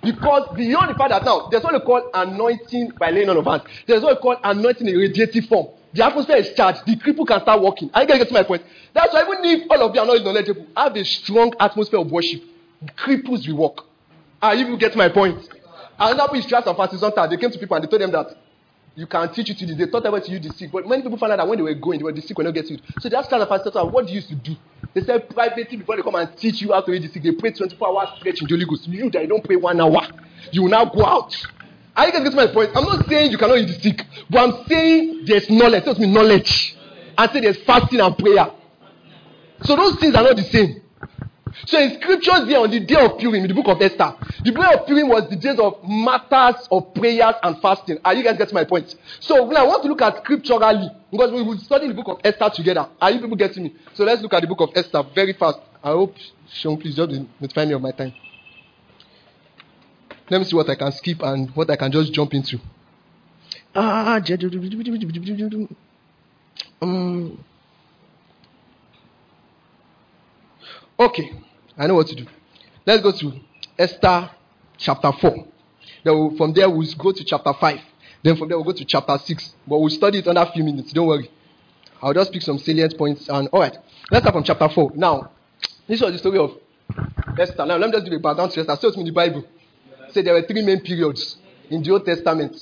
Because 0.03 0.55
beyond 0.57 0.90
the 0.90 0.94
fact 0.94 1.11
that 1.11 1.25
now, 1.25 1.48
there's 1.48 1.62
what 1.62 1.72
they 1.72 1.81
call 1.81 2.11
anointing 2.12 2.92
by 2.98 3.11
laying 3.11 3.31
on 3.31 3.37
of 3.37 3.44
hands. 3.46 3.62
There's 3.87 4.03
what 4.03 4.16
they 4.16 4.20
call 4.20 4.37
anointing 4.44 4.87
in 4.87 4.94
a 4.94 4.98
radiative 4.98 5.48
form. 5.48 5.68
The 5.95 6.05
atmosphere 6.05 6.37
is 6.37 6.55
charged. 6.55 6.87
The 6.87 6.97
cripple 6.97 7.27
can 7.27 7.41
start 7.41 7.61
walking. 7.61 7.91
Are 7.93 8.03
you 8.03 8.09
getting 8.09 8.27
to 8.27 8.33
my 8.33 8.43
point? 8.43 8.63
That's 8.95 9.13
why 9.13 9.23
even 9.23 9.45
if 9.45 9.71
all 9.71 9.83
of 9.83 9.95
you 9.95 10.01
are 10.01 10.07
not 10.07 10.23
knowledgeable, 10.23 10.67
have 10.77 10.97
a 10.97 11.05
strong 11.05 11.53
atmosphere 11.61 12.01
of 12.01 12.11
worship. 12.11 12.43
Cripples 12.97 13.47
will 13.47 13.57
walk. 13.57 13.87
Are 14.41 14.55
you 14.55 14.77
get 14.77 14.97
my 14.97 15.09
point? 15.09 15.49
Another 15.99 16.37
is 16.37 16.47
trust 16.47 16.67
and 16.67 16.77
fasting. 16.77 16.99
They 17.31 17.37
came 17.37 17.51
to 17.51 17.59
people 17.59 17.77
and 17.77 17.85
they 17.85 17.89
told 17.89 18.03
them 18.03 18.11
that 18.13 18.37
you 18.95 19.07
can 19.07 19.33
teach 19.33 19.51
it 19.51 19.59
to 19.59 19.67
this. 19.67 19.77
They 19.77 19.87
thought 19.87 20.05
about 20.05 20.29
you 20.29 20.39
the 20.39 20.51
sick, 20.51 20.71
but 20.73 20.87
many 20.87 21.03
people 21.03 21.17
found 21.19 21.33
out 21.33 21.37
that 21.37 21.49
when 21.49 21.59
they 21.59 21.63
were 21.63 21.75
going, 21.75 21.99
they 21.99 22.05
were 22.05 22.13
the 22.13 22.21
sick 22.21 22.37
were 22.37 22.45
not 22.45 22.55
getting 22.55 22.77
it. 22.77 22.83
So 23.01 23.09
that's 23.09 23.29
kind 23.29 23.43
of 23.43 23.49
pastor. 23.49 23.71
What 23.85 24.07
do 24.07 24.13
you 24.13 24.17
used 24.17 24.29
to 24.29 24.35
do? 24.35 24.57
They 24.95 25.03
said 25.03 25.31
privately 25.31 25.77
before 25.79 25.97
they 25.97 26.03
come 26.03 26.15
and 26.17 26.37
teach 26.37 26.61
you 26.61 26.73
how 26.73 26.81
to 26.83 26.91
read 26.91 27.03
the 27.03 27.09
sick, 27.09 27.23
they 27.23 27.33
pray 27.33 27.53
24 27.53 27.89
hours 27.89 28.09
stretch 28.19 28.43
in 28.43 28.49
Holy 28.49 28.67
Ghost. 28.67 28.87
You 28.89 29.11
that 29.11 29.23
you 29.23 29.29
don't 29.29 29.45
pray 29.45 29.57
one 29.57 29.81
hour, 29.81 30.01
you 30.51 30.63
will 30.63 30.71
now 30.71 30.85
go 30.85 31.07
out. 31.07 31.35
Are 31.95 32.07
you 32.07 32.13
getting 32.13 32.35
my 32.35 32.47
point? 32.47 32.71
I'm 32.75 32.85
not 32.85 33.07
saying 33.07 33.31
you 33.33 33.39
cannot 33.39 33.59
eat 33.59 33.67
the 33.67 33.81
sick, 33.81 34.07
but 34.31 34.39
I'm 34.39 34.67
saying 34.67 35.25
there's 35.27 35.49
knowledge. 35.51 35.85
Tells 35.85 35.99
me 35.99 36.07
knowledge. 36.07 36.77
I 37.19 37.31
say 37.33 37.41
there's 37.41 37.63
fasting 37.65 38.01
and 38.01 38.17
prayer. 38.17 38.51
So 39.65 39.77
those 39.77 39.97
things 39.97 40.15
are 40.15 40.23
not 40.23 40.37
the 40.37 40.43
same. 40.45 40.83
So 41.67 41.79
in 41.79 42.01
scriptures 42.01 42.47
there 42.47 42.59
on 42.59 42.71
the 42.71 42.81
day 42.81 42.97
of 42.97 43.19
Purim, 43.19 43.43
in 43.43 43.49
the 43.49 43.55
book 43.55 43.69
of 43.69 43.81
Esther, 43.81 44.15
the 44.43 44.51
day 44.51 44.75
of 44.75 44.87
Purim 44.87 45.09
was 45.09 45.29
the 45.29 45.37
days 45.37 45.59
of 45.59 45.85
matters 45.87 46.67
of 46.71 46.95
prayers 46.95 47.35
and 47.43 47.61
fasting. 47.61 47.99
Are 48.05 48.15
you 48.15 48.25
guys 48.25 48.39
getting 48.39 48.55
my 48.55 48.65
point? 48.65 48.95
So 49.21 49.47
now 49.47 49.65
I 49.65 49.67
want 49.67 49.83
to 49.83 49.89
look 49.89 50.01
at 50.01 50.25
scripturally 50.25 50.89
because 51.11 51.31
we 51.31 51.43
will 51.43 51.59
study 51.59 51.89
the 51.89 51.95
book 51.95 52.09
of 52.09 52.21
Esther 52.25 52.51
together. 52.55 52.89
Are 53.01 53.11
you 53.11 53.21
people 53.21 53.37
getting 53.37 53.65
me? 53.65 53.75
So 53.95 54.05
let's 54.05 54.23
look 54.23 54.33
at 54.33 54.41
the 54.41 54.49
book 54.49 54.61
of 54.61 54.71
Esther 54.75 55.03
very 55.15 55.35
fast. 55.35 55.59
I 55.85 55.91
hope 55.91 56.17
Sean, 56.51 56.81
please 56.81 56.97
just 56.97 57.11
notify 57.39 57.67
me 57.67 57.75
of 57.75 57.83
my 57.83 57.93
time. 57.93 58.15
Let 60.31 60.39
me 60.39 60.45
see 60.45 60.57
what 60.57 60.69
I 60.71 60.75
can 60.75 60.93
skip 60.93 61.23
and 61.23 61.51
what 61.51 61.71
I 61.71 61.77
can 61.77 61.93
just 61.93 62.13
jump 62.13 62.35
into. 62.35 62.59
Ah, 63.75 64.21
um, 66.81 67.45
Okay, 70.99 71.33
I 71.77 71.87
know 71.87 71.95
what 71.95 72.07
to 72.09 72.15
do. 72.15 72.27
Let's 72.87 73.03
go 73.03 73.13
to 73.13 73.33
Esther 73.79 74.31
chapter 74.79 75.11
4. 75.11 75.31
Then 76.05 76.15
we'll, 76.15 76.37
from 76.37 76.53
there, 76.53 76.69
we'll 76.69 76.87
go 76.97 77.13
to 77.13 77.25
chapter 77.25 77.53
5. 77.53 77.81
Then 78.23 78.37
from 78.37 78.49
there, 78.49 78.59
we'll 78.59 78.65
go 78.65 78.73
to 78.73 78.85
chapter 78.85 79.17
6. 79.19 79.55
But 79.67 79.79
we'll 79.79 79.91
study 79.91 80.19
it 80.19 80.29
under 80.29 80.43
a 80.43 80.53
few 80.53 80.63
minutes. 80.63 80.93
Don't 80.93 81.07
worry. 81.07 81.31
I'll 82.01 82.15
just 82.15 82.33
pick 82.33 82.43
some 82.43 82.59
salient 82.59 82.97
points. 82.97 83.29
And 83.29 83.49
all 83.49 83.61
right, 83.61 83.77
let's 84.11 84.23
start 84.23 84.35
from 84.35 84.45
chapter 84.45 84.69
4. 84.69 84.93
Now, 84.95 85.31
this 85.89 86.01
was 86.01 86.13
the 86.13 86.19
story 86.19 86.39
of 86.39 86.57
Esther. 87.39 87.65
Now, 87.65 87.77
let 87.77 87.89
me 87.89 87.93
just 87.93 88.05
give 88.05 88.15
a 88.15 88.21
background 88.21 88.53
to 88.53 88.61
Esther. 88.61 88.77
So 88.81 88.89
it's 88.89 88.97
in 88.97 89.05
the 89.05 89.11
Bible. 89.11 89.45
Say 90.12 90.22
there 90.22 90.35
were 90.35 90.42
three 90.42 90.62
main 90.62 90.81
periods 90.81 91.37
in 91.71 91.83
the 91.83 91.90
Old 91.90 92.04
Testament 92.04 92.56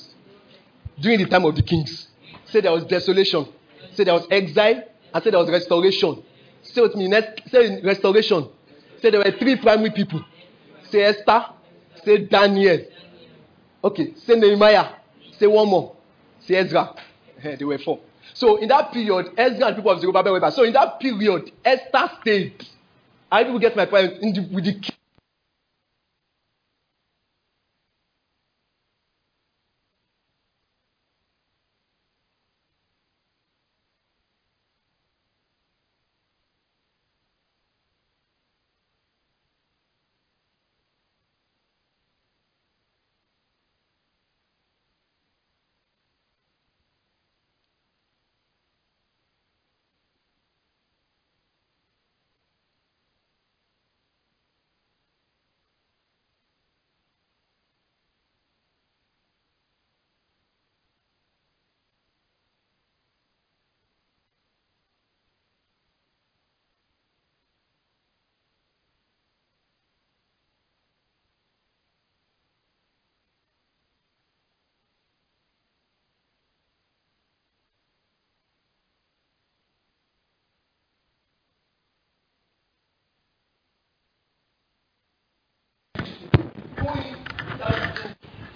during 0.99 1.19
the 1.19 1.25
time 1.25 1.45
of 1.45 1.55
the 1.55 1.61
kings. 1.63 2.07
Say 2.45 2.61
there 2.61 2.71
was 2.71 2.85
desolation. 2.85 3.47
Say 3.93 4.03
there 4.03 4.13
was 4.13 4.27
exile. 4.31 4.83
And 5.13 5.23
say 5.23 5.29
there 5.29 5.39
was 5.39 5.49
restoration. 5.49 6.23
Say 6.63 6.81
with 6.81 6.95
me, 6.95 7.11
say 7.49 7.81
restoration. 7.81 8.47
Say 9.01 9.09
there 9.09 9.19
were 9.19 9.31
three 9.37 9.57
primary 9.57 9.91
people. 9.91 10.23
Say 10.89 11.01
Esther. 11.01 11.45
Say 12.05 12.25
Daniel. 12.25 12.79
Okay. 13.83 14.13
Say 14.15 14.35
Nehemiah. 14.35 14.89
Say 15.37 15.47
one 15.47 15.67
more. 15.67 15.95
Say 16.45 16.55
Ezra. 16.55 16.95
they 17.43 17.65
were 17.65 17.77
four. 17.79 17.99
So 18.33 18.57
in 18.57 18.69
that 18.69 18.93
period, 18.93 19.31
Ezra 19.37 19.67
and 19.67 19.75
people 19.75 19.91
of 19.91 19.99
Zerubbabel 19.99 20.33
were 20.33 20.39
back. 20.39 20.53
So 20.53 20.63
in 20.63 20.73
that 20.73 20.99
period, 20.99 21.51
Esther 21.65 22.11
stayed. 22.21 22.65
I 23.31 23.43
people 23.43 23.59
get 23.59 23.75
my 23.75 23.85
point 23.85 24.13
in 24.21 24.33
the, 24.33 24.41
with 24.53 24.65
the 24.65 24.91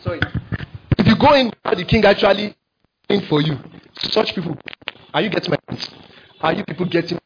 sorry, 0.04 0.20
if 0.98 1.08
you 1.08 1.16
go 1.18 1.34
in 1.34 1.52
the 1.64 1.86
king 1.86 2.06
actually 2.06 2.56
in 3.10 3.22
for 3.22 3.42
you, 3.42 3.58
such 3.98 4.34
people, 4.36 4.58
are 5.14 5.22
you 5.22 5.30
getting 5.30 5.52
my 5.52 5.58
point? 5.68 5.90
Are 6.42 6.54
you 6.54 6.64
people 6.66 6.86
getting? 6.88 7.20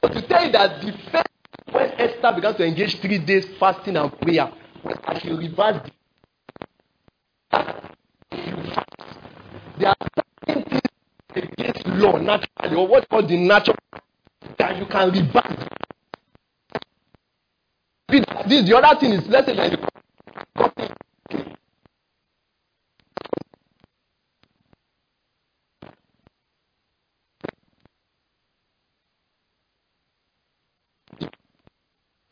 But 0.00 0.12
to 0.12 0.22
tell 0.28 0.44
you 0.46 0.52
that 0.52 0.80
the 0.80 0.92
first 1.12 1.26
when 1.72 1.90
Esther 2.00 2.32
began 2.34 2.54
to 2.56 2.64
engage 2.64 3.00
three 3.00 3.18
days 3.18 3.46
fasting 3.60 3.96
and 3.96 4.12
prayer, 4.20 4.50
was 4.84 4.96
that 5.06 5.22
she 5.22 5.30
reversed 5.30 5.90
There 9.78 9.88
are 9.88 9.96
things 10.44 10.80
against 11.34 11.86
law 11.86 12.16
naturally, 12.18 12.76
or 12.76 12.88
what 12.88 13.08
called 13.08 13.28
the 13.28 13.36
natural 13.36 13.76
you 14.78 14.86
can 14.86 15.10
reverse. 15.10 15.68
This 18.48 18.66
the 18.68 18.76
other 18.76 18.98
thing 18.98 19.12
is 19.12 19.26
let's 19.28 19.46
say 19.46 19.54
like 19.54 19.78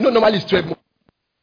no 0.00 0.10
normally 0.10 0.38
it's 0.38 0.46
12 0.46 0.64
months. 0.66 0.80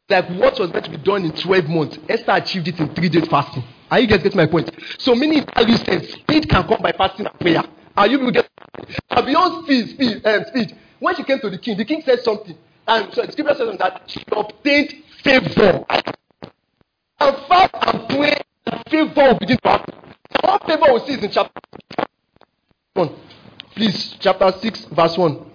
Like 0.10 0.30
what 0.30 0.60
was 0.60 0.72
meant 0.74 0.86
to 0.86 0.92
be 0.92 0.98
done 0.98 1.26
in 1.26 1.32
12 1.32 1.68
months, 1.70 1.98
Esther 2.10 2.32
achieved 2.34 2.68
it 2.68 2.80
in 2.80 2.94
three 2.94 3.10
days 3.10 3.28
fasting. 3.28 3.64
Are 3.92 4.00
you 4.00 4.08
guys 4.08 4.24
getting 4.24 4.38
my 4.38 4.48
point? 4.48 4.70
So 4.98 5.14
many 5.16 5.38
instance, 5.38 6.10
speed 6.14 6.50
can 6.50 6.68
come 6.68 6.82
by 6.82 6.92
fasting 6.92 7.28
and 7.28 7.40
prayer. 7.40 7.64
Are 7.96 8.08
you 8.08 8.32
get 8.32 8.50
beyond 9.26 9.66
speed, 9.66 9.90
speed, 9.90 10.26
um, 10.26 10.44
speed? 10.48 10.76
When 11.04 11.14
she 11.18 11.24
came 11.26 11.40
to 11.42 11.50
the 11.50 11.58
king, 11.58 11.76
the 11.76 11.84
king 11.84 12.02
said 12.06 12.24
something. 12.24 12.58
And 12.88 13.14
so 13.14 13.26
the 13.26 13.32
scripture 13.34 13.56
says 13.56 13.78
that 13.78 14.04
she 14.08 14.24
obtained 14.32 15.04
favor. 15.22 15.84
And 17.20 17.36
fast 17.50 17.76
and 17.82 18.08
pray, 18.08 18.42
favor 18.90 19.28
will 19.28 19.38
begin 19.38 19.58
to 19.64 19.70
happen. 19.70 19.96
What 20.40 20.66
favor 20.66 20.94
we 20.94 21.00
see 21.02 21.14
is 21.16 21.24
in 21.26 21.30
chapter 21.30 21.60
1. 22.94 23.16
Please, 23.76 24.16
chapter 24.22 24.50
6, 24.62 24.86
verse 24.86 25.18
1. 25.18 25.46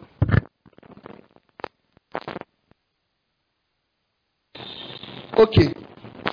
Okay. 5.38 5.72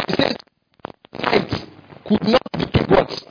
He 0.09 0.13
says, 0.13 0.35
could 2.05 2.27
not 2.27 2.41
be 2.57 2.79
what? 2.93 3.23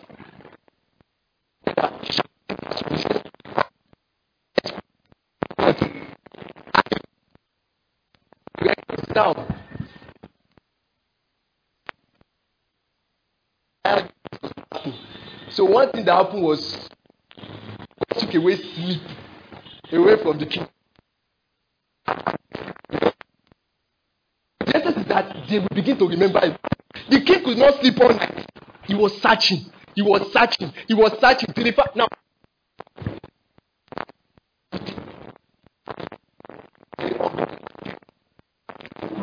Now, 9.14 9.32
so 15.50 15.64
one 15.66 15.92
thing 15.92 16.04
that 16.06 16.14
happened 16.14 16.42
was 16.54 16.88
took 18.18 18.34
away 18.34 18.56
sleep 18.56 19.02
away 19.92 20.16
from 20.22 20.38
the 20.38 20.46
king. 20.46 20.66
that 25.08 25.46
they 25.48 25.58
will 25.58 25.68
begin 25.74 25.96
to 25.98 26.08
remember 26.08 26.40
it. 26.42 26.58
The 27.10 27.20
king 27.20 27.44
could 27.44 27.58
not 27.58 27.80
sleep 27.80 28.00
all 28.00 28.08
night. 28.08 28.46
He 28.84 28.94
was 28.94 29.20
searching. 29.20 29.66
He 29.94 30.02
was 30.02 30.32
searching. 30.32 30.72
He 30.88 30.94
was 30.94 31.12
searching. 31.20 31.52
Till 31.54 31.64
the 31.64 31.72
fact 31.72 31.94
now. 31.94 32.08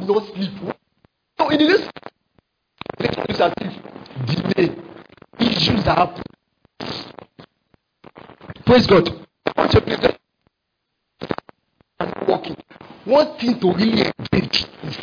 No 0.02 0.20
sleep. 0.34 0.52
So 1.38 1.50
in 1.50 1.60
this 1.60 1.90
let's 3.00 3.42
as 3.42 3.54
if 3.58 4.54
delay 4.54 4.76
issues 5.40 5.88
are 5.88 5.96
happening. 5.96 6.31
Praise 8.72 8.88
God. 8.88 9.28
walking. 12.26 12.56
One 13.04 13.38
thing 13.38 13.60
to 13.60 13.74
really 13.74 14.10
engage 14.18 14.66
is 14.84 14.98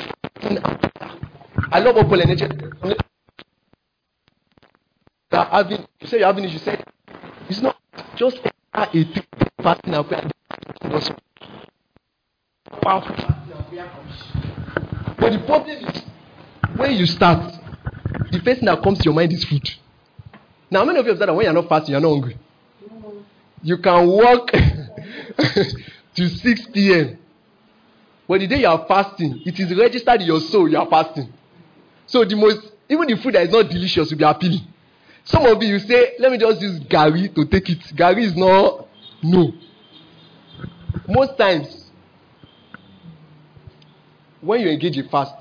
I 1.71 1.81
love 1.81 1.97
what 1.97 2.09
Paul 2.09 2.23
and 2.23 2.31
you 2.31 2.39
say 6.07 6.17
you're 6.17 6.27
having 6.27 6.45
it, 6.45 6.51
you 6.51 6.59
say 6.59 6.83
it's 7.51 7.61
not 7.61 7.77
just 8.17 8.39
a 8.73 8.87
thing 8.87 9.05
fasting 9.63 9.93
and 9.93 10.09
prayer. 10.09 10.31
But 10.81 11.13
the 15.31 15.39
problem 15.47 15.77
is 15.77 16.03
when 16.75 16.97
you 16.97 17.05
start, 17.05 17.53
the 18.33 18.41
first 18.41 18.61
thing 18.61 18.65
that 18.65 18.83
comes 18.83 18.97
to 19.01 19.05
your 19.05 19.13
mind 19.13 19.35
is 19.35 19.45
food. 19.45 19.69
Now, 20.71 20.87
many 20.87 21.01
of 21.01 21.05
you 21.05 21.11
have 21.11 21.19
said 21.19 21.29
that 21.29 21.35
when 21.35 21.45
you're 21.45 21.53
not 21.53 21.69
fasting, 21.69 21.93
you're 21.93 22.01
not 22.01 22.09
hungry. 22.09 22.39
You 23.69 23.77
can 23.77 24.11
work 24.11 24.51
to 26.15 26.27
6 26.27 26.67
p.m. 26.69 27.19
But 28.27 28.41
the 28.41 28.47
day 28.47 28.61
you 28.61 28.67
are 28.67 28.87
fasting, 28.89 29.43
it 29.45 29.61
is 29.61 29.77
registered 29.77 30.23
in 30.23 30.27
your 30.27 30.41
soul 30.41 30.71
you 30.71 30.79
are 30.79 30.89
fasting. 30.89 31.31
So 32.07 32.25
the 32.25 32.35
most, 32.35 32.73
even 32.89 33.07
the 33.09 33.17
food 33.19 33.35
that 33.35 33.43
is 33.43 33.51
not 33.51 33.69
delicious 33.69 34.11
will 34.11 34.17
be 34.17 34.25
appealing. 34.25 34.63
Some 35.23 35.45
of 35.45 35.63
you, 35.63 35.69
you 35.75 35.79
say, 35.81 36.15
let 36.19 36.33
me 36.33 36.39
just 36.39 36.63
use 36.63 36.81
garri 36.81 37.35
to 37.35 37.45
take 37.45 37.69
it. 37.69 37.81
garri 37.95 38.23
is 38.23 38.35
not, 38.35 38.89
no. 39.23 39.53
Most 41.07 41.37
times, 41.37 41.91
when 44.41 44.63
you 44.63 44.71
engage 44.71 44.97
in 44.97 45.11
fast, 45.11 45.35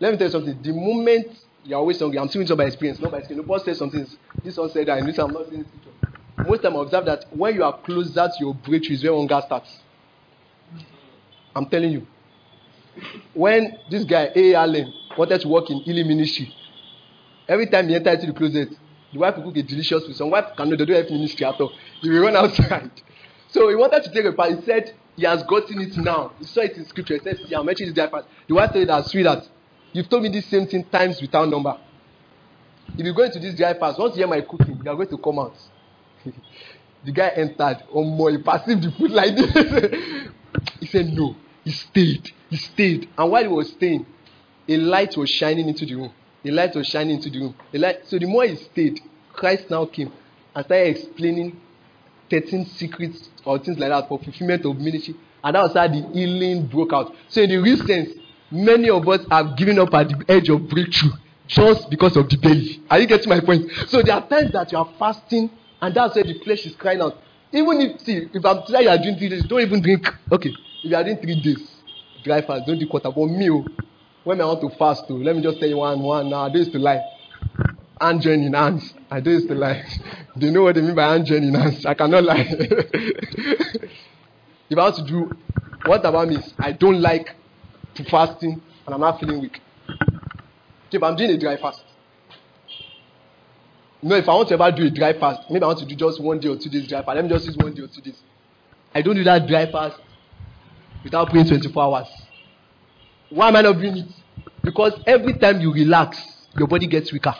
let 0.00 0.10
me 0.10 0.18
tell 0.18 0.26
you 0.26 0.32
something. 0.32 0.60
The 0.60 0.72
moment 0.72 1.38
you're 1.62 1.78
always 1.78 2.00
hungry, 2.00 2.18
I'm 2.18 2.26
speaking 2.26 2.56
by 2.56 2.64
experience, 2.64 2.98
not 2.98 3.12
by 3.12 3.18
experience. 3.18 3.46
Nobody 3.46 3.64
says 3.64 3.78
something. 3.78 4.04
This 4.42 4.56
one 4.56 4.70
said 4.70 4.88
that, 4.88 4.98
and 4.98 5.08
this 5.08 5.20
I'm 5.20 5.32
not 5.32 5.48
saying 5.48 5.64
Most 6.38 6.62
time 6.62 6.76
I 6.76 6.82
observe 6.82 7.04
that 7.06 7.26
when 7.30 7.54
you 7.54 7.64
are 7.64 7.78
closer 7.80 8.28
to 8.28 8.34
your 8.40 8.54
breakthrough 8.54 8.94
is 8.94 9.04
where 9.04 9.14
hunger 9.14 9.40
starts. 9.46 9.78
I'm 11.54 11.66
telling 11.66 11.92
you. 11.92 12.06
When 13.32 13.78
this 13.90 14.04
guy, 14.04 14.30
A. 14.34 14.54
Allen, 14.54 14.92
wanted 15.16 15.40
to 15.40 15.48
work 15.48 15.70
in 15.70 15.80
healing 15.80 16.08
ministry, 16.08 16.52
every 17.48 17.66
time 17.66 17.88
he 17.88 17.94
entered 17.94 18.20
into 18.20 18.26
the 18.26 18.32
closet, 18.32 18.68
the 19.12 19.18
wife 19.18 19.36
would 19.36 19.44
cook 19.44 19.56
a 19.56 19.62
delicious 19.62 20.04
food. 20.04 20.16
Some 20.16 20.30
wife 20.30 20.56
cannot 20.56 20.78
do 20.78 20.92
have 20.92 21.08
ministry 21.10 21.46
at 21.46 21.60
all. 21.60 21.72
He 22.00 22.10
will 22.10 22.22
run 22.22 22.36
outside. 22.36 22.90
So 23.50 23.68
he 23.68 23.76
wanted 23.76 24.02
to 24.02 24.10
take 24.10 24.24
a 24.24 24.32
part. 24.32 24.50
He 24.50 24.62
said 24.62 24.94
he 25.14 25.24
has 25.24 25.44
gotten 25.44 25.80
it 25.80 25.96
now. 25.96 26.32
He 26.40 26.44
saw 26.44 26.62
it 26.62 26.76
in 26.76 26.84
scripture. 26.86 27.14
He 27.14 27.20
said, 27.20 27.38
See, 27.46 27.54
I'm 27.54 27.64
making 27.64 27.86
this 27.86 27.94
guy 27.94 28.08
fast. 28.10 28.26
The 28.48 28.54
wife 28.54 28.72
said 28.72 28.88
that 28.88 29.06
sweetheart, 29.06 29.48
you've 29.92 30.08
told 30.08 30.24
me 30.24 30.28
this 30.28 30.46
same 30.46 30.66
thing 30.66 30.82
times 30.86 31.20
without 31.20 31.48
number. 31.48 31.78
If 32.98 33.06
you 33.06 33.14
go 33.14 33.22
into 33.22 33.38
this 33.38 33.54
dry 33.54 33.74
fast, 33.74 33.96
once 34.00 34.16
you 34.16 34.22
hear 34.22 34.26
my 34.26 34.40
cooking, 34.40 34.80
you 34.84 34.90
are 34.90 34.96
going 34.96 35.08
to 35.08 35.18
come 35.18 35.38
out. 35.38 35.54
The 37.04 37.12
guy 37.12 37.28
entered. 37.28 37.82
More, 37.92 38.30
he 38.30 38.38
perceived 38.38 38.82
the 38.82 38.90
food 38.92 39.10
like 39.10 39.36
this. 39.36 40.28
he 40.80 40.86
said, 40.86 41.12
No. 41.12 41.36
He 41.64 41.70
stayed. 41.70 42.30
He 42.50 42.56
stayed. 42.56 43.08
And 43.16 43.30
while 43.30 43.42
he 43.42 43.48
was 43.48 43.70
staying, 43.70 44.06
a 44.68 44.76
light 44.76 45.16
was 45.16 45.30
shining 45.30 45.68
into 45.68 45.86
the 45.86 45.94
room. 45.94 46.12
A 46.44 46.50
light 46.50 46.74
was 46.74 46.86
shining 46.86 47.16
into 47.16 47.30
the 47.30 47.40
room. 47.40 47.54
A 47.72 47.78
light, 47.78 48.00
so 48.06 48.18
the 48.18 48.26
more 48.26 48.44
he 48.44 48.56
stayed, 48.56 49.00
Christ 49.32 49.70
now 49.70 49.86
came 49.86 50.12
and 50.54 50.64
started 50.64 50.88
explaining 50.88 51.58
13 52.30 52.66
secrets 52.66 53.30
or 53.44 53.58
things 53.58 53.78
like 53.78 53.90
that 53.90 54.08
for 54.08 54.18
fulfillment 54.18 54.64
of 54.66 54.78
ministry. 54.78 55.14
And 55.42 55.56
that 55.56 55.62
was 55.62 55.74
how 55.74 55.88
the 55.88 56.06
healing 56.12 56.66
broke 56.66 56.92
out. 56.92 57.14
So, 57.28 57.42
in 57.42 57.50
the 57.50 57.58
real 57.58 57.78
sense, 57.86 58.10
many 58.50 58.88
of 58.90 59.06
us 59.08 59.26
have 59.30 59.56
given 59.56 59.78
up 59.78 59.92
at 59.94 60.08
the 60.08 60.24
edge 60.28 60.48
of 60.48 60.68
breakthrough 60.68 61.12
just 61.46 61.90
because 61.90 62.16
of 62.16 62.28
the 62.28 62.36
belly. 62.38 62.82
Are 62.90 62.98
you 62.98 63.06
getting 63.06 63.28
my 63.28 63.40
point? 63.40 63.70
So, 63.88 64.02
there 64.02 64.14
are 64.14 64.26
times 64.26 64.52
that 64.52 64.72
you 64.72 64.78
are 64.78 64.90
fasting, 64.98 65.50
and 65.84 65.94
that's 65.94 66.14
where 66.14 66.24
the 66.24 66.32
flesh 66.42 66.64
is 66.64 66.74
crying 66.76 67.02
out. 67.02 67.18
Even 67.52 67.78
if, 67.82 68.00
see, 68.00 68.28
if 68.32 68.42
I'm 68.44 68.62
telling 68.62 68.84
you 68.84 68.88
are 68.88 68.96
doing 68.96 69.18
three 69.18 69.28
days, 69.28 69.44
don't 69.44 69.60
even 69.60 69.82
drink. 69.82 70.08
Okay, 70.32 70.48
if 70.48 70.90
you 70.90 70.96
are 70.96 71.04
doing 71.04 71.18
three 71.18 71.38
days, 71.38 71.76
dry 72.22 72.40
fast, 72.40 72.66
don't 72.66 72.78
do 72.78 72.86
quarter. 72.86 73.10
But 73.10 73.26
me, 73.26 73.50
oh, 73.50 73.66
when 74.24 74.40
I 74.40 74.46
want 74.46 74.62
to 74.62 74.70
fast, 74.78 75.06
too, 75.06 75.22
let 75.22 75.36
me 75.36 75.42
just 75.42 75.60
tell 75.60 75.68
you 75.68 75.76
one, 75.76 76.00
one. 76.00 76.30
Now, 76.30 76.46
I 76.46 76.48
do 76.48 76.64
to 76.64 76.78
lie. 76.78 77.02
Hand 78.00 78.22
join 78.22 78.40
in 78.40 78.54
hands. 78.54 78.94
I 79.10 79.20
do 79.20 79.46
to 79.46 79.54
lie. 79.54 79.84
they 80.36 80.50
know 80.50 80.62
what 80.62 80.74
they 80.74 80.80
mean 80.80 80.94
by 80.94 81.12
hand 81.12 81.26
join 81.26 81.44
in 81.44 81.52
hands. 81.54 81.84
I 81.84 81.92
cannot 81.92 82.24
lie. 82.24 82.46
if 82.48 83.82
I 84.72 84.74
want 84.74 84.96
to 84.96 85.04
do, 85.04 85.30
what 85.84 86.02
about 86.06 86.28
me? 86.28 86.38
I 86.58 86.72
don't 86.72 87.02
like 87.02 87.36
to 87.96 88.04
fasting, 88.04 88.62
and 88.86 88.94
I'm 88.94 89.00
not 89.02 89.20
feeling 89.20 89.42
weak. 89.42 89.60
If 90.90 91.02
I'm 91.02 91.14
doing 91.14 91.30
a 91.30 91.38
dry 91.38 91.58
fast, 91.58 91.82
you 94.04 94.10
know, 94.10 94.16
if 94.16 94.28
I 94.28 94.34
want 94.34 94.48
to 94.48 94.54
ever 94.54 94.70
do 94.70 94.84
a 94.84 94.90
dry 94.90 95.18
fast, 95.18 95.50
maybe 95.50 95.62
I 95.62 95.68
want 95.68 95.78
to 95.78 95.86
do 95.86 95.94
just 95.94 96.20
one 96.20 96.38
day 96.38 96.48
or 96.48 96.58
two 96.58 96.68
days 96.68 96.86
dry 96.86 97.02
fast. 97.02 97.14
Let 97.14 97.24
me 97.24 97.30
just 97.30 97.46
use 97.46 97.56
one 97.56 97.72
day 97.72 97.84
or 97.84 97.86
two 97.86 98.02
days. 98.02 98.22
I 98.94 99.00
don't 99.00 99.16
do 99.16 99.24
that 99.24 99.46
dry 99.48 99.64
fast 99.72 99.96
without 101.02 101.30
praying 101.30 101.48
24 101.48 101.82
hours. 101.82 102.08
Why 103.30 103.48
am 103.48 103.56
I 103.56 103.62
not 103.62 103.80
doing 103.80 103.96
it? 103.96 104.08
Because 104.62 104.92
every 105.06 105.32
time 105.38 105.62
you 105.62 105.72
relax, 105.72 106.22
your 106.54 106.68
body 106.68 106.86
gets 106.86 107.14
weaker. 107.14 107.34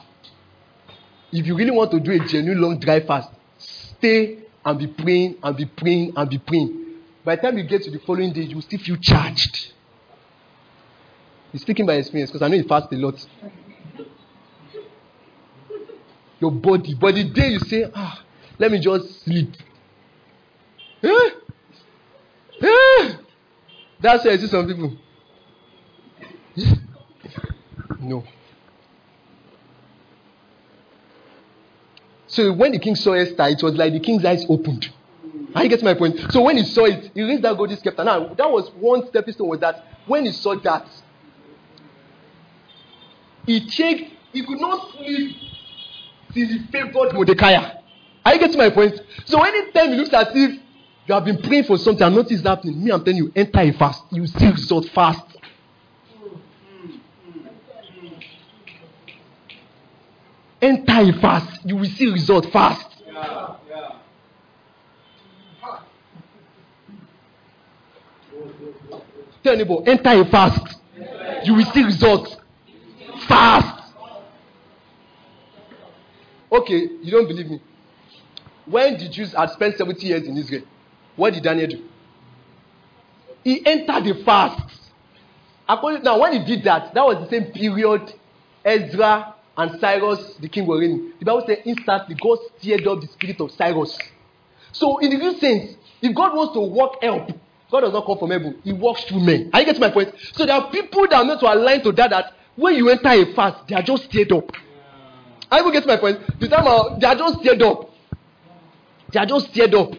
If 1.32 1.46
you 1.46 1.54
really 1.54 1.70
want 1.70 1.90
to 1.90 2.00
do 2.00 2.12
a 2.12 2.26
genuine 2.26 2.62
long 2.62 2.78
dry 2.78 3.00
fast, 3.00 3.28
stay 3.58 4.38
and 4.64 4.78
be 4.78 4.86
praying 4.86 5.36
and 5.42 5.54
be 5.54 5.66
praying 5.66 6.14
and 6.16 6.30
be 6.30 6.38
praying. 6.38 7.02
By 7.26 7.36
the 7.36 7.42
time 7.42 7.58
you 7.58 7.64
get 7.64 7.82
to 7.82 7.90
the 7.90 7.98
following 7.98 8.32
day, 8.32 8.40
you 8.40 8.54
will 8.54 8.62
still 8.62 8.78
feel 8.78 8.96
charged. 8.96 9.70
He's 11.52 11.60
speaking 11.60 11.84
by 11.84 11.96
experience 11.96 12.30
because 12.30 12.40
I 12.40 12.48
know 12.48 12.56
he 12.56 12.62
fast 12.62 12.90
a 12.90 12.96
lot. 12.96 13.22
Your 16.44 16.52
body, 16.52 16.92
but 16.92 17.14
the 17.14 17.24
day 17.24 17.52
you 17.52 17.58
say, 17.60 17.90
ah, 17.94 18.22
let 18.58 18.70
me 18.70 18.78
just 18.78 19.24
sleep. 19.24 19.56
Eh? 21.02 21.30
Eh? 22.60 23.14
That's 23.98 24.26
why 24.26 24.32
I 24.32 24.36
see 24.36 24.46
some 24.48 24.66
people. 24.66 24.94
no. 27.98 28.24
So 32.26 32.52
when 32.52 32.72
the 32.72 32.78
king 32.78 32.94
saw 32.94 33.14
Esther, 33.14 33.48
it 33.48 33.62
was 33.62 33.72
like 33.76 33.94
the 33.94 34.00
king's 34.00 34.22
eyes 34.22 34.44
opened. 34.46 34.92
I 35.54 35.66
get 35.66 35.82
my 35.82 35.94
point. 35.94 36.30
So 36.30 36.42
when 36.42 36.58
he 36.58 36.64
saw 36.64 36.84
it, 36.84 37.10
he 37.14 37.22
raised 37.22 37.40
that 37.40 37.56
golden 37.56 37.78
scepter. 37.78 38.04
Now 38.04 38.34
that 38.34 38.50
was 38.50 38.70
one 38.78 39.08
stepping 39.08 39.32
stone. 39.32 39.48
Was 39.48 39.60
that 39.60 39.82
when 40.06 40.26
he 40.26 40.32
saw 40.32 40.56
that, 40.56 40.86
he 43.46 43.66
checked. 43.66 44.10
He 44.34 44.44
could 44.44 44.60
not 44.60 44.90
sleep 44.90 45.53
he 46.34 46.58
favored 46.70 47.14
Mordecai. 47.14 47.78
I 48.24 48.38
get 48.38 48.56
my 48.56 48.70
point. 48.70 49.00
So 49.24 49.42
anytime 49.42 49.90
he 49.90 49.96
looks 49.96 50.12
as 50.12 50.28
if 50.34 50.60
you 51.06 51.14
have 51.14 51.24
been 51.24 51.40
praying 51.42 51.64
for 51.64 51.76
something 51.76 52.02
and 52.06 52.16
nothing 52.16 52.36
is 52.36 52.42
happening, 52.42 52.82
me, 52.82 52.90
I'm 52.90 53.04
telling 53.04 53.18
you, 53.18 53.32
enter 53.36 53.60
a 53.60 53.72
fast. 53.72 54.02
You 54.10 54.26
see 54.26 54.48
result 54.50 54.88
fast. 54.88 55.24
Enter 60.60 60.92
a 60.92 61.12
fast. 61.20 61.60
You 61.66 61.76
will 61.76 61.84
see 61.84 62.10
result 62.10 62.50
fast. 62.50 62.86
Yeah, 63.06 63.56
yeah. 63.68 63.98
Tell 69.42 69.56
neighbor, 69.56 69.76
enter 69.86 70.08
a 70.08 70.24
fast. 70.24 70.78
You 71.44 71.54
will 71.54 71.66
see 71.66 71.84
results 71.84 72.36
fast. 73.28 73.73
Okay, 76.54 76.88
you 77.02 77.10
don't 77.10 77.26
believe 77.26 77.50
me. 77.50 77.60
When 78.66 78.96
the 78.96 79.08
Jews 79.08 79.32
had 79.32 79.50
spent 79.50 79.76
70 79.76 80.06
years 80.06 80.22
in 80.22 80.36
Israel, 80.36 80.62
what 81.16 81.34
did 81.34 81.42
Daniel 81.42 81.68
do? 81.68 81.84
He 83.42 83.66
entered 83.66 84.04
the 84.04 84.22
fast. 84.24 84.62
Now, 85.68 86.20
when 86.20 86.32
he 86.32 86.44
did 86.44 86.64
that, 86.64 86.94
that 86.94 87.04
was 87.04 87.28
the 87.28 87.28
same 87.28 87.52
period 87.52 88.14
Ezra 88.64 89.34
and 89.56 89.80
Cyrus, 89.80 90.36
the 90.40 90.48
king, 90.48 90.66
were 90.66 90.78
reigning. 90.78 91.12
The 91.18 91.24
Bible 91.24 91.44
said 91.46 91.62
instantly 91.64 92.14
God 92.22 92.38
stirred 92.58 92.86
up 92.86 93.00
the 93.00 93.08
spirit 93.08 93.40
of 93.40 93.50
Cyrus. 93.50 93.98
So, 94.72 94.98
in 94.98 95.10
the 95.10 95.16
real 95.16 95.38
sense, 95.38 95.76
if 96.00 96.14
God 96.14 96.36
wants 96.36 96.54
to 96.54 96.60
work 96.60 97.02
help, 97.02 97.30
God 97.70 97.80
does 97.80 97.92
not 97.92 98.06
come 98.06 98.18
from 98.18 98.30
heaven. 98.30 98.60
He 98.62 98.72
works 98.72 99.04
through 99.04 99.20
men. 99.20 99.50
Are 99.52 99.60
you 99.60 99.66
getting 99.66 99.80
my 99.80 99.90
point? 99.90 100.14
So 100.34 100.46
there 100.46 100.54
are 100.54 100.70
people 100.70 101.02
that 101.08 101.14
are 101.14 101.24
meant 101.24 101.40
to 101.40 101.52
align 101.52 101.82
to 101.82 101.92
that 101.92 102.10
that 102.10 102.32
when 102.54 102.76
you 102.76 102.88
enter 102.90 103.08
a 103.08 103.34
fast, 103.34 103.66
they 103.66 103.74
are 103.74 103.82
just 103.82 104.04
stirred 104.04 104.30
up. 104.32 104.52
Are 105.54 105.62
you 105.62 105.70
get 105.70 105.86
my 105.86 105.96
point? 105.96 106.18
The 106.40 106.48
time 106.48 106.66
uh, 106.66 106.98
they 106.98 107.06
are 107.06 107.14
just 107.14 107.38
stirred 107.38 107.62
up. 107.62 107.88
They 109.12 109.20
are 109.20 109.26
just 109.26 109.50
stirred 109.50 109.72
up. 109.72 109.92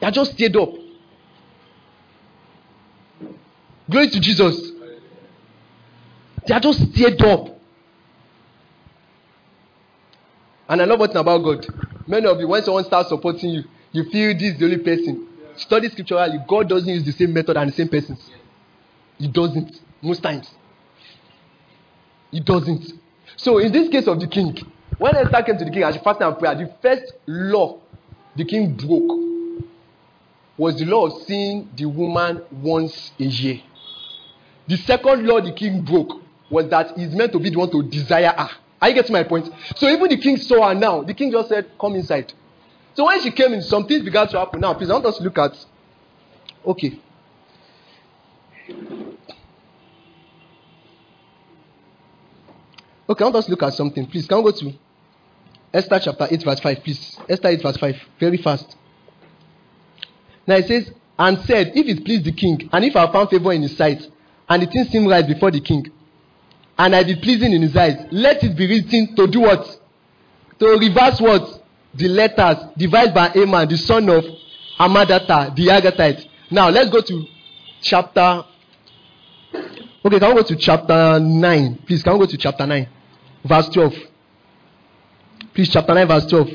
They 0.00 0.06
are 0.06 0.10
just 0.10 0.32
stirred 0.32 0.56
up. 0.56 0.70
Glory 3.90 4.08
to 4.08 4.20
Jesus. 4.20 4.70
They 6.46 6.54
are 6.54 6.60
just 6.60 6.80
stirred 6.94 7.20
up. 7.20 7.60
And 10.66 10.80
I 10.80 10.86
love 10.86 10.98
one 11.00 11.14
about 11.14 11.44
God. 11.44 11.66
Many 12.06 12.26
of 12.26 12.40
you, 12.40 12.48
when 12.48 12.62
someone 12.62 12.84
starts 12.84 13.10
supporting 13.10 13.50
you, 13.50 13.64
you 13.92 14.04
feel 14.04 14.32
this 14.32 14.54
is 14.54 14.58
the 14.58 14.64
only 14.64 14.78
person. 14.78 15.28
Study 15.56 15.90
scripturally, 15.90 16.38
God 16.48 16.70
doesn't 16.70 16.88
use 16.88 17.04
the 17.04 17.12
same 17.12 17.34
method 17.34 17.54
and 17.58 17.70
the 17.70 17.76
same 17.76 17.88
persons. 17.88 18.30
He 19.18 19.28
doesn't, 19.28 19.78
most 20.00 20.22
times. 20.22 20.50
He 22.32 22.40
doesn't. 22.40 22.92
So, 23.36 23.58
in 23.58 23.70
this 23.70 23.88
case 23.88 24.08
of 24.08 24.18
the 24.18 24.26
king, 24.26 24.58
when 24.98 25.14
Esther 25.16 25.42
came 25.42 25.58
to 25.58 25.64
the 25.64 25.70
king 25.70 25.84
and 25.84 25.94
she 25.94 26.00
fasted 26.00 26.26
and 26.26 26.38
prayed, 26.38 26.58
the 26.58 26.74
first 26.82 27.12
law 27.26 27.78
the 28.34 28.44
king 28.44 28.74
broke 28.74 29.20
was 30.56 30.78
the 30.78 30.84
law 30.86 31.06
of 31.06 31.22
seeing 31.22 31.68
the 31.76 31.84
woman 31.86 32.42
once 32.50 33.12
a 33.20 33.24
year. 33.24 33.60
The 34.66 34.76
second 34.78 35.26
law 35.26 35.40
the 35.40 35.52
king 35.52 35.82
broke 35.82 36.22
was 36.50 36.68
that 36.70 36.96
he's 36.96 37.14
meant 37.14 37.32
to 37.32 37.38
be 37.38 37.50
the 37.50 37.58
one 37.58 37.70
to 37.70 37.82
desire 37.82 38.32
her. 38.36 38.50
Are 38.80 38.88
you 38.88 38.94
getting 38.94 39.12
my 39.12 39.22
point? 39.22 39.48
So 39.76 39.88
even 39.88 40.08
the 40.08 40.16
king 40.16 40.36
saw 40.36 40.68
her 40.68 40.74
now. 40.74 41.02
The 41.02 41.14
king 41.14 41.30
just 41.30 41.48
said, 41.48 41.70
Come 41.80 41.94
inside. 41.94 42.32
So 42.94 43.06
when 43.06 43.20
she 43.22 43.30
came 43.30 43.52
in, 43.54 43.62
some 43.62 43.86
things 43.86 44.04
began 44.04 44.28
to 44.28 44.38
happen. 44.38 44.60
Now, 44.60 44.74
please, 44.74 44.90
I 44.90 44.94
want 44.94 45.06
us 45.06 45.18
to 45.18 45.24
look 45.24 45.38
at. 45.38 45.52
Okay. 46.66 46.98
Okay, 53.08 53.24
want 53.24 53.36
us 53.36 53.48
look 53.48 53.62
at 53.62 53.74
something. 53.74 54.06
Please, 54.06 54.26
can 54.26 54.38
we 54.38 54.50
go 54.50 54.58
to 54.58 54.72
Esther 55.72 56.00
chapter 56.02 56.28
8, 56.30 56.44
verse 56.44 56.60
5, 56.60 56.84
please? 56.84 57.18
Esther 57.28 57.48
8, 57.48 57.62
verse 57.62 57.76
5. 57.76 57.96
Very 58.20 58.36
fast. 58.36 58.76
Now 60.46 60.56
it 60.56 60.66
says, 60.66 60.90
and 61.18 61.38
said, 61.40 61.72
If 61.74 61.86
it 61.86 62.04
please 62.04 62.22
the 62.22 62.32
king, 62.32 62.68
and 62.72 62.84
if 62.84 62.96
I 62.96 63.10
found 63.12 63.30
favor 63.30 63.52
in 63.52 63.62
his 63.62 63.76
sight, 63.76 64.02
and 64.48 64.62
the 64.62 64.66
thing 64.66 64.84
seemed 64.84 65.08
right 65.08 65.26
before 65.26 65.50
the 65.50 65.60
king, 65.60 65.86
and 66.78 66.94
I 66.94 67.02
did 67.02 67.22
pleasing 67.22 67.52
in 67.52 67.62
his 67.62 67.76
eyes, 67.76 68.06
let 68.10 68.42
it 68.42 68.56
be 68.56 68.66
written 68.66 69.14
to 69.16 69.26
do 69.26 69.40
what? 69.40 69.66
To 70.58 70.66
reverse 70.78 71.20
what? 71.20 71.62
the 71.94 72.08
letters 72.08 72.56
devised 72.76 73.14
by 73.14 73.28
Haman, 73.28 73.68
the 73.68 73.76
son 73.76 74.08
of 74.08 74.24
Hammedatha, 74.78 75.54
the 75.54 75.66
Agagite. 75.68 76.26
Now 76.50 76.68
let's 76.70 76.90
go 76.90 77.00
to 77.00 77.24
chapter. 77.80 78.44
Okay, 80.04 80.18
can 80.18 80.28
we 80.30 80.42
go 80.42 80.42
to 80.42 80.56
chapter 80.56 81.20
9? 81.20 81.78
Please, 81.86 82.02
can 82.02 82.14
we 82.14 82.18
go 82.20 82.26
to 82.26 82.36
chapter 82.36 82.66
9, 82.66 82.88
verse 83.44 83.68
12? 83.68 83.94
Please, 85.54 85.68
chapter 85.68 85.94
9, 85.94 86.08
verse 86.08 86.26
12. 86.26 86.48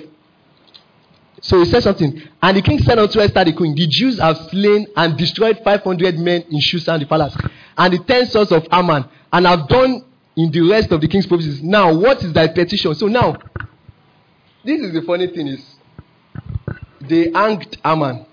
So 1.42 1.60
he 1.60 1.66
says 1.66 1.84
something. 1.86 2.22
And 2.42 2.58
the 2.58 2.62
king 2.62 2.80
said 2.80 3.00
unto 3.00 3.20
Esther 3.20 3.46
the 3.46 3.54
queen, 3.54 3.74
The 3.74 3.88
Jews 3.88 4.20
have 4.20 4.38
slain 4.50 4.88
and 4.98 5.18
destroyed 5.18 5.62
500 5.64 6.18
men 6.20 6.42
in 6.50 6.60
Shushan 6.60 7.00
the 7.00 7.06
palace, 7.06 7.38
and 7.78 7.94
the 7.94 8.00
ten 8.00 8.26
sons 8.26 8.52
of 8.52 8.68
Haman, 8.72 9.06
and 9.32 9.46
have 9.46 9.68
done 9.68 10.04
in 10.36 10.52
the 10.52 10.62
rest 10.62 10.92
of 10.92 11.00
the 11.00 11.08
king's 11.08 11.26
provinces. 11.26 11.62
Now, 11.64 11.94
what 11.94 12.22
is 12.24 12.34
thy 12.34 12.48
petition? 12.48 12.94
So 12.96 13.08
now, 13.08 13.38
this 14.66 14.82
is 14.82 14.94
the 14.94 15.04
funny 15.04 15.28
thing 15.28 15.48
is, 15.48 15.64
they 17.02 17.32
hanged 17.32 17.78
Haman. 17.84 18.26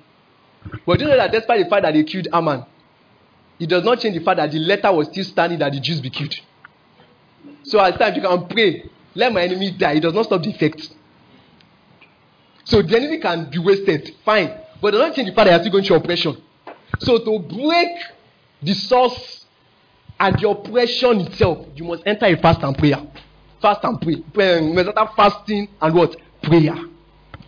But 0.86 0.98
do 0.98 1.04
you 1.04 1.10
know 1.10 1.16
that 1.16 1.30
despite 1.30 1.62
the 1.62 1.70
fact 1.70 1.82
that 1.82 1.92
they 1.94 2.02
killed 2.02 2.26
Haman, 2.32 2.64
it 3.58 3.68
does 3.68 3.84
not 3.84 4.00
change 4.00 4.16
the 4.18 4.24
fact 4.24 4.38
that 4.38 4.50
the 4.50 4.58
letter 4.58 4.92
was 4.92 5.08
still 5.08 5.24
standing 5.24 5.58
that 5.58 5.72
the 5.72 5.80
Jews 5.80 6.00
be 6.00 6.10
killed. 6.10 6.34
So 7.64 7.80
at 7.80 7.98
times 7.98 8.16
you 8.16 8.22
can 8.22 8.46
pray, 8.48 8.90
let 9.14 9.32
my 9.32 9.42
enemy 9.42 9.72
die. 9.72 9.94
It 9.94 10.00
does 10.00 10.14
not 10.14 10.26
stop 10.26 10.42
the 10.42 10.50
effect. 10.50 10.88
So 12.64 12.82
the 12.82 12.96
enemy 12.96 13.18
can 13.18 13.50
be 13.50 13.58
wasted, 13.58 14.16
fine. 14.24 14.52
But 14.80 14.88
it 14.88 14.98
does 14.98 15.08
not 15.08 15.14
change 15.16 15.28
the 15.28 15.34
fact 15.34 15.46
that 15.46 15.52
you 15.52 15.56
are 15.56 15.60
still 15.60 15.72
going 15.72 15.84
through 15.84 15.96
oppression. 15.96 16.42
So 16.98 17.18
to 17.18 17.38
break 17.38 17.88
the 18.62 18.74
source 18.74 19.46
and 20.18 20.38
the 20.38 20.48
oppression 20.48 21.20
itself, 21.20 21.66
you 21.74 21.84
must 21.84 22.02
enter 22.06 22.26
a 22.26 22.36
fast 22.36 22.62
and 22.62 22.76
prayer. 22.76 23.00
Fast 23.60 23.80
and 23.84 24.00
pray. 24.00 24.16
pray 24.32 24.84
fasting 25.16 25.68
and 25.80 25.94
what? 25.94 26.16
prayer. 26.44 26.76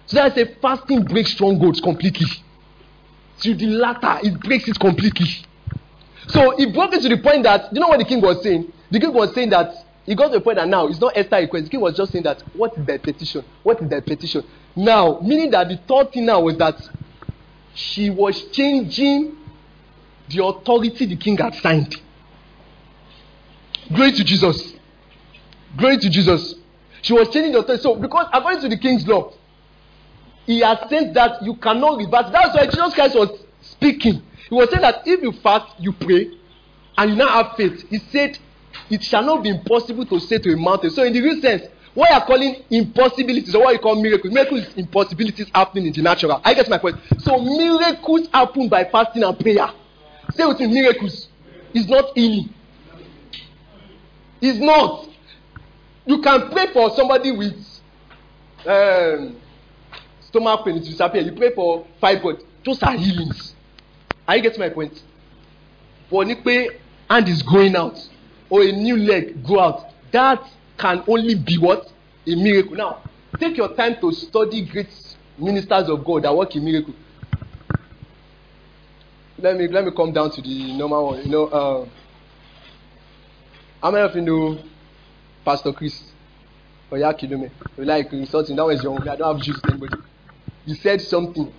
So 0.07 0.17
that's 0.17 0.37
a 0.39 0.47
fasting 0.61 1.05
breaks 1.05 1.33
strongholds 1.33 1.81
completely. 1.81 2.27
To 3.41 3.55
the 3.55 3.67
latter, 3.67 4.19
it 4.27 4.41
breaks 4.41 4.69
it 4.69 4.79
completely. 4.79 5.27
So 6.29 6.53
it 6.59 6.72
broke 6.74 6.95
it 6.95 7.03
to 7.03 7.09
the 7.09 7.18
point 7.18 7.45
that 7.45 7.72
you 7.72 7.81
know 7.81 7.89
what 7.89 7.99
the 7.99 8.05
king 8.05 8.20
was 8.20 8.43
saying? 8.43 8.72
The 8.91 9.01
king 9.01 9.12
was 9.12 9.35
saying 9.35 9.51
that 9.51 9.72
he 10.05 10.14
got 10.14 10.29
to 10.29 10.39
the 10.39 10.41
point 10.41 10.57
that 10.57 10.68
now 10.68 10.87
it's 10.87 11.01
not 11.01 11.16
Esther 11.16 11.37
request. 11.37 11.64
The 11.64 11.70
king 11.70 11.81
was 11.81 11.97
just 11.97 12.12
saying 12.12 12.24
that 12.24 12.43
what 12.55 12.77
is 12.77 12.85
their 12.87 12.99
petition? 12.99 13.45
What 13.62 13.81
is 13.83 13.89
their 13.89 14.01
petition? 14.01 14.45
Now, 14.74 15.20
meaning 15.20 15.51
that 15.51 15.68
the 15.68 15.77
third 15.89 16.12
thing 16.12 16.27
now 16.27 16.41
was 16.41 16.57
that 16.59 16.77
she 17.74 18.11
was 18.11 18.41
changing 18.49 19.37
the 20.29 20.45
authority 20.45 21.07
the 21.07 21.16
king 21.16 21.37
had 21.37 21.55
signed. 21.57 22.01
Glory 23.93 24.12
to 24.12 24.24
Jesus. 24.24 24.74
Glory 25.77 25.99
to 25.99 26.11
Jesus. 26.11 26.55
She 27.03 27.12
was 27.12 27.29
changing 27.29 27.53
the 27.53 27.59
authority. 27.61 27.83
So, 27.83 27.95
because 27.95 28.27
according 28.33 28.62
to 28.62 28.68
the 28.68 28.79
king's 28.79 29.07
law, 29.07 29.33
he 30.47 30.61
has 30.61 30.79
said 30.89 31.14
that 31.14 31.43
you 31.43 31.57
cannot 31.57 31.99
reverse. 31.99 32.31
That's 32.33 32.55
why 32.55 32.66
Jesus 32.66 32.95
Christ 32.95 33.14
was 33.16 33.31
speaking. 33.61 34.22
He 34.49 34.55
was 34.55 34.70
saying 34.70 34.82
that 34.82 35.03
if 35.07 35.22
you 35.22 35.32
fast, 35.32 35.74
you 35.80 35.92
pray, 35.92 36.30
and 36.99 37.11
you 37.11 37.16
now 37.16 37.28
have 37.28 37.57
faith, 37.57 37.88
he 37.88 37.99
said, 37.99 38.38
it 38.90 39.03
shall 39.03 39.22
not 39.22 39.42
be 39.42 39.51
impossible 39.51 40.07
to 40.07 40.20
say 40.20 40.38
to 40.38 40.53
a 40.53 40.57
mountain. 40.57 40.90
So, 40.90 41.03
in 41.03 41.12
the 41.12 41.20
real 41.20 41.40
sense, 41.40 41.62
what 41.94 42.11
you 42.11 42.16
are 42.16 42.26
calling 42.26 42.62
impossibilities 42.70 43.55
or 43.55 43.64
what 43.64 43.72
you 43.72 43.78
call 43.78 44.01
miracles, 44.01 44.32
miracles 44.32 44.66
impossibilities 44.76 45.51
happening 45.55 45.86
in 45.86 45.92
the 45.92 46.03
natural. 46.03 46.40
I 46.44 46.55
get 46.55 46.68
my 46.68 46.78
point. 46.78 46.97
So, 47.18 47.38
miracles 47.38 48.28
happen 48.32 48.68
by 48.68 48.84
fasting 48.84 49.24
and 49.24 49.38
prayer. 49.38 49.68
Say 50.30 50.44
with 50.44 50.61
me, 50.61 50.66
miracles 50.68 51.28
is 51.74 51.88
not 51.88 52.12
healing. 52.14 52.51
It's 54.40 54.59
not. 54.59 55.09
You 56.05 56.20
can 56.20 56.51
pray 56.51 56.72
for 56.72 56.94
somebody 56.94 57.32
with 57.32 57.55
um, 58.66 59.36
stomach 60.20 60.64
pain, 60.64 60.76
it 60.76 60.84
disappear. 60.84 61.22
You 61.22 61.32
pray 61.32 61.53
for 61.55 61.86
fibroid. 62.01 62.42
Those 62.64 62.82
are 62.82 62.97
healings. 62.97 63.56
Are 64.27 64.37
you 64.37 64.43
getting 64.43 64.61
my 64.61 64.68
point? 64.68 65.03
But 66.11 66.27
nipe 66.27 66.81
hand 67.09 67.29
is 67.29 67.43
going 67.43 67.77
out 67.77 67.99
or 68.51 68.62
a 68.62 68.72
new 68.72 68.97
leg 68.97 69.45
go 69.45 69.61
out. 69.61 69.91
That 70.12 70.43
can 70.79 71.03
only 71.07 71.35
be 71.35 71.59
what? 71.59 71.91
A 72.27 72.35
miracle. 72.35 72.77
Now, 72.77 73.03
take 73.39 73.57
your 73.57 73.74
time 73.74 73.97
to 74.01 74.12
study 74.12 74.64
great 74.64 74.89
ministers 75.39 75.89
of 75.89 76.05
God 76.05 76.24
that 76.24 76.37
work 76.37 76.55
in 76.57 76.64
miracle. 76.64 76.95
Let 79.39 79.57
me 79.57 79.68
let 79.68 79.85
me 79.85 79.91
come 79.95 80.12
down 80.12 80.31
to 80.33 80.43
the 80.43 80.77
normal 80.77 81.07
one. 81.09 81.22
You 81.22 81.31
know, 81.31 81.45
uh, 81.47 81.89
how 83.83 83.91
many 83.91 84.05
of 84.05 84.14
you 84.14 84.22
know 84.22 84.59
Pastor 85.45 85.72
Chris? 85.72 86.03
Oyakhilome. 86.91 87.51
You 87.77 87.85
like 87.85 88.12
insulting. 88.12 88.57
That 88.57 88.64
was 88.64 88.83
your 88.83 88.93
own. 88.93 89.09
I 89.09 89.16
don't 89.16 89.37
have 89.37 89.45
juice 89.45 89.61
anybody. 89.68 89.97
He 90.64 90.74
said 90.74 91.01
something. 91.01 91.53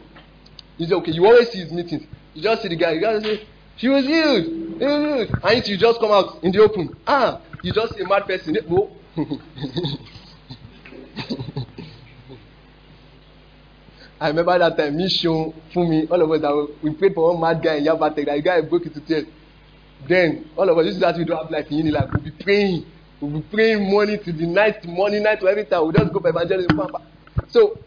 He 0.78 0.86
said, 0.86 0.94
okay, 0.96 1.12
you 1.12 1.26
always 1.26 1.50
see 1.50 1.60
his 1.60 1.72
meetings. 1.72 2.04
You 2.38 2.44
just 2.44 2.62
see 2.62 2.68
the 2.68 2.76
guy. 2.76 2.92
You 2.92 3.02
just 3.02 3.26
say, 3.26 3.48
she 3.78 3.88
was 3.88 4.06
healed. 4.06 4.46
Healed. 4.78 5.40
And 5.44 5.68
you 5.68 5.76
just 5.76 6.00
come 6.00 6.12
out 6.12 6.44
in 6.44 6.52
the 6.52 6.60
open. 6.60 6.96
Ah, 7.08 7.42
you 7.64 7.74
just 7.74 7.96
see 7.96 8.04
a 8.04 8.08
mad 8.08 8.28
person. 8.28 8.56
No. 8.70 8.92
I 14.22 14.28
remember 14.28 14.60
that 14.60 14.78
time, 14.78 14.98
mission 14.98 15.52
me, 15.76 16.06
all 16.12 16.22
of 16.22 16.30
us, 16.30 16.42
that 16.42 16.70
we 16.84 16.94
prayed 16.94 17.16
for 17.16 17.34
one 17.34 17.42
mad 17.42 17.64
guy 17.64 17.78
in 17.78 17.86
Yabatech. 17.86 18.28
That 18.28 18.44
guy 18.44 18.62
broke 18.62 18.86
into 18.86 19.00
tears. 19.02 19.26
Then, 20.08 20.48
all 20.56 20.70
of 20.70 20.78
us, 20.78 20.86
this 20.86 20.94
is 20.94 21.02
that 21.02 21.18
we 21.18 21.26
don't 21.26 21.42
have 21.42 21.50
life 21.50 21.72
in 21.72 21.88
Unilag. 21.88 22.12
We'll 22.14 22.22
be 22.22 22.30
praying. 22.32 22.86
We'll 23.20 23.32
be 23.32 23.48
praying 23.52 23.82
morning 23.90 24.24
to 24.24 24.32
the 24.32 24.46
night, 24.46 24.86
morning, 24.86 25.24
night, 25.24 25.40
to 25.40 25.48
every 25.48 25.66
time. 25.66 25.82
We'll 25.82 25.92
just 25.92 26.14
go 26.14 26.20
for 26.20 26.30
evangelism. 26.30 26.80
So, 27.48 27.80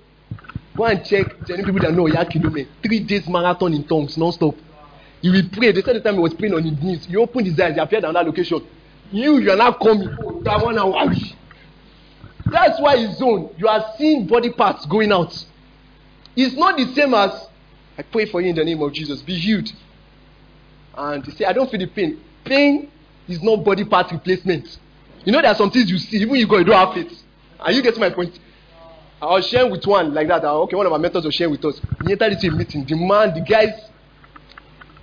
go 0.80 0.86
and 0.86 1.04
check 1.04 1.26
any 1.50 1.62
people 1.62 1.80
that 1.80 1.92
know 1.92 2.06
Yakilome. 2.06 2.66
Three 2.82 3.00
days 3.00 3.28
marathon 3.28 3.74
in 3.74 3.84
tongues, 3.84 4.16
non-stop. 4.16 4.54
He 5.20 5.28
will 5.28 5.42
pray. 5.52 5.72
They 5.72 5.82
said 5.82 5.96
the 5.96 6.00
time 6.00 6.14
he 6.14 6.20
was 6.20 6.32
praying 6.32 6.54
on 6.54 6.62
his 6.64 6.82
knees. 6.82 7.04
He 7.04 7.16
opened 7.16 7.46
his 7.46 7.60
eyes. 7.60 7.74
He 7.74 7.80
appeared 7.80 8.06
on 8.06 8.14
that 8.14 8.24
location. 8.24 8.66
You, 9.12 9.38
you 9.38 9.50
are 9.50 9.56
not 9.56 9.78
coming. 9.78 10.08
That 10.44 10.64
one 10.64 10.78
and 10.78 10.90
worry. 10.90 11.36
That's 12.46 12.80
why 12.80 12.96
his 12.96 13.18
zone. 13.18 13.54
You 13.58 13.68
are 13.68 13.92
seeing 13.98 14.26
body 14.26 14.50
parts 14.50 14.86
going 14.86 15.12
out. 15.12 15.32
It's 16.34 16.54
not 16.56 16.78
the 16.78 16.86
same 16.94 17.12
as 17.12 17.48
I 17.98 18.02
pray 18.02 18.24
for 18.24 18.40
you 18.40 18.48
in 18.48 18.56
the 18.56 18.64
name 18.64 18.80
of 18.80 18.92
Jesus. 18.94 19.20
Be 19.20 19.34
healed. 19.34 19.70
And 20.96 21.24
he 21.26 21.32
said, 21.32 21.48
I 21.48 21.52
don't 21.52 21.70
feel 21.70 21.80
the 21.80 21.86
pain. 21.86 22.18
Pain 22.42 22.90
is 23.28 23.42
not 23.42 23.62
body 23.62 23.84
part 23.84 24.10
replacement. 24.10 24.78
You 25.26 25.32
know, 25.32 25.42
there 25.42 25.50
are 25.50 25.56
some 25.56 25.70
things 25.70 25.90
you 25.90 25.98
see, 25.98 26.16
even 26.16 26.36
you 26.36 26.46
go, 26.48 26.56
you 26.56 26.64
don't 26.64 26.86
have 26.86 26.94
faith. 26.94 27.22
Are 27.58 27.70
you 27.70 27.82
getting 27.82 28.00
my 28.00 28.08
point? 28.08 28.38
I 29.22 29.26
was 29.26 29.46
sharing 29.46 29.70
with 29.70 29.86
one 29.86 30.14
like 30.14 30.28
that. 30.28 30.44
Ah, 30.44 30.54
okay, 30.62 30.76
one 30.76 30.86
of 30.86 30.92
my 30.92 30.98
mentors 30.98 31.24
was 31.24 31.34
sharing 31.34 31.52
with 31.52 31.64
us. 31.64 31.80
We 32.00 32.12
entered 32.12 32.32
into 32.32 32.48
a 32.48 32.50
meeting. 32.50 32.84
The 32.86 32.96
man, 32.96 33.34
the 33.34 33.40
guys, 33.42 33.68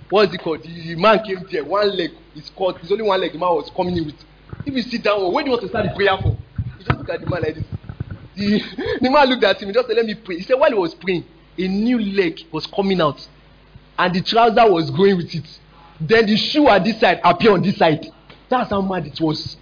what 0.08 0.28
is 0.28 0.34
it 0.34 0.40
called? 0.40 0.62
The 0.64 0.96
man 0.96 1.22
came 1.24 1.46
there, 1.50 1.64
one 1.64 1.96
leg 1.96 2.10
is 2.34 2.50
caught. 2.50 2.82
It's 2.82 2.90
only 2.90 3.04
one 3.04 3.20
leg 3.20 3.32
the 3.32 3.38
man 3.38 3.54
was 3.54 3.70
coming 3.76 3.96
in 3.96 4.06
with. 4.06 4.16
If 4.64 4.74
you 4.74 4.82
sit 4.82 5.02
down, 5.04 5.32
where 5.32 5.44
do 5.44 5.50
you 5.50 5.52
want 5.52 5.62
to 5.62 5.68
start 5.68 5.86
the 5.86 5.94
prayer 5.94 6.16
for? 6.20 6.36
Just 6.78 6.90
look 6.98 7.08
at 7.08 7.20
the 7.20 7.26
man 7.26 7.42
like 7.42 7.54
this. 7.54 7.64
The, 8.34 8.98
the 9.02 9.10
man 9.10 9.28
looked 9.28 9.44
at 9.44 9.62
him, 9.62 9.68
he 9.68 9.74
just 9.74 9.86
said, 9.86 9.96
Let 9.96 10.06
me 10.06 10.14
pray. 10.14 10.36
He 10.38 10.42
said, 10.42 10.54
While 10.54 10.70
he 10.70 10.76
was 10.78 10.94
praying, 10.94 11.24
a 11.56 11.68
new 11.68 12.00
leg 12.00 12.40
was 12.50 12.66
coming 12.66 13.00
out, 13.00 13.26
and 13.98 14.14
the 14.14 14.20
trouser 14.20 14.70
was 14.70 14.90
going 14.90 15.16
with 15.16 15.32
it. 15.32 15.58
Then 16.00 16.26
the 16.26 16.36
shoe 16.36 16.68
at 16.68 16.82
this 16.84 16.98
side 16.98 17.20
appeared 17.22 17.54
on 17.54 17.62
this 17.62 17.76
side. 17.76 18.06
That's 18.48 18.70
how 18.70 18.80
mad 18.80 19.06
it 19.06 19.20
was. 19.20 19.56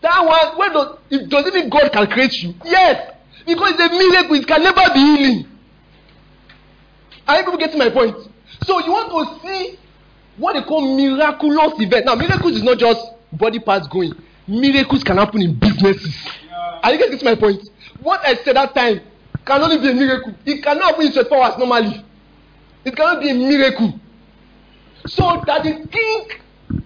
That 0.00 0.24
one, 0.24 0.58
when 0.58 0.72
does, 0.72 0.98
if, 1.08 1.28
does 1.30 1.46
it 1.46 1.54
mean 1.54 1.70
God 1.70 1.90
can 1.90 2.06
create 2.08 2.34
you? 2.42 2.54
Yes. 2.62 3.13
Because 3.46 3.72
it's 3.72 3.80
a 3.80 3.88
miracle, 3.90 4.36
it 4.36 4.46
can 4.46 4.62
never 4.62 4.94
be 4.94 5.00
healing. 5.00 5.46
Are 7.26 7.38
you 7.38 7.44
people 7.44 7.58
getting 7.58 7.78
my 7.78 7.90
point? 7.90 8.16
So 8.64 8.84
you 8.84 8.92
want 8.92 9.10
to 9.42 9.48
see 9.48 9.78
what 10.36 10.54
they 10.54 10.62
call 10.62 10.96
miraculous 10.96 11.80
event. 11.80 12.06
Now, 12.06 12.14
miracles 12.14 12.56
is 12.56 12.62
not 12.62 12.78
just 12.78 13.00
body 13.32 13.58
parts 13.58 13.86
going. 13.88 14.12
Miracles 14.46 15.02
can 15.02 15.16
happen 15.16 15.42
in 15.42 15.54
businesses. 15.54 16.14
Yeah. 16.46 16.80
Are 16.82 16.92
you 16.92 16.98
getting 16.98 17.24
my 17.24 17.34
point? 17.34 17.68
What 18.00 18.20
I 18.24 18.36
said 18.36 18.56
that 18.56 18.74
time 18.74 19.00
can 19.44 19.62
only 19.62 19.78
be 19.78 19.90
a 19.90 19.94
miracle. 19.94 20.34
It 20.44 20.62
cannot 20.62 20.90
happen 20.92 21.06
in 21.06 21.12
24 21.12 21.42
hours 21.42 21.58
normally. 21.58 22.04
It 22.84 22.96
cannot 22.96 23.20
be 23.20 23.30
a 23.30 23.34
miracle. 23.34 23.98
So 25.06 25.42
that 25.46 25.62
the 25.62 25.86
king 25.88 26.28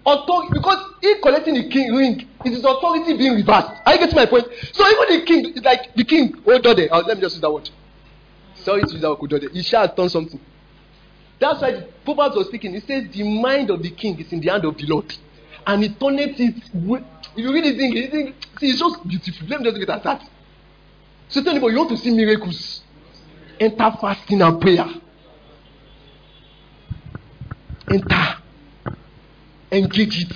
authority 0.06 0.50
because 0.52 0.78
he 1.00 1.20
collecting 1.20 1.54
the 1.54 1.68
king 1.68 1.94
ring 1.94 2.28
it 2.44 2.52
is 2.52 2.64
authority 2.64 3.16
being 3.16 3.34
reversed. 3.34 3.68
Are 3.84 3.94
you 3.94 3.98
getting 3.98 4.16
my 4.16 4.26
point? 4.26 4.46
So 4.72 4.86
even 4.88 5.20
the 5.20 5.26
king 5.26 5.62
like 5.62 5.94
the 5.94 6.04
king 6.04 6.34
oh, 6.46 6.54
on 6.54 6.76
there. 6.76 6.88
Oh, 6.90 7.00
let 7.00 7.16
me 7.16 7.22
just 7.22 7.36
use 7.36 7.40
that 7.40 7.50
word. 7.50 7.68
Sorry 8.54 8.84
to 8.84 8.92
use 8.92 9.02
that 9.02 9.20
word 9.20 9.50
he 9.52 9.62
shall 9.62 9.86
have 9.86 9.96
done 9.96 10.08
something. 10.08 10.40
That's 11.40 11.60
why 11.60 11.72
the 11.72 11.88
proverbs 12.04 12.36
was 12.36 12.46
speaking. 12.48 12.74
He 12.74 12.80
says 12.80 13.08
the 13.12 13.22
mind 13.22 13.70
of 13.70 13.82
the 13.82 13.90
king 13.90 14.18
is 14.18 14.32
in 14.32 14.40
the 14.40 14.50
hand 14.50 14.64
of 14.64 14.76
the 14.76 14.86
lord. 14.86 15.14
And 15.66 15.82
he 15.82 15.88
turned 15.90 16.20
it 16.20 16.40
if 16.40 16.54
you 17.36 17.52
think 17.52 17.94
you 17.94 18.10
think 18.10 18.36
see 18.58 18.70
it's 18.70 18.80
just 18.80 19.06
beautiful. 19.06 19.46
Let 19.48 19.60
me 19.60 19.70
just 19.70 19.78
get 19.78 19.90
at 19.90 20.02
that. 20.04 20.28
So 21.28 21.42
tell 21.42 21.54
you 21.54 21.76
want 21.76 21.90
to 21.90 21.96
see 21.96 22.10
miracles? 22.10 22.82
Enter 23.60 23.92
fasting 24.00 24.40
and 24.40 24.60
prayer. 24.60 24.86
Enter 27.90 28.37
engage 29.70 30.22
it, 30.22 30.32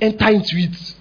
enter 0.00 0.28
into 0.30 0.56
it. 0.56 0.94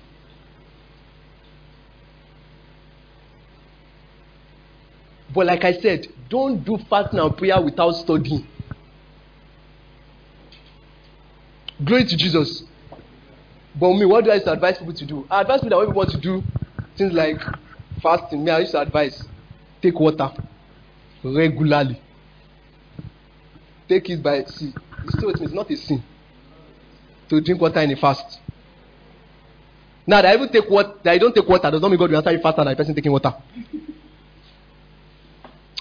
But 5.34 5.46
like 5.46 5.64
I 5.64 5.74
said, 5.74 6.08
don't 6.30 6.64
do 6.64 6.78
fasting 6.90 7.20
and 7.20 7.38
prayer 7.38 7.62
without 7.62 7.92
studying. 7.92 8.46
Glory 11.84 12.06
to 12.06 12.18
Jesus. 12.18 12.64
But 13.80 13.94
me, 13.94 14.06
what 14.06 14.26
do 14.26 14.32
I 14.32 14.36
used 14.36 14.46
to 14.46 14.52
advise 14.52 14.78
people 14.78 14.94
to 14.94 15.06
do? 15.06 15.26
I 15.30 15.42
advise 15.42 15.62
people 15.62 15.80
that 15.80 15.86
people 15.86 15.94
want 15.94 16.10
to 16.12 16.18
do 16.18 16.44
things 16.98 17.14
like 17.14 17.42
fasting, 18.02 18.44
me, 18.44 18.52
I 18.52 18.60
used 18.60 18.72
to 18.74 18.82
advise 18.82 19.26
take 19.82 20.00
water 20.00 20.32
regularly. 21.24 22.00
Take 23.88 24.10
it 24.10 24.22
by 24.22 24.44
sea. 24.44 24.74
It's 25.04 25.54
not 25.54 25.72
a 25.72 25.76
sin 25.76 26.04
to 27.32 27.40
drink 27.40 27.62
water 27.62 27.80
in 27.80 27.92
a 27.92 27.96
fast. 27.96 28.42
Now, 30.06 30.22
that 30.22 30.32
I 30.32 30.34
even 30.36 30.50
take 30.50 30.70
water, 30.70 30.96
that 31.02 31.12
I 31.12 31.18
don't 31.18 31.34
take 31.34 31.48
water 31.48 31.72
does 31.72 31.82
not 31.82 31.90
mean 31.90 31.98
God 31.98 32.10
will 32.10 32.18
answer 32.18 32.32
you 32.32 32.42
faster 32.42 32.62
than 32.62 32.74
a 32.74 32.76
person 32.76 32.94
taking 32.94 33.12
water. 33.12 33.34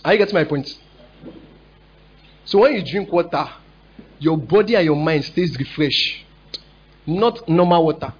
Are 0.05 0.13
you 0.13 0.19
getting 0.19 0.35
my 0.35 0.45
point? 0.45 0.79
So 2.45 2.61
when 2.61 2.75
you 2.75 2.85
drink 2.85 3.11
water, 3.13 3.49
your 4.21 4.39
body 4.39 4.77
and 4.77 4.85
your 4.85 4.95
mind 4.95 5.25
stays 5.25 5.59
refreshed. 5.59 6.25
Not 7.05 7.49
normal 7.49 7.85
water, 7.85 8.15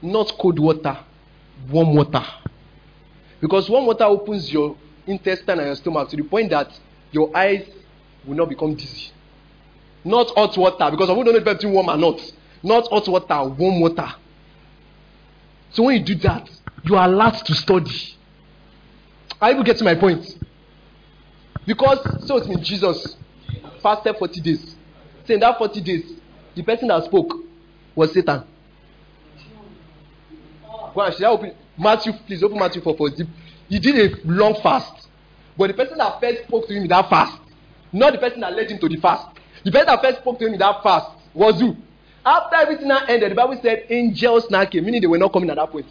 not 0.00 0.32
cold 0.38 0.58
water, 0.58 0.98
warm 1.70 1.94
water. 1.94 2.24
Because 3.42 3.68
warm 3.68 3.84
water 3.84 4.04
opens 4.04 4.50
your 4.50 4.74
intestine 5.06 5.58
and 5.58 5.66
your 5.66 5.76
stomach 5.76 6.08
to 6.08 6.16
the 6.16 6.22
point 6.22 6.48
that 6.48 6.72
your 7.12 7.36
eyes 7.36 7.68
will 8.24 8.36
not 8.36 8.48
become 8.48 8.74
dizzy. 8.74 9.10
Not 10.02 10.28
hot 10.34 10.56
water, 10.56 10.90
because 10.90 11.10
I 11.10 11.14
don't 11.14 11.26
know 11.26 11.32
if 11.32 11.44
between 11.44 11.74
warm 11.74 11.90
or 11.90 11.96
not. 11.98 12.20
Not 12.64 12.88
hot 12.88 13.06
water, 13.08 13.44
warm 13.44 13.80
water. 13.80 14.10
So 15.70 15.82
when 15.82 15.98
you 15.98 16.02
do 16.04 16.14
that, 16.16 16.48
you 16.82 16.96
are 16.96 17.06
allowed 17.06 17.44
to 17.44 17.54
study. 17.54 18.16
Are 19.40 19.52
you 19.52 19.62
getting 19.62 19.84
my 19.84 19.94
point? 19.94 20.26
Because 21.66 22.26
so 22.26 22.38
it 22.38 22.48
means 22.48 22.66
Jesus 22.66 23.16
fasted 23.82 24.16
40 24.16 24.40
days. 24.40 24.76
So 25.26 25.34
in 25.34 25.40
that 25.40 25.58
40 25.58 25.80
days, 25.82 26.12
the 26.54 26.62
person 26.62 26.88
that 26.88 27.04
spoke 27.04 27.34
was 27.94 28.12
Satan. 28.14 28.44
Should 30.94 31.24
I 31.24 31.28
open 31.28 31.54
Matthew? 31.76 32.12
Please 32.26 32.42
open 32.42 32.58
Matthew 32.58 32.80
4 32.80 32.96
4. 32.96 33.10
He 33.68 33.78
did 33.78 34.12
a 34.12 34.16
long 34.26 34.54
fast. 34.62 35.08
But 35.58 35.66
the 35.68 35.74
person 35.74 35.98
that 35.98 36.18
first 36.18 36.44
spoke 36.44 36.66
to 36.68 36.74
him 36.74 36.84
in 36.84 36.88
that 36.88 37.10
fast, 37.10 37.38
not 37.92 38.12
the 38.14 38.18
person 38.18 38.40
that 38.40 38.54
led 38.54 38.70
him 38.70 38.78
to 38.78 38.88
the 38.88 38.96
fast. 38.96 39.36
The 39.64 39.70
person 39.70 39.86
that 39.86 40.00
first 40.00 40.18
spoke 40.20 40.38
to 40.38 40.46
him 40.46 40.54
in 40.54 40.58
that 40.60 40.82
fast 40.82 41.10
was 41.34 41.60
who? 41.60 41.76
After 42.24 42.56
everything 42.56 42.88
now 42.88 43.04
ended, 43.06 43.30
the 43.30 43.34
Bible 43.34 43.58
said 43.60 43.86
angels 43.90 44.48
now 44.50 44.64
came, 44.64 44.84
meaning 44.84 45.00
they 45.02 45.06
were 45.06 45.18
not 45.18 45.32
coming 45.32 45.50
at 45.50 45.56
that 45.56 45.70
point. 45.70 45.86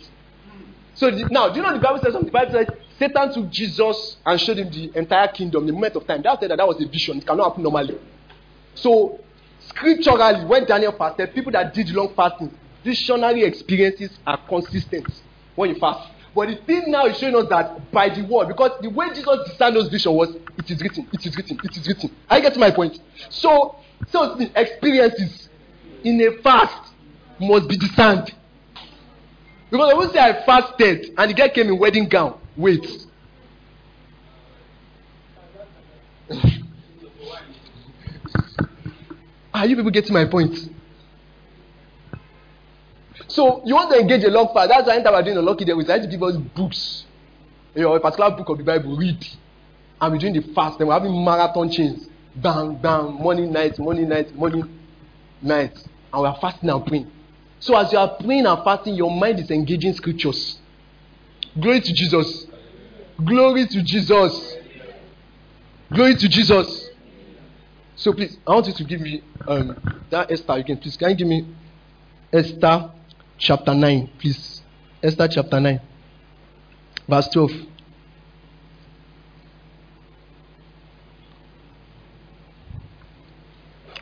So 0.95 1.09
the, 1.11 1.27
now, 1.29 1.49
do 1.49 1.57
you 1.57 1.61
know 1.61 1.73
the 1.73 1.79
Bible 1.79 1.99
says 2.03 2.13
something? 2.13 2.27
The 2.27 2.31
Bible 2.31 2.51
says 2.51 2.67
Satan 2.99 3.33
took 3.33 3.49
Jesus 3.49 4.17
and 4.25 4.39
showed 4.39 4.57
him 4.57 4.69
the 4.71 4.91
entire 4.97 5.27
kingdom, 5.27 5.65
the 5.65 5.73
moment 5.73 5.95
of 5.95 6.07
time. 6.07 6.21
That 6.21 6.39
said 6.39 6.51
that 6.51 6.57
that 6.57 6.67
was 6.67 6.81
a 6.81 6.87
vision. 6.87 7.17
It 7.17 7.27
cannot 7.27 7.49
happen 7.49 7.63
normally. 7.63 7.97
So 8.75 9.19
scripturally, 9.67 10.45
when 10.45 10.65
Daniel 10.65 10.91
fasted, 10.91 11.33
people 11.33 11.51
that 11.51 11.73
did 11.73 11.89
long 11.89 12.13
fasting, 12.15 12.55
visionary 12.83 13.43
experiences 13.43 14.11
are 14.25 14.37
consistent 14.47 15.07
when 15.55 15.69
you 15.71 15.79
fast. 15.79 16.09
But 16.35 16.47
the 16.49 16.55
thing 16.55 16.83
now 16.87 17.05
is 17.05 17.17
showing 17.17 17.35
us 17.35 17.47
that 17.49 17.91
by 17.91 18.09
the 18.09 18.23
word, 18.23 18.47
because 18.47 18.71
the 18.81 18.89
way 18.89 19.09
Jesus 19.09 19.49
discerned 19.49 19.75
those 19.75 19.89
visions 19.89 20.15
was, 20.15 20.35
it 20.57 20.71
is 20.71 20.81
written, 20.81 21.07
it 21.13 21.25
is 21.25 21.35
written, 21.37 21.59
it 21.63 21.77
is 21.77 21.87
written. 21.87 22.11
I 22.29 22.39
get 22.39 22.57
my 22.57 22.71
point. 22.71 22.99
So, 23.29 23.75
so 24.09 24.39
experiences 24.55 25.42
in 26.03 26.21
a 26.21 26.41
fast 26.41 26.93
must 27.39 27.67
be 27.67 27.77
discerned. 27.77 28.31
Because 29.69 29.91
i 29.91 29.95
won 29.95 30.11
say 30.13 30.19
i 30.19 30.45
fasted 30.45 31.13
and 31.17 31.31
the 31.31 31.33
guy 31.33 31.49
came 31.49 31.67
in 31.67 31.79
wedding 31.79 32.07
gown. 32.07 32.39
Wait. 32.55 32.85
Are 39.53 39.67
you 39.67 39.75
people 39.75 39.91
getting 39.91 40.13
my 40.13 40.25
point? 40.25 40.57
So 43.27 43.61
you 43.65 43.75
want 43.75 43.91
to 43.91 43.99
engage 43.99 44.23
a 44.23 44.29
long 44.29 44.53
fast? 44.53 44.69
That's 44.69 44.87
why 44.87 44.93
i 44.93 44.97
enter 44.97 45.11
by 45.11 45.21
doing 45.23 45.37
unlucky 45.37 45.65
day 45.65 45.73
we 45.73 45.85
try 45.85 45.99
to 45.99 46.07
give 46.07 46.21
us 46.21 46.35
books. 46.37 47.05
You 47.75 47.81
know 47.83 47.93
a 47.95 47.99
particular 47.99 48.29
book 48.31 48.49
of 48.49 48.57
the 48.59 48.63
bible 48.63 48.95
read. 48.95 49.25
And 49.99 50.13
we 50.13 50.19
doing 50.19 50.33
the 50.33 50.41
fast. 50.53 50.77
Then 50.77 50.87
we 50.87 50.93
having 50.93 51.23
marathon 51.23 51.71
chains. 51.71 52.07
Bang 52.35 52.75
bang 52.75 53.13
morning 53.13 53.51
night 53.51 53.79
morning 53.79 54.09
night 54.09 54.35
morning 54.35 54.69
night. 55.41 55.77
And 56.13 56.21
we 56.21 56.27
are 56.27 56.37
fasting 56.39 56.69
and 56.69 56.85
praying. 56.85 57.11
So 57.59 57.75
as 57.75 57.91
you 57.91 57.97
are 57.97 58.15
praying 58.17 58.45
and 58.45 58.63
fasting, 58.63 58.93
your 58.93 59.11
mind 59.11 59.39
is 59.39 59.49
engaging 59.49 59.93
scriptures. 59.93 60.59
Glory 61.59 61.81
to 61.81 61.93
Jesus. 61.93 62.45
Glory 63.23 63.65
to 63.67 63.81
Jesus. 63.83 64.55
Glory 65.91 66.15
to 66.15 66.27
Jesus. 66.29 66.89
So 67.95 68.13
please, 68.13 68.37
I 68.45 68.51
want 68.51 68.67
you 68.67 68.73
to 68.73 68.83
give 68.83 69.01
me 69.01 69.23
um, 69.47 70.03
that 70.09 70.31
Esther 70.31 70.53
again. 70.53 70.77
Please, 70.77 70.97
can 70.97 71.11
you 71.11 71.15
give 71.15 71.27
me 71.27 71.47
Esther 72.31 72.91
chapter 73.37 73.73
9, 73.73 74.09
please? 74.19 74.61
Esther 75.01 75.27
chapter 75.27 75.59
9, 75.59 75.81
verse 77.07 77.27
12. 77.29 77.51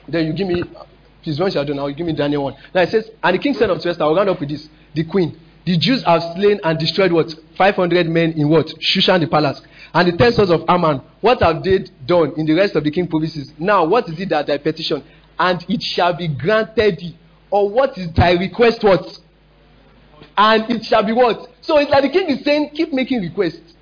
Then 0.07 0.28
you 0.28 0.34
give 0.34 0.47
me, 0.47 0.64
please, 1.22 1.39
once 1.39 1.55
you 1.55 1.61
are 1.61 1.65
done, 1.65 1.78
now 1.78 1.89
give 1.89 2.05
me 2.05 2.13
Daniel 2.13 2.43
1. 2.43 2.55
Now 2.74 2.82
it 2.82 2.89
says, 2.89 3.09
And 3.24 3.36
the 3.36 3.39
king 3.41 3.53
said 3.53 3.69
unto 3.69 3.88
Esther, 3.88 4.03
I'll 4.03 4.15
round 4.15 4.30
up 4.30 4.39
with 4.39 4.49
this. 4.49 4.69
The 4.93 5.03
queen, 5.03 5.39
the 5.65 5.78
Jews 5.78 6.03
have 6.03 6.22
slain 6.36 6.59
and 6.63 6.78
destroyed 6.80 7.11
what? 7.11 7.34
500 7.57 8.09
men 8.09 8.34
in 8.34 8.49
what? 8.49 8.67
Shushan 8.80 9.19
the 9.22 9.28
palace. 9.28 9.61
And 9.93 10.07
the 10.07 10.17
ten 10.17 10.32
sons 10.34 10.49
of 10.49 10.63
Haman, 10.67 11.01
what 11.19 11.41
have 11.41 11.63
they 11.63 11.80
done 12.05 12.34
in 12.38 12.45
the 12.45 12.53
rest 12.53 12.76
of 12.76 12.84
the 12.84 12.91
king 12.91 13.07
provinces? 13.07 13.51
Now, 13.59 13.86
what 13.86 14.07
is 14.09 14.19
it 14.19 14.30
that 14.30 14.47
thy 14.47 14.57
petition? 14.57 15.03
And 15.38 15.63
it 15.67 15.84
shall 15.84 16.13
be 16.13 16.28
granted 16.28 16.97
thee. 16.99 17.17
Or 17.49 17.69
what 17.69 17.97
is 17.97 18.11
thy 18.13 18.34
request 18.34 18.84
what? 18.84 19.19
And 20.38 20.69
it 20.72 20.86
shall 20.86 21.03
be 21.03 21.11
what? 21.11 21.49
So 21.61 21.78
it's 21.78 21.91
like 21.91 22.03
the 22.03 22.09
king 22.09 22.30
is 22.30 22.43
saying, 22.43 22.69
keep 22.69 22.93
making 22.93 23.22
requests. 23.22 23.74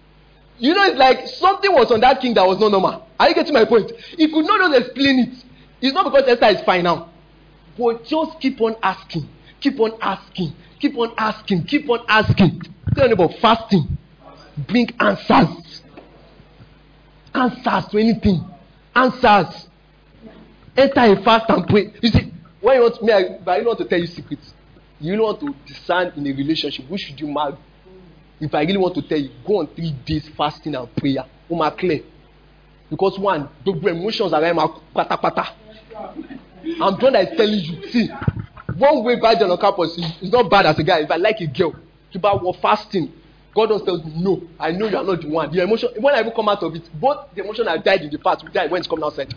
You 0.57 0.73
know, 0.73 0.83
it's 0.85 0.97
like 0.97 1.27
something 1.27 1.71
was 1.71 1.91
on 1.91 2.01
that 2.01 2.19
king 2.19 2.33
that 2.33 2.45
was 2.45 2.59
not 2.59 2.71
normal. 2.71 3.07
Are 3.19 3.29
you 3.29 3.35
getting 3.35 3.53
my 3.53 3.65
point? 3.65 3.91
He 4.17 4.27
could 4.29 4.45
not 4.45 4.59
just 4.59 4.87
explain 4.87 5.19
it. 5.19 5.45
It's 5.81 5.93
not 5.93 6.11
because 6.11 6.27
Esther 6.27 6.47
is 6.47 6.61
fine 6.61 6.83
now. 6.83 7.09
But 7.79 8.03
just 8.03 8.39
keep 8.41 8.59
on 8.59 8.75
asking. 8.83 9.29
Keep 9.61 9.79
on 9.79 9.93
asking. 10.01 10.53
Keep 10.79 10.97
on 10.97 11.13
asking. 11.17 11.63
Keep 11.63 11.89
on 11.89 12.05
asking. 12.09 12.61
Tell 12.93 13.07
me 13.07 13.13
about 13.13 13.33
fasting. 13.35 13.97
Bring 14.67 14.89
answers. 14.99 15.81
Answers 17.33 17.85
to 17.91 17.97
anything. 17.97 18.43
Answers. 18.93 19.67
Enter 20.75 20.99
a 20.99 21.23
fast 21.23 21.49
and 21.49 21.65
pray. 21.67 21.93
You 22.01 22.09
see, 22.09 22.33
when 22.59 22.75
you 22.75 22.81
want 22.81 23.01
me, 23.01 23.13
I, 23.13 23.37
but 23.43 23.51
I 23.51 23.57
don't 23.57 23.67
want 23.67 23.79
to 23.79 23.85
tell 23.85 23.99
you 23.99 24.07
secrets. 24.07 24.53
You 24.99 25.15
don't 25.15 25.23
want 25.23 25.39
to 25.39 25.55
discern 25.65 26.11
in 26.17 26.27
a 26.27 26.31
relationship. 26.35 26.85
Who 26.85 26.97
should 26.97 27.19
you 27.19 27.27
marry? 27.27 27.55
If 28.41 28.53
I 28.53 28.61
really 28.61 28.77
want 28.77 28.95
to 28.95 29.01
tell 29.01 29.17
you, 29.17 29.29
go 29.45 29.59
on 29.59 29.67
three 29.67 29.91
days 30.05 30.29
fasting 30.35 30.75
and 30.75 30.93
prayer. 30.97 31.25
Oh 31.49 31.55
my 31.55 31.69
clear. 31.69 32.01
Because 32.89 33.17
one, 33.17 33.47
the 33.63 33.71
emotions 33.71 34.33
are 34.33 34.41
pata 34.93 35.17
pata. 35.17 35.53
I'm 36.81 36.97
the 36.97 37.03
one 37.03 37.13
that 37.13 37.31
is 37.31 37.37
telling 37.37 37.59
you. 37.59 37.87
See, 37.89 38.09
one 38.77 39.03
way 39.03 39.19
by 39.19 39.33
on 39.33 39.57
campus 39.57 39.97
is 40.21 40.31
not 40.31 40.49
bad 40.49 40.65
as 40.65 40.79
a 40.79 40.83
guy. 40.83 40.99
If 40.99 41.11
I 41.11 41.17
like 41.17 41.39
a 41.41 41.47
girl, 41.47 41.75
to 42.11 42.19
buy 42.19 42.33
war 42.33 42.55
fasting, 42.61 43.13
God 43.55 43.67
does 43.67 43.83
tell 43.83 43.97
me, 43.97 44.13
no, 44.15 44.41
I 44.59 44.71
know 44.71 44.87
you 44.87 44.97
are 44.97 45.03
not 45.03 45.21
the 45.21 45.27
one. 45.27 45.51
The 45.51 45.63
emotion, 45.63 45.89
when 45.99 46.15
I 46.15 46.21
even 46.21 46.31
come 46.33 46.49
out 46.49 46.63
of 46.63 46.75
it, 46.75 46.89
both 46.93 47.33
the 47.35 47.43
emotion 47.43 47.67
I 47.67 47.77
died 47.77 48.01
in 48.01 48.09
the 48.09 48.17
past 48.19 48.43
will 48.43 48.51
die 48.51 48.67
when 48.67 48.79
it's 48.79 48.87
coming 48.87 49.03
outside. 49.03 49.33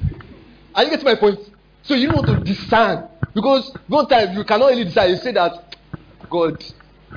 Are 0.74 0.84
you 0.84 0.90
getting 0.90 1.04
my 1.04 1.16
point? 1.16 1.38
So 1.82 1.94
you 1.94 2.12
want 2.12 2.26
to 2.26 2.36
discern. 2.36 3.08
Because 3.34 3.74
one 3.88 4.06
time 4.06 4.36
you 4.36 4.44
cannot 4.44 4.68
really 4.70 4.84
decide. 4.84 5.10
You 5.10 5.16
say 5.16 5.32
that, 5.32 5.76
God, 6.30 6.62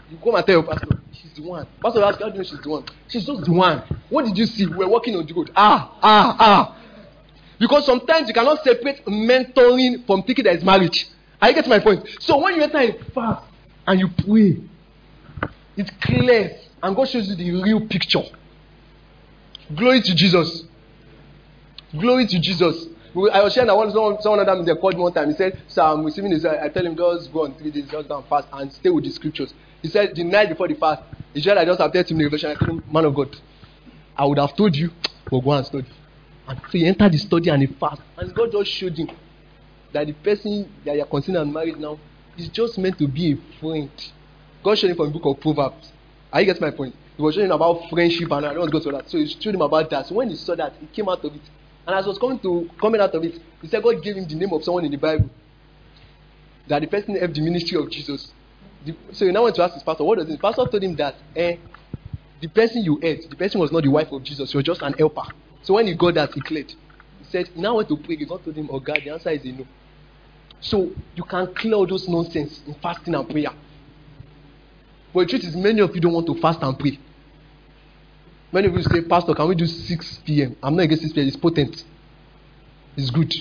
you 0.09 0.17
come 0.23 0.35
and 0.35 0.45
tell 0.45 0.55
your 0.55 0.63
pastor, 0.63 0.97
she's 1.11 1.33
the 1.33 1.43
one. 1.43 1.67
Pastor 1.83 2.03
ask, 2.03 2.19
how 2.19 2.27
do 2.29 2.31
you 2.33 2.37
know 2.39 2.43
she's 2.43 2.61
the 2.61 2.69
one? 2.69 2.85
She's 3.07 3.25
just 3.25 3.43
the 3.43 3.51
one. 3.51 3.83
What 4.09 4.25
did 4.25 4.37
you 4.37 4.45
see? 4.45 4.65
We 4.65 4.77
were 4.77 4.87
walking 4.87 5.15
on 5.15 5.25
the 5.25 5.33
road. 5.33 5.51
Ah, 5.55 5.97
ah, 6.01 6.35
ah. 6.39 6.81
Because 7.59 7.85
sometimes 7.85 8.27
you 8.27 8.33
cannot 8.33 8.63
separate 8.63 9.05
mentoring 9.05 10.05
from 10.05 10.23
thinking 10.23 10.45
that 10.45 10.55
is 10.55 10.63
marriage. 10.63 11.07
You 11.41 11.53
getting 11.53 11.69
my 11.69 11.79
point? 11.79 12.07
So 12.19 12.41
when 12.41 12.55
you 12.55 12.63
enter 12.63 12.79
a 12.79 12.93
fast 13.11 13.45
and 13.85 13.99
you 13.99 14.09
pray, 14.09 14.61
it 15.77 15.91
clears 16.01 16.67
and 16.81 16.95
God 16.95 17.07
shows 17.09 17.27
you 17.29 17.35
the 17.35 17.63
real 17.63 17.87
picture. 17.87 18.23
Glory 19.73 20.01
to 20.01 20.15
Jesus. 20.15 20.63
Glory 21.97 22.27
to 22.27 22.39
Jesus. 22.39 22.87
I 23.31 23.41
was 23.41 23.53
sharing 23.53 23.67
that 23.67 23.75
one, 23.75 23.91
someone, 23.91 24.21
someone 24.21 24.45
them 24.45 24.65
they 24.65 24.75
called 24.75 24.95
me 24.95 25.01
one 25.01 25.13
time. 25.13 25.29
He 25.29 25.35
said, 25.35 25.57
So 25.67 25.83
I'm 25.83 26.03
receiving 26.03 26.31
this. 26.31 26.43
I 26.43 26.67
tell 26.69 26.85
him, 26.85 26.97
just 26.97 27.31
go 27.31 27.45
on 27.45 27.55
three 27.55 27.71
days, 27.71 27.89
just 27.89 28.09
down 28.09 28.23
fast 28.29 28.47
and 28.51 28.71
stay 28.73 28.89
with 28.89 29.05
the 29.05 29.09
scriptures. 29.11 29.53
He 29.81 29.87
said, 29.87 30.15
The 30.15 30.23
night 30.23 30.49
before 30.49 30.67
the 30.67 30.73
fast, 30.75 31.01
he 31.33 31.41
said, 31.41 31.57
I 31.57 31.63
just 31.63 31.79
have 31.79 31.93
30 31.93 32.13
minutes 32.13 32.33
revelation. 32.33 32.51
I 32.51 32.65
told 32.65 32.81
him, 32.81 32.93
Man 32.93 33.05
of 33.05 33.15
God, 33.15 33.35
I 34.17 34.25
would 34.25 34.37
have 34.37 34.55
told 34.55 34.75
you, 34.75 34.91
but 35.31 35.39
go 35.39 35.51
and 35.51 35.65
study. 35.65 35.87
And 36.47 36.59
so 36.59 36.77
he 36.77 36.85
entered 36.85 37.11
the 37.11 37.17
study 37.17 37.49
and 37.49 37.61
he 37.61 37.67
fast. 37.67 38.01
And 38.17 38.33
God 38.33 38.51
just 38.51 38.71
showed 38.71 38.97
him 38.97 39.09
that 39.93 40.07
the 40.07 40.13
person 40.13 40.69
that 40.83 40.95
you're 40.95 41.05
considering 41.05 41.51
married 41.51 41.79
now 41.79 41.97
is 42.37 42.49
just 42.49 42.77
meant 42.77 42.97
to 42.99 43.07
be 43.07 43.33
a 43.33 43.59
friend. 43.59 43.89
God 44.63 44.77
showed 44.77 44.91
him 44.91 44.97
from 44.97 45.11
the 45.11 45.19
book 45.19 45.25
of 45.25 45.41
Proverbs. 45.41 45.91
Are 46.31 46.41
you 46.41 46.45
getting 46.47 46.61
my 46.61 46.71
point? 46.71 46.95
He 47.17 47.21
was 47.23 47.35
showing 47.35 47.47
him 47.47 47.53
about 47.53 47.89
friendship 47.89 48.31
and 48.31 48.45
I 48.45 48.49
don't 48.49 48.59
want 48.59 48.71
to 48.71 48.79
go 48.79 48.83
to 48.83 48.91
that. 48.97 49.09
So 49.09 49.17
he 49.17 49.27
showed 49.27 49.55
him 49.55 49.61
about 49.61 49.89
that. 49.89 50.07
So 50.07 50.15
when 50.15 50.29
he 50.29 50.35
saw 50.35 50.55
that, 50.55 50.73
he 50.79 50.87
came 50.87 51.07
out 51.09 51.23
of 51.23 51.33
it. 51.33 51.41
And 51.87 51.95
as 51.95 52.05
he 52.05 52.09
was 52.09 52.17
coming 52.17 52.39
to 52.39 52.69
coming 52.79 52.99
out 52.99 53.13
of 53.13 53.23
it, 53.23 53.39
he 53.61 53.67
said 53.67 53.81
God 53.81 54.01
gave 54.03 54.15
him 54.15 54.27
the 54.27 54.35
name 54.35 54.51
of 54.53 54.63
someone 54.63 54.85
in 54.85 54.91
the 54.91 54.97
Bible. 54.97 55.29
That 56.67 56.81
the 56.81 56.87
person 56.87 57.15
helped 57.15 57.35
the 57.35 57.41
ministry 57.41 57.77
of 57.77 57.89
Jesus. 57.89 58.33
The, 58.85 58.95
so 59.13 59.25
he 59.25 59.31
now 59.31 59.43
went 59.43 59.55
to 59.55 59.63
ask 59.63 59.75
his 59.75 59.83
pastor, 59.83 60.03
what 60.03 60.17
does 60.17 60.27
this? 60.27 60.37
pastor 60.37 60.65
told 60.65 60.83
him 60.83 60.95
that 60.95 61.15
eh, 61.35 61.57
the 62.41 62.47
person 62.47 62.83
you 62.83 62.99
ate, 63.01 63.29
the 63.29 63.35
person 63.35 63.61
was 63.61 63.71
not 63.71 63.83
the 63.83 63.89
wife 63.89 64.11
of 64.11 64.23
Jesus, 64.23 64.51
she 64.51 64.57
was 64.57 64.65
just 64.65 64.81
an 64.81 64.93
helper. 64.93 65.23
So 65.65 65.73
when 65.73 65.87
he 65.87 65.95
got 65.95 66.13
that, 66.13 66.31
he 66.33 66.41
cleared. 66.41 66.71
He 67.19 67.25
said, 67.25 67.49
Now 67.55 67.75
went 67.77 67.89
to 67.89 67.97
pray. 67.97 68.15
God 68.17 68.43
told 68.43 68.55
him, 68.55 68.69
Oh 68.71 68.79
God, 68.79 69.01
the 69.03 69.09
answer 69.09 69.31
is 69.31 69.43
a 69.45 69.51
no. 69.51 69.65
So 70.61 70.91
you 71.15 71.23
can 71.23 71.53
clear 71.55 71.73
all 71.73 71.87
those 71.87 72.07
nonsense 72.07 72.61
in 72.67 72.75
fasting 72.75 73.15
and 73.15 73.27
prayer. 73.27 73.49
But 75.11 75.21
the 75.21 75.25
truth 75.25 75.43
is, 75.43 75.55
many 75.55 75.81
of 75.81 75.93
you 75.95 76.01
don't 76.01 76.13
want 76.13 76.27
to 76.27 76.35
fast 76.39 76.61
and 76.61 76.77
pray. 76.77 76.99
Many 78.51 78.67
of 78.67 78.75
you 78.75 78.83
say, 78.83 79.01
Pastor, 79.01 79.33
can 79.33 79.47
we 79.47 79.55
do 79.55 79.65
6 79.65 80.19
p.m.? 80.23 80.55
I'm 80.61 80.75
not 80.75 80.83
against 80.83 81.01
6 81.03 81.13
p.m., 81.13 81.27
it's 81.27 81.35
potent. 81.35 81.83
It's 82.95 83.09
good. 83.09 83.33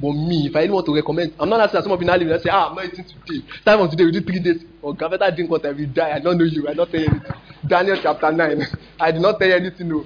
But 0.00 0.12
me, 0.12 0.46
if 0.46 0.56
I 0.56 0.60
really 0.60 0.72
want 0.72 0.86
to 0.86 0.94
recommend, 0.94 1.34
I'm 1.38 1.48
not 1.48 1.60
asking 1.60 1.82
some 1.82 1.92
of 1.92 2.00
you 2.00 2.06
now 2.06 2.16
live 2.16 2.30
and 2.30 2.42
say, 2.42 2.50
ah, 2.50 2.68
I'm 2.68 2.74
not 2.74 2.84
eating 2.86 3.04
today. 3.04 3.46
Time 3.64 3.80
of 3.80 3.90
today, 3.90 4.06
we 4.06 4.12
do 4.12 4.20
three 4.22 4.40
days. 4.40 4.64
Oh, 4.82 4.92
God, 4.92 5.10
better 5.12 5.34
drink 5.34 5.50
water, 5.50 5.72
we 5.72 5.86
die. 5.86 6.16
I 6.16 6.18
don't 6.18 6.36
know 6.36 6.44
you. 6.44 6.66
I 6.66 6.74
don't 6.74 6.90
tell 6.90 7.00
you 7.00 7.06
anything. 7.08 7.32
Daniel 7.66 7.98
chapter 8.02 8.32
9. 8.32 8.66
I 9.00 9.12
did 9.12 9.20
not 9.20 9.38
tell 9.38 9.48
you 9.48 9.54
anything, 9.54 9.88
no. 9.88 10.04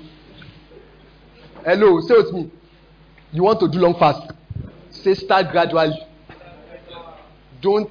Hello, 1.65 1.99
say 2.03 2.15
with 2.15 2.31
me. 2.35 2.51
You 3.33 3.43
want 3.43 3.59
to 3.61 3.69
do 3.69 3.79
long 3.79 3.99
fast? 3.99 4.31
Say 4.91 5.15
start 5.15 5.51
gradually. 5.51 5.99
Don't. 7.63 7.91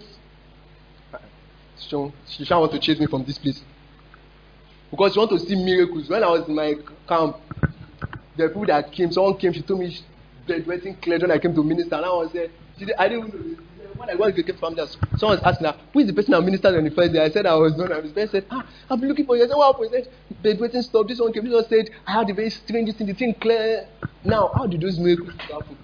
Sean, 1.79 2.13
Sean 2.27 2.59
want 2.59 2.71
to 2.73 2.79
chase 2.79 2.99
me 2.99 3.07
from 3.07 3.25
this 3.25 3.39
place. 3.39 3.63
Because 4.91 5.15
you 5.15 5.21
want 5.21 5.31
to 5.31 5.39
see 5.39 5.55
miracles. 5.55 6.07
When 6.07 6.23
I 6.23 6.29
was 6.29 6.47
in 6.47 6.53
my 6.53 6.75
camp, 7.07 7.37
the 8.37 8.47
people 8.47 8.67
that 8.67 8.91
came, 8.91 9.11
someone 9.11 9.37
came, 9.37 9.51
she 9.53 9.63
told 9.63 9.79
me 9.79 9.97
bedwetting 10.47 11.01
cleared 11.01 11.23
when 11.23 11.31
I 11.31 11.39
came 11.39 11.55
to 11.55 11.63
minister. 11.63 11.95
And 11.95 12.05
I 12.05 12.09
was 12.09 12.31
there. 12.31 12.49
I 12.99 13.09
didn't. 13.09 13.57
When 14.03 14.17
I 14.17 14.19
went 14.19 14.35
to 14.35 14.43
the 14.43 14.53
family, 14.53 14.85
someone 15.17 15.37
was 15.37 15.41
asking 15.45 15.67
her, 15.67 15.77
who 15.93 15.99
is 15.99 16.07
the 16.07 16.13
person 16.13 16.31
that 16.31 16.41
ministered 16.41 16.75
on 16.75 16.83
the 16.83 16.91
first 16.91 17.13
day? 17.13 17.23
I 17.23 17.29
said 17.29 17.45
I 17.45 17.55
was 17.55 17.75
known. 17.77 17.91
And 17.93 18.09
the 18.09 18.13
person 18.13 18.29
said, 18.31 18.45
ah, 18.51 18.67
I've 18.89 18.99
been 18.99 19.07
looking 19.07 19.25
for 19.25 19.37
you. 19.37 19.45
I 19.45 19.47
said, 19.47 19.55
what 19.55 19.73
happened? 19.73 19.95
He 19.95 20.03
said, 20.03 20.59
bedwetting 20.59 20.83
stopped. 20.83 21.07
This 21.07 21.19
one 21.19 21.31
came. 21.31 21.45
This 21.45 21.53
one 21.53 21.69
said, 21.69 21.89
I 22.05 22.11
had 22.11 22.29
a 22.29 22.33
very 22.33 22.49
strange 22.49 22.93
thing. 22.95 23.07
The 23.07 23.13
thing 23.13 23.33
clear. 23.33 23.87
Now, 24.25 24.51
how 24.53 24.67
did 24.67 24.81
those 24.81 24.99
miracles 24.99 25.33
happen? 25.39 25.77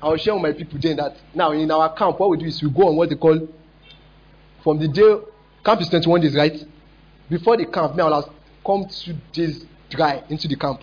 I 0.00 0.08
was 0.08 0.20
sharing 0.20 0.40
with 0.40 0.52
my 0.52 0.58
people 0.58 0.78
then 0.80 0.96
that 0.96 1.16
now 1.34 1.50
in 1.50 1.70
our 1.70 1.92
camp, 1.94 2.20
what 2.20 2.30
we 2.30 2.36
do 2.36 2.46
is 2.46 2.62
we 2.62 2.70
go 2.70 2.88
on 2.88 2.96
what 2.96 3.08
they 3.08 3.16
call 3.16 3.48
from 4.62 4.78
the 4.78 4.88
day 4.88 5.16
camp 5.64 5.80
is 5.80 5.88
21 5.88 6.20
days, 6.20 6.34
right? 6.36 6.64
Before 7.28 7.56
the 7.56 7.66
camp, 7.66 7.96
me 7.96 8.02
I 8.02 8.08
will 8.08 8.32
come 8.64 8.86
two 8.88 9.14
days 9.32 9.64
dry 9.90 10.22
into 10.28 10.48
the 10.48 10.56
camp. 10.56 10.80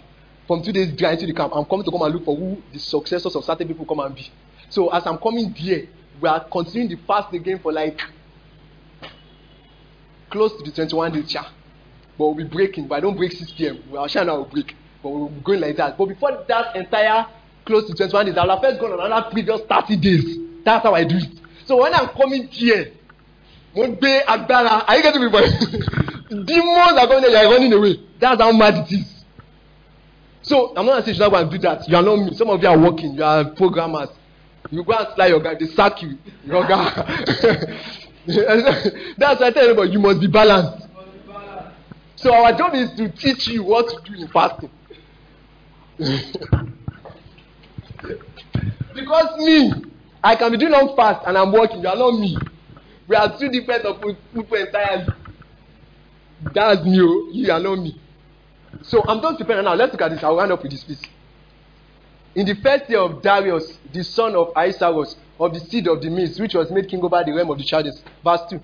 From 0.48 0.62
two 0.62 0.72
days 0.72 0.92
dry 0.94 1.14
into 1.14 1.26
the 1.26 1.34
camp, 1.34 1.54
I'm 1.56 1.66
coming 1.66 1.86
to 1.86 1.92
come 1.92 2.02
and 2.02 2.14
look 2.14 2.26
for 2.26 2.36
who 2.36 2.62
the 2.74 2.80
successors 2.80 3.36
of 3.36 3.44
certain 3.44 3.68
people 3.68 3.86
come 3.86 4.00
and 4.00 4.16
be. 4.16 4.30
So 4.70 4.90
as 4.90 5.06
I'm 5.06 5.18
coming 5.18 5.56
there, 5.62 5.84
we 6.22 6.28
are 6.30 6.44
continuing 6.50 6.90
the 6.90 6.98
fast 7.06 7.34
again 7.34 7.60
for 7.60 7.72
like 7.72 8.00
close 10.30 10.52
to 10.58 10.64
the 10.64 10.72
21 10.72 11.14
days, 11.14 11.34
yeah. 11.34 11.50
But 12.18 12.26
we'll 12.28 12.36
be 12.36 12.44
breaking. 12.44 12.88
But 12.88 12.96
I 12.96 13.00
don't 13.02 13.16
break 13.18 13.32
6 13.32 13.52
p.m. 13.54 13.84
Our 13.98 14.10
share 14.10 14.26
now 14.26 14.38
will 14.38 14.46
break. 14.46 14.76
But 15.02 15.10
we'll 15.10 15.30
be 15.30 15.42
going 15.42 15.62
like 15.62 15.78
that. 15.78 15.98
But 15.98 16.06
before 16.08 16.44
that 16.48 16.76
entire 16.76 17.26
close 17.66 17.88
to 17.88 17.94
21 17.94 18.26
days, 18.26 18.38
I'll 18.38 18.50
have 18.50 18.62
first 18.62 18.80
gone 18.80 18.92
on 18.94 19.06
another 19.06 19.30
previous 19.32 19.62
30 19.62 19.98
days. 19.98 20.38
That's 20.66 20.84
how 20.84 20.94
I 20.94 21.04
do 21.04 21.18
it. 21.18 21.40
So 21.66 21.82
when 21.82 21.94
I'm 21.94 22.10
coming 22.10 22.48
here, 22.48 22.94
one 23.74 23.96
day 23.96 24.22
agbára, 24.28 24.84
are 24.88 24.98
you 24.98 25.04
getting 25.04 25.22
me, 25.22 25.30
boy? 25.30 25.42
Demons 26.30 26.98
are 26.98 27.08
coming 27.08 27.22
there, 27.22 27.44
you 27.44 27.48
are 27.48 27.54
running 27.54 27.74
away. 27.74 28.00
That's 28.20 28.42
how 28.42 28.52
mad 28.52 28.88
it 28.88 28.92
is. 28.92 29.24
So 30.42 30.74
I'm 30.76 30.86
not 30.86 31.06
saying 31.06 31.10
you 31.10 31.14
should 31.14 31.20
not 31.22 31.32
go 31.32 31.38
and 31.38 31.52
do 31.52 31.58
that. 31.60 31.88
You 31.88 31.96
are 31.96 32.02
not 32.02 32.16
me. 32.18 32.34
Some 32.34 32.50
of 32.50 32.62
you 32.62 32.68
are 32.68 32.78
working, 32.78 33.14
you 33.14 33.24
are 33.24 33.46
programmers. 33.52 34.10
You 34.72 34.84
go 34.84 34.94
and 34.94 35.08
slide 35.16 35.28
your 35.28 35.40
guy, 35.40 35.56
they 35.56 35.68
sack 35.68 36.02
you. 36.02 36.18
Your 36.46 36.68
guy. 36.68 36.92
That's 39.18 39.40
why 39.40 39.48
I 39.48 39.52
tell 39.52 39.64
everybody 39.64 39.92
you 39.92 40.00
must 40.00 40.20
be 40.20 40.28
balanced. 40.28 40.88
So 42.16 42.34
our 42.34 42.56
job 42.58 42.76
is 42.76 42.92
to 42.98 43.10
teach 43.10 43.48
you 43.48 43.64
what 43.64 43.88
to 43.90 44.00
do 44.12 44.22
in 44.22 44.28
fasting. 44.28 44.70
because 48.94 49.38
me, 49.40 49.74
I 50.24 50.36
can 50.36 50.52
be 50.52 50.58
doing 50.58 50.72
long 50.72 50.96
fast 50.96 51.26
and 51.26 51.38
I'm 51.38 51.52
working. 51.52 51.82
You 51.82 51.88
are 51.88 51.96
not 51.96 52.20
me. 52.20 52.38
We 53.08 53.16
are 53.16 53.38
two 53.40 53.50
different 53.50 53.84
people 54.34 54.58
entirely. 54.58 55.08
That's 56.54 56.84
me. 56.86 57.00
Oh. 57.02 57.30
You 57.32 57.52
are 57.52 57.60
not 57.60 57.78
me. 57.78 58.00
So 58.84 59.04
I'm 59.08 59.22
just 59.22 59.38
preparing 59.40 59.66
now. 59.66 59.74
Let's 59.74 59.94
look 59.94 60.02
at 60.02 60.12
this. 60.12 60.24
I'll 60.24 60.36
round 60.36 60.52
up 60.52 60.62
with 60.62 60.72
this, 60.72 60.84
please. 60.84 61.02
In 62.36 62.46
the 62.46 62.56
first 62.56 62.90
year 62.90 63.00
of 63.00 63.22
Darius, 63.22 63.78
the 63.92 64.04
son 64.04 64.36
of 64.36 64.52
Ahasuerus, 64.56 65.16
of 65.40 65.54
the 65.54 65.60
seed 65.60 65.88
of 65.88 66.02
the 66.02 66.10
Medes, 66.10 66.40
which 66.40 66.54
was 66.54 66.70
made 66.70 66.88
king 66.88 67.04
over 67.04 67.24
the 67.26 67.32
realm 67.32 67.50
of 67.50 67.58
the 67.58 67.64
Chaldees. 67.64 68.02
Verse 68.24 68.42
2. 68.50 68.62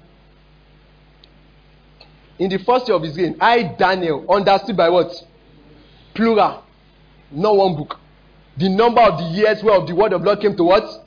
In 2.39 2.49
the 2.49 2.57
first 2.59 2.87
year 2.87 2.97
of 2.97 3.03
his 3.03 3.15
reign, 3.17 3.37
I, 3.39 3.63
Daniel, 3.63 4.25
understood 4.29 4.75
by 4.75 4.89
what? 4.89 5.11
Plural. 6.13 6.63
Not 7.31 7.55
one 7.55 7.75
book. 7.75 7.99
The 8.57 8.69
number 8.69 9.01
of 9.01 9.17
the 9.17 9.25
years 9.25 9.63
where 9.63 9.83
the 9.85 9.95
word 9.95 10.13
of 10.13 10.21
Lord 10.21 10.41
came 10.41 10.55
to 10.57 10.63
what? 10.63 11.05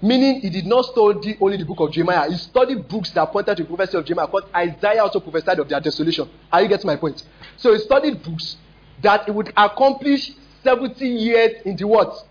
Meaning 0.00 0.40
he 0.40 0.50
did 0.50 0.66
not 0.66 0.84
study 0.84 1.36
only 1.40 1.56
the 1.56 1.64
book 1.64 1.80
of 1.80 1.90
Jeremiah. 1.90 2.30
He 2.30 2.36
studied 2.36 2.86
books 2.86 3.10
that 3.10 3.32
pointed 3.32 3.56
to 3.56 3.62
the 3.64 3.68
prophecy 3.68 3.98
of 3.98 4.04
Jeremiah. 4.04 4.26
Because 4.26 4.48
Isaiah 4.54 5.02
also 5.02 5.20
prophesied 5.20 5.58
of 5.58 5.68
their 5.68 5.80
desolation. 5.80 6.28
Are 6.52 6.62
you 6.62 6.68
getting 6.68 6.86
my 6.86 6.96
point? 6.96 7.24
So 7.56 7.72
he 7.72 7.80
studied 7.80 8.22
books 8.22 8.56
that 9.02 9.24
he 9.24 9.30
would 9.32 9.52
accomplish 9.56 10.32
70 10.62 11.06
years 11.06 11.62
in 11.64 11.76
the 11.76 11.86
what? 11.86 12.24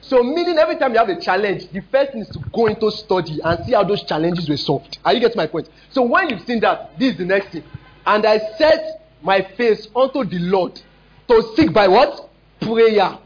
So 0.00 0.22
meaning 0.22 0.58
every 0.58 0.76
time 0.76 0.92
you 0.92 0.98
have 0.98 1.08
a 1.08 1.20
challenge, 1.20 1.70
the 1.70 1.80
first 1.92 2.12
thing 2.12 2.22
is 2.22 2.28
to 2.30 2.40
go 2.52 2.66
into 2.66 2.90
study 2.90 3.40
and 3.42 3.64
see 3.64 3.72
how 3.72 3.84
those 3.84 4.02
challenges 4.02 4.48
were 4.48 4.56
solved. 4.56 4.98
Are 5.04 5.12
you 5.12 5.20
getting 5.20 5.36
my 5.36 5.46
point? 5.46 5.68
So 5.90 6.02
when 6.02 6.30
you've 6.30 6.44
seen 6.46 6.60
that, 6.60 6.98
this 6.98 7.12
is 7.12 7.18
the 7.18 7.24
next 7.26 7.52
thing. 7.52 7.64
And 8.06 8.24
I 8.26 8.38
set 8.56 9.08
my 9.22 9.42
face 9.56 9.88
unto 9.94 10.24
the 10.24 10.38
Lord 10.38 10.80
to 11.28 11.54
seek 11.54 11.72
by 11.72 11.86
what? 11.86 12.28
Prayer. 12.60 13.18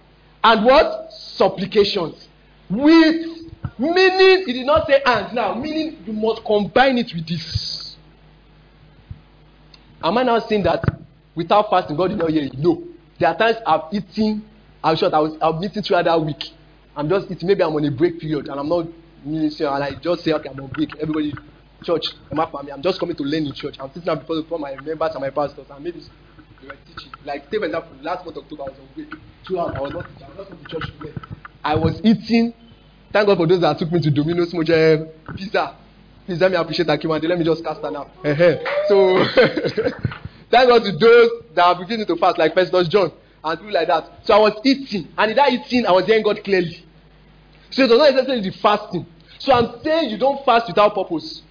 And 0.43 0.65
what? 0.65 1.13
Supplications. 1.13 2.29
With 2.69 3.45
Meaning, 3.79 4.45
he 4.47 4.53
did 4.53 4.67
not 4.67 4.87
say 4.87 5.03
and 5.05 5.35
now, 5.35 5.55
meaning 5.55 6.03
you 6.07 6.13
must 6.13 6.45
combine 6.45 6.99
it 6.99 7.13
with 7.13 7.27
this. 7.27 7.97
Am 10.03 10.17
I 10.17 10.23
now 10.23 10.39
saying 10.39 10.63
that 10.65 10.85
without 11.35 11.71
fasting, 11.71 11.97
God 11.97 12.09
did 12.09 12.19
not 12.19 12.31
hear 12.31 12.43
you? 12.43 12.51
No. 12.57 12.83
There 13.19 13.29
are 13.29 13.37
times 13.37 13.57
I've 13.67 13.83
eaten, 13.93 14.45
I'm 14.83 14.97
sure 14.97 15.15
I 15.15 15.19
was 15.19 15.37
I've 15.41 15.63
eaten 15.63 15.83
throughout 15.83 16.05
that 16.07 16.21
week. 16.21 16.45
I'm 16.97 17.09
just 17.09 17.31
eating, 17.31 17.49
maybe 17.49 17.63
I'm 17.63 17.75
on 17.75 17.85
a 17.85 17.91
break 17.91 18.21
period 18.21 18.49
and 18.49 18.59
I'm 18.59 18.69
not 18.69 18.87
ministering 19.25 19.73
and 19.73 19.83
I 19.85 19.95
just 19.95 20.25
say, 20.25 20.33
okay, 20.33 20.49
I'm 20.49 20.61
on 20.61 20.69
break. 20.69 20.95
Everybody, 21.01 21.35
church, 21.83 22.05
my 22.33 22.47
family, 22.47 22.73
I'm 22.73 22.83
just 22.83 23.01
coming 23.01 23.17
to 23.17 23.23
learn 23.23 23.47
in 23.47 23.53
church. 23.55 23.77
I'm 23.81 23.89
sitting 23.89 24.05
down 24.07 24.19
before, 24.21 24.43
before 24.43 24.59
my 24.59 24.77
members 24.77 25.11
and 25.13 25.21
my 25.21 25.31
pastors 25.31 25.67
and 25.71 25.85
maybe 25.85 26.01
they 26.61 26.69
were 26.69 26.77
teaching. 26.87 27.13
Like, 27.25 27.45
say 27.51 27.59
for 27.59 27.65
example, 27.67 27.97
last 28.03 28.25
month 28.25 28.37
October 28.39 28.63
I 28.63 28.67
was 28.67 28.79
on 28.81 28.89
break. 28.95 29.13
Hours, 29.59 29.75
I 29.77 29.81
was 29.81 29.93
not 29.93 30.09
teaching, 30.09 30.27
I 30.27 30.39
was 30.39 30.51
not 30.51 30.59
to 30.61 30.67
church 30.67 30.87
to 30.99 31.05
learn. 31.05 31.15
I 31.63 31.75
was 31.77 32.01
eating 32.05 32.55
Thank 33.15 33.29
God 33.29 33.37
for 33.37 33.47
those 33.47 33.61
that 33.61 33.79
took 33.79 33.93
me 33.93 34.01
to 34.01 34.11
Domino's 34.11 34.53
Moje 34.53 34.71
eh, 34.71 35.05
Pizza. 35.37 35.77
Please 36.27 36.41
let 36.41 36.51
me 36.51 36.57
appreciate 36.57 36.89
Akinwande. 36.89 37.29
Let 37.29 37.39
me 37.39 37.45
just 37.45 37.63
cast 37.63 37.81
her 37.81 37.89
now. 37.93 38.11
so 38.89 39.25
thank 40.55 40.69
God 40.69 40.85
to 40.85 40.93
those 40.93 41.31
that 41.55 41.65
are 41.65 41.75
beginning 41.79 42.07
to 42.07 42.17
fast, 42.17 42.39
like 42.39 42.55
Pastor 42.55 42.85
John 42.85 43.13
and 43.43 43.59
people 43.59 43.75
like 43.75 43.89
that. 43.89 44.21
So 44.25 44.35
I 44.35 44.39
was 44.39 44.61
eating, 44.65 45.09
and 45.19 45.31
in 45.31 45.37
that 45.37 45.53
eating, 45.53 45.85
I 45.87 45.93
was 45.93 46.07
hearing 46.07 46.23
God 46.23 46.43
clearly. 46.45 46.85
So 47.71 47.83
it 47.83 47.91
was 47.91 47.99
not 47.99 48.15
necessarily 48.15 48.49
the 48.49 48.57
fasting. 48.57 49.07
So 49.39 49.53
I'm 49.53 49.83
saying 49.83 50.11
you 50.11 50.19
don't 50.19 50.45
fast 50.45 50.69
without 50.69 50.95
purpose. 50.95 51.43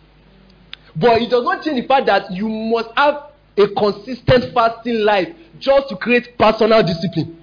But 0.96 1.22
it 1.22 1.30
does 1.30 1.44
not 1.44 1.64
change 1.64 1.82
the 1.82 1.88
fact 1.88 2.06
that 2.06 2.32
you 2.32 2.48
must 2.48 2.90
have 2.96 3.32
a 3.58 3.68
consistent 3.68 4.54
fasting 4.54 5.02
life 5.02 5.36
just 5.60 5.90
to 5.90 5.98
create 5.98 6.38
personal 6.38 6.82
discipline. 6.82 7.40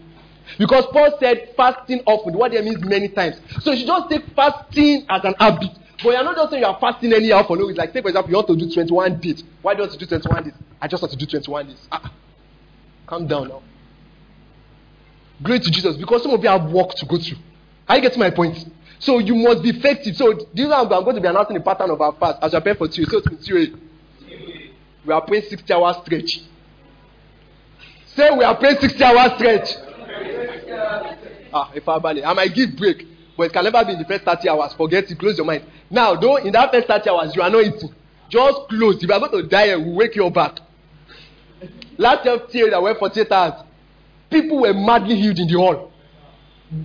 Because 0.58 0.86
Paul 0.92 1.16
said 1.20 1.52
fasting 1.56 2.02
often. 2.06 2.34
What 2.34 2.52
that 2.52 2.64
means 2.64 2.82
many 2.84 3.08
times. 3.08 3.36
So 3.60 3.70
you 3.70 3.78
should 3.78 3.86
just 3.86 4.10
take 4.10 4.24
fasting 4.34 5.04
as 5.08 5.24
an 5.24 5.34
habit. 5.38 5.70
But 6.02 6.10
you're 6.10 6.24
not 6.24 6.36
just 6.36 6.50
saying 6.50 6.62
you 6.62 6.68
are 6.68 6.78
fasting 6.80 7.12
anyhow 7.12 7.46
for 7.46 7.56
no 7.56 7.64
reason. 7.64 7.76
Like, 7.76 7.92
say, 7.92 8.00
for 8.00 8.08
example, 8.08 8.30
you 8.30 8.36
want 8.36 8.48
to 8.48 8.56
do 8.56 8.72
21 8.72 9.20
days. 9.20 9.44
Why 9.60 9.74
don't 9.74 9.92
you 9.92 9.98
do 9.98 10.06
21 10.06 10.44
days? 10.44 10.52
I 10.80 10.88
just 10.88 11.02
want 11.02 11.12
to 11.12 11.18
do 11.18 11.26
21 11.26 11.66
days. 11.66 11.88
Ah, 11.92 12.12
calm 13.06 13.26
down 13.26 13.48
now. 13.48 13.62
Glory 15.42 15.60
to 15.60 15.70
Jesus. 15.70 15.96
Because 15.96 16.22
some 16.22 16.32
of 16.32 16.42
you 16.42 16.48
have 16.48 16.70
work 16.70 16.94
to 16.94 17.06
go 17.06 17.18
through. 17.18 17.38
Are 17.88 17.96
you 17.96 18.02
getting 18.02 18.18
my 18.18 18.30
point? 18.30 18.56
So 18.98 19.18
you 19.18 19.34
must 19.34 19.62
be 19.62 19.70
effective. 19.70 20.16
So 20.16 20.32
this 20.32 20.66
is 20.66 20.72
I'm 20.72 20.88
going 20.88 21.16
to 21.16 21.20
be 21.20 21.28
announcing 21.28 21.54
the 21.56 21.62
pattern 21.62 21.90
of 21.90 22.00
our 22.00 22.12
fast 22.12 22.38
as 22.42 22.54
I 22.54 22.60
prepare 22.60 22.74
for 22.76 22.88
two. 22.88 23.04
So 23.04 23.18
it's 23.18 23.46
two. 23.46 23.78
We 25.06 25.12
are 25.12 25.22
praying 25.22 25.44
60 25.48 25.72
hours 25.72 25.96
stretch. 26.04 26.40
Say 28.14 28.30
we 28.36 28.44
are 28.44 28.56
praying 28.56 28.78
60 28.78 29.02
hours 29.02 29.32
stretch. 29.36 29.68
Ah, 31.52 31.70
if 31.74 31.88
I 31.88 31.98
ballet. 31.98 32.22
I 32.24 32.32
might 32.34 32.54
give 32.54 32.76
break, 32.76 33.06
but 33.36 33.44
it 33.44 33.52
can 33.52 33.64
never 33.64 33.84
be 33.84 33.92
in 33.92 33.98
the 33.98 34.04
first 34.04 34.24
30 34.24 34.48
hours. 34.48 34.72
Forget 34.74 35.10
it, 35.10 35.18
close 35.18 35.36
your 35.36 35.46
mind. 35.46 35.64
Now, 35.90 36.14
though, 36.14 36.36
in 36.36 36.52
that 36.52 36.70
first 36.70 36.86
30 36.86 37.10
hours, 37.10 37.36
you 37.36 37.42
are 37.42 37.50
not 37.50 37.64
eating. 37.64 37.94
Just 38.28 38.68
close. 38.68 38.96
If 38.96 39.02
you 39.02 39.12
are 39.12 39.18
going 39.18 39.42
to 39.42 39.48
die, 39.48 39.74
we'll 39.76 39.96
wake 39.96 40.14
you 40.14 40.30
back. 40.30 40.60
Last 41.98 42.24
year, 42.54 42.70
that 42.70 42.82
went 42.82 42.98
48 42.98 43.32
hours. 43.32 43.64
People 44.30 44.60
were 44.60 44.72
madly 44.72 45.16
healed 45.16 45.38
in 45.38 45.48
the 45.48 45.54
hall. 45.54 45.92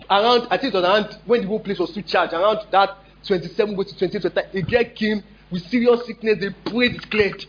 Around, 0.09 0.47
I 0.49 0.57
think 0.57 0.73
it 0.73 0.77
was 0.77 0.83
around 0.83 1.19
when 1.25 1.41
the 1.41 1.47
whole 1.47 1.59
place 1.59 1.77
was 1.77 1.93
too 1.93 2.01
charged, 2.01 2.33
around 2.33 2.65
that 2.71 2.97
27 3.27 3.75
go 3.75 3.83
to 3.83 3.97
28, 3.97 4.25
a 4.53 4.61
girl 4.63 4.83
came 4.95 5.23
with 5.51 5.63
serious 5.69 6.05
sickness. 6.05 6.39
They 6.39 6.49
prayed, 6.71 6.95
it 6.95 7.09
cleared. 7.11 7.45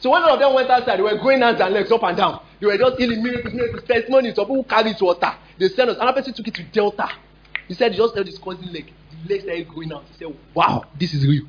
So 0.00 0.10
when 0.10 0.22
all 0.22 0.34
of 0.34 0.40
them 0.40 0.52
went 0.52 0.68
outside, 0.68 0.98
they 0.98 1.02
were 1.02 1.16
going 1.16 1.40
hands 1.40 1.60
and 1.60 1.72
legs 1.72 1.90
up 1.90 2.02
and 2.02 2.16
down. 2.16 2.42
They 2.60 2.66
were 2.66 2.76
just 2.76 2.98
healing 2.98 3.22
miracles, 3.22 3.54
miracles, 3.54 3.84
testimonies 3.84 4.38
of 4.38 4.46
people 4.46 4.56
who 4.56 4.64
carried 4.64 5.00
water. 5.00 5.34
They 5.58 5.68
sent 5.68 5.90
us. 5.90 5.96
Another 5.96 6.20
person 6.20 6.34
took 6.34 6.48
it 6.48 6.54
to 6.54 6.62
Delta. 6.64 7.08
He 7.68 7.74
said 7.74 7.92
he 7.92 7.98
just 7.98 8.14
held 8.14 8.26
his 8.26 8.38
cousin 8.38 8.72
leg. 8.72 8.92
The 9.26 9.40
started 9.40 9.68
going 9.68 9.92
out. 9.92 10.04
He 10.12 10.24
said, 10.24 10.36
Wow, 10.54 10.84
this 10.98 11.14
is 11.14 11.26
real. 11.26 11.44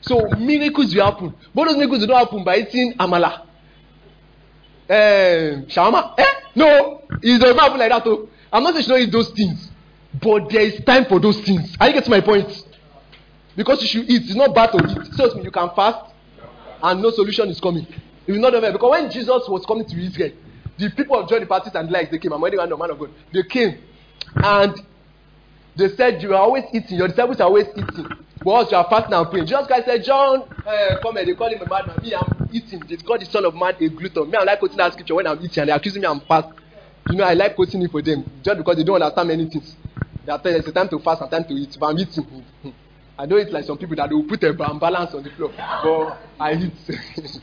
So 0.00 0.28
miracles 0.38 0.94
will 0.94 1.04
happen. 1.04 1.34
But 1.54 1.66
those 1.66 1.76
miracles 1.76 2.00
do 2.00 2.06
not 2.06 2.26
happen 2.26 2.44
by 2.44 2.58
eating 2.58 2.94
amala. 2.94 3.40
Um, 4.88 5.66
shawarma. 5.66 6.14
Eh? 6.18 6.24
No, 6.54 7.02
it 7.22 7.40
does 7.40 7.54
not 7.54 7.64
happen 7.64 7.78
like 7.78 7.90
that. 7.90 8.04
Though. 8.04 8.28
I'm 8.52 8.62
not 8.62 8.74
saying 8.74 8.84
you 8.84 8.88
don't 8.88 9.00
eat 9.02 9.12
those 9.12 9.30
things. 9.30 9.70
But 10.22 10.48
there 10.50 10.62
is 10.62 10.82
time 10.84 11.04
for 11.06 11.20
those 11.20 11.40
things. 11.40 11.76
Are 11.78 11.88
you 11.88 11.94
getting 11.94 12.10
my 12.10 12.20
point? 12.20 12.64
Because 13.56 13.82
you 13.82 13.88
should 13.88 14.10
eat. 14.10 14.22
It's 14.22 14.34
not 14.34 14.54
bad 14.54 14.72
to 14.72 14.78
eat. 14.78 15.14
So 15.14 15.40
you 15.40 15.50
can 15.50 15.70
fast 15.74 16.12
and 16.82 17.02
no 17.02 17.10
solution 17.10 17.48
is 17.48 17.60
coming. 17.60 17.86
It's 18.26 18.38
not 18.38 18.54
over. 18.54 18.72
Because 18.72 18.90
when 18.90 19.10
Jesus 19.10 19.48
was 19.48 19.64
coming 19.66 19.86
to 19.86 20.00
Israel, 20.00 20.32
the 20.78 20.90
people 20.90 21.18
of 21.18 21.28
John 21.28 21.40
the 21.40 21.46
Baptist 21.46 21.74
and 21.74 21.88
the 21.88 21.92
likes, 21.92 22.10
they 22.10 22.18
came. 22.18 22.32
I'm 22.32 22.42
already 22.42 22.58
one 22.58 22.68
man 22.78 22.90
of 22.90 22.98
God. 22.98 23.10
They 23.32 23.42
came 23.42 23.78
and 24.36 24.74
they 25.76 25.88
said, 25.96 26.22
You 26.22 26.34
are 26.34 26.42
always 26.42 26.64
eating. 26.72 26.98
Your 26.98 27.08
disciples 27.08 27.40
are 27.40 27.44
always 27.44 27.66
eating. 27.76 28.16
But 28.42 28.70
you 28.70 28.76
are 28.76 28.86
fasting 28.90 29.14
and 29.14 29.30
praying. 29.30 29.46
Jesus 29.46 29.66
Christ 29.66 29.86
said, 29.86 30.04
John, 30.04 30.44
uh, 30.66 30.96
come 31.02 31.16
here. 31.16 31.26
They 31.26 31.34
call 31.34 31.50
him 31.50 31.62
a 31.62 31.66
madman. 31.66 32.00
Me, 32.02 32.14
I'm 32.14 32.28
eating. 32.50 32.86
They 32.88 32.96
call 32.98 33.18
the 33.18 33.26
son 33.26 33.44
of 33.44 33.54
man 33.54 33.74
a 33.80 33.88
glutton. 33.88 34.30
Me, 34.30 34.38
I 34.38 34.44
like 34.44 34.58
quoting 34.60 34.78
that 34.78 34.92
scripture 34.92 35.14
when 35.16 35.26
I'm 35.26 35.38
eating 35.42 35.60
and 35.62 35.68
they're 35.70 35.76
accusing 35.76 36.02
me 36.02 36.08
I'm 36.08 36.20
fast. 36.20 36.48
You 37.06 37.16
know, 37.16 37.24
I 37.24 37.34
like 37.34 37.56
quoting 37.56 37.82
it 37.82 37.90
for 37.90 38.02
them 38.02 38.40
just 38.42 38.58
because 38.58 38.76
they 38.76 38.84
don't 38.84 39.00
understand 39.02 39.28
many 39.28 39.48
things. 39.48 39.76
They 40.24 40.32
are 40.32 40.40
telling 40.42 40.58
it's 40.58 40.68
a 40.68 40.72
time 40.72 40.88
to 40.90 40.98
fast 41.00 41.22
and 41.22 41.30
time 41.30 41.44
to 41.44 41.54
eat. 41.54 41.76
But 41.78 41.86
I'm 41.86 41.98
eating. 41.98 42.46
I 43.18 43.26
know 43.26 43.36
it's 43.36 43.52
like 43.52 43.64
some 43.64 43.78
people 43.78 43.96
that 43.96 44.10
will 44.10 44.24
put 44.24 44.42
a 44.44 44.52
balance 44.54 45.14
on 45.14 45.22
the 45.22 45.30
floor. 45.30 45.52
But 45.56 46.18
I 46.40 46.54
eat. 46.54 47.32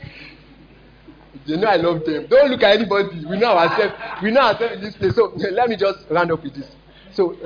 They 1.46 1.56
know 1.56 1.68
I 1.68 1.76
love 1.76 2.04
them. 2.04 2.26
Don't 2.28 2.50
look 2.50 2.62
at 2.62 2.76
anybody. 2.76 3.24
We 3.26 3.38
know 3.38 3.56
ourselves. 3.56 3.94
We 4.22 4.30
know 4.30 4.40
ourselves 4.42 4.74
in 4.76 4.80
this 4.82 4.96
place. 4.96 5.14
So 5.14 5.32
let 5.52 5.68
me 5.68 5.76
just 5.76 6.06
round 6.10 6.30
up 6.32 6.42
with 6.42 6.54
this. 6.54 6.76
So 7.14 7.36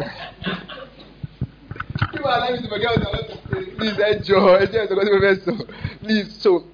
are 2.28 2.56
forget 2.68 2.98
what 2.98 3.06
I 3.06 3.10
want 3.10 3.28
to 3.28 3.36
say. 3.54 3.70
Please 3.76 3.98
enjoy. 3.98 4.56
Enjoy 4.58 5.66
Please. 6.02 6.36
So 6.40 6.64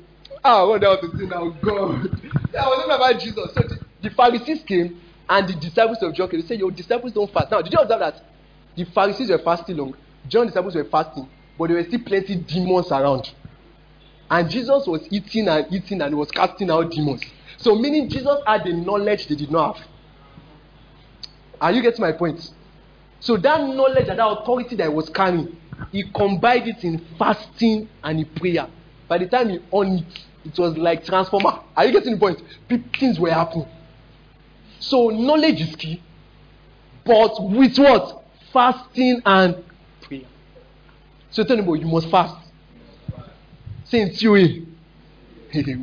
ah, 0.42 0.66
what 0.66 0.84
I 0.84 0.88
want 0.88 1.00
to 1.00 1.18
say 1.18 1.24
now, 1.26 1.48
God. 1.62 2.20
I 2.58 2.66
was 2.68 2.78
talking 2.78 2.92
about 2.92 3.20
Jesus. 3.20 3.54
So 3.54 3.62
the, 3.62 3.78
the 4.02 4.10
Pharisees 4.10 4.62
came 4.62 5.00
and 5.28 5.48
the 5.48 5.54
disciples 5.54 5.98
of 6.02 6.14
John 6.14 6.28
came. 6.28 6.40
They 6.40 6.46
said, 6.46 6.58
Your 6.58 6.70
disciples 6.70 7.12
don't 7.12 7.32
fast. 7.32 7.50
Now, 7.50 7.62
did 7.62 7.72
you 7.72 7.78
observe 7.78 8.00
that? 8.00 8.22
The 8.76 8.84
Pharisees 8.84 9.30
were 9.30 9.38
fasting 9.38 9.76
long. 9.76 9.94
John's 10.28 10.50
disciples 10.50 10.74
were 10.74 10.84
fasting, 10.84 11.28
but 11.58 11.68
there 11.68 11.76
were 11.76 11.84
still 11.84 12.00
plenty 12.00 12.36
demons 12.36 12.90
around. 12.90 13.30
And 14.30 14.50
Jesus 14.50 14.86
was 14.86 15.06
eating 15.10 15.48
and 15.48 15.66
eating 15.72 16.00
and 16.00 16.16
was 16.16 16.30
casting 16.30 16.70
out 16.70 16.90
demons. 16.90 17.22
So, 17.58 17.74
meaning 17.76 18.08
Jesus 18.08 18.38
had 18.46 18.64
the 18.64 18.72
knowledge 18.72 19.28
they 19.28 19.34
did 19.34 19.50
not 19.50 19.76
have. 19.76 19.86
Are 21.60 21.72
you 21.72 21.82
getting 21.82 22.00
my 22.00 22.12
point? 22.12 22.50
So, 23.24 23.38
that 23.38 23.58
knowledge 23.58 24.08
and 24.08 24.18
that 24.18 24.28
authority 24.28 24.76
that 24.76 24.82
he 24.82 24.94
was 24.94 25.08
carrying, 25.08 25.56
he 25.90 26.04
combined 26.14 26.68
it 26.68 26.84
in 26.84 26.98
fasting 27.18 27.88
and 28.02 28.18
in 28.18 28.26
prayer. 28.26 28.68
By 29.08 29.16
the 29.16 29.26
time 29.26 29.48
he 29.48 29.60
on 29.70 29.98
it, 29.98 30.04
it 30.44 30.58
was 30.58 30.76
like 30.76 31.06
transformer. 31.06 31.60
Are 31.74 31.86
you 31.86 31.92
getting 31.92 32.12
the 32.12 32.18
point? 32.18 32.42
Things 32.98 33.18
were 33.18 33.30
happening. 33.30 33.66
So, 34.78 35.08
knowledge 35.08 35.62
is 35.62 35.74
key. 35.74 36.02
But 37.06 37.42
with 37.42 37.78
what? 37.78 38.24
Fasting 38.52 39.22
and 39.24 39.64
prayer. 40.02 40.26
So 41.30 41.44
tell 41.44 41.56
them, 41.56 41.66
you 41.66 41.86
must 41.86 42.10
fast. 42.10 42.36
In 43.90 44.14
TOA. 44.14 44.66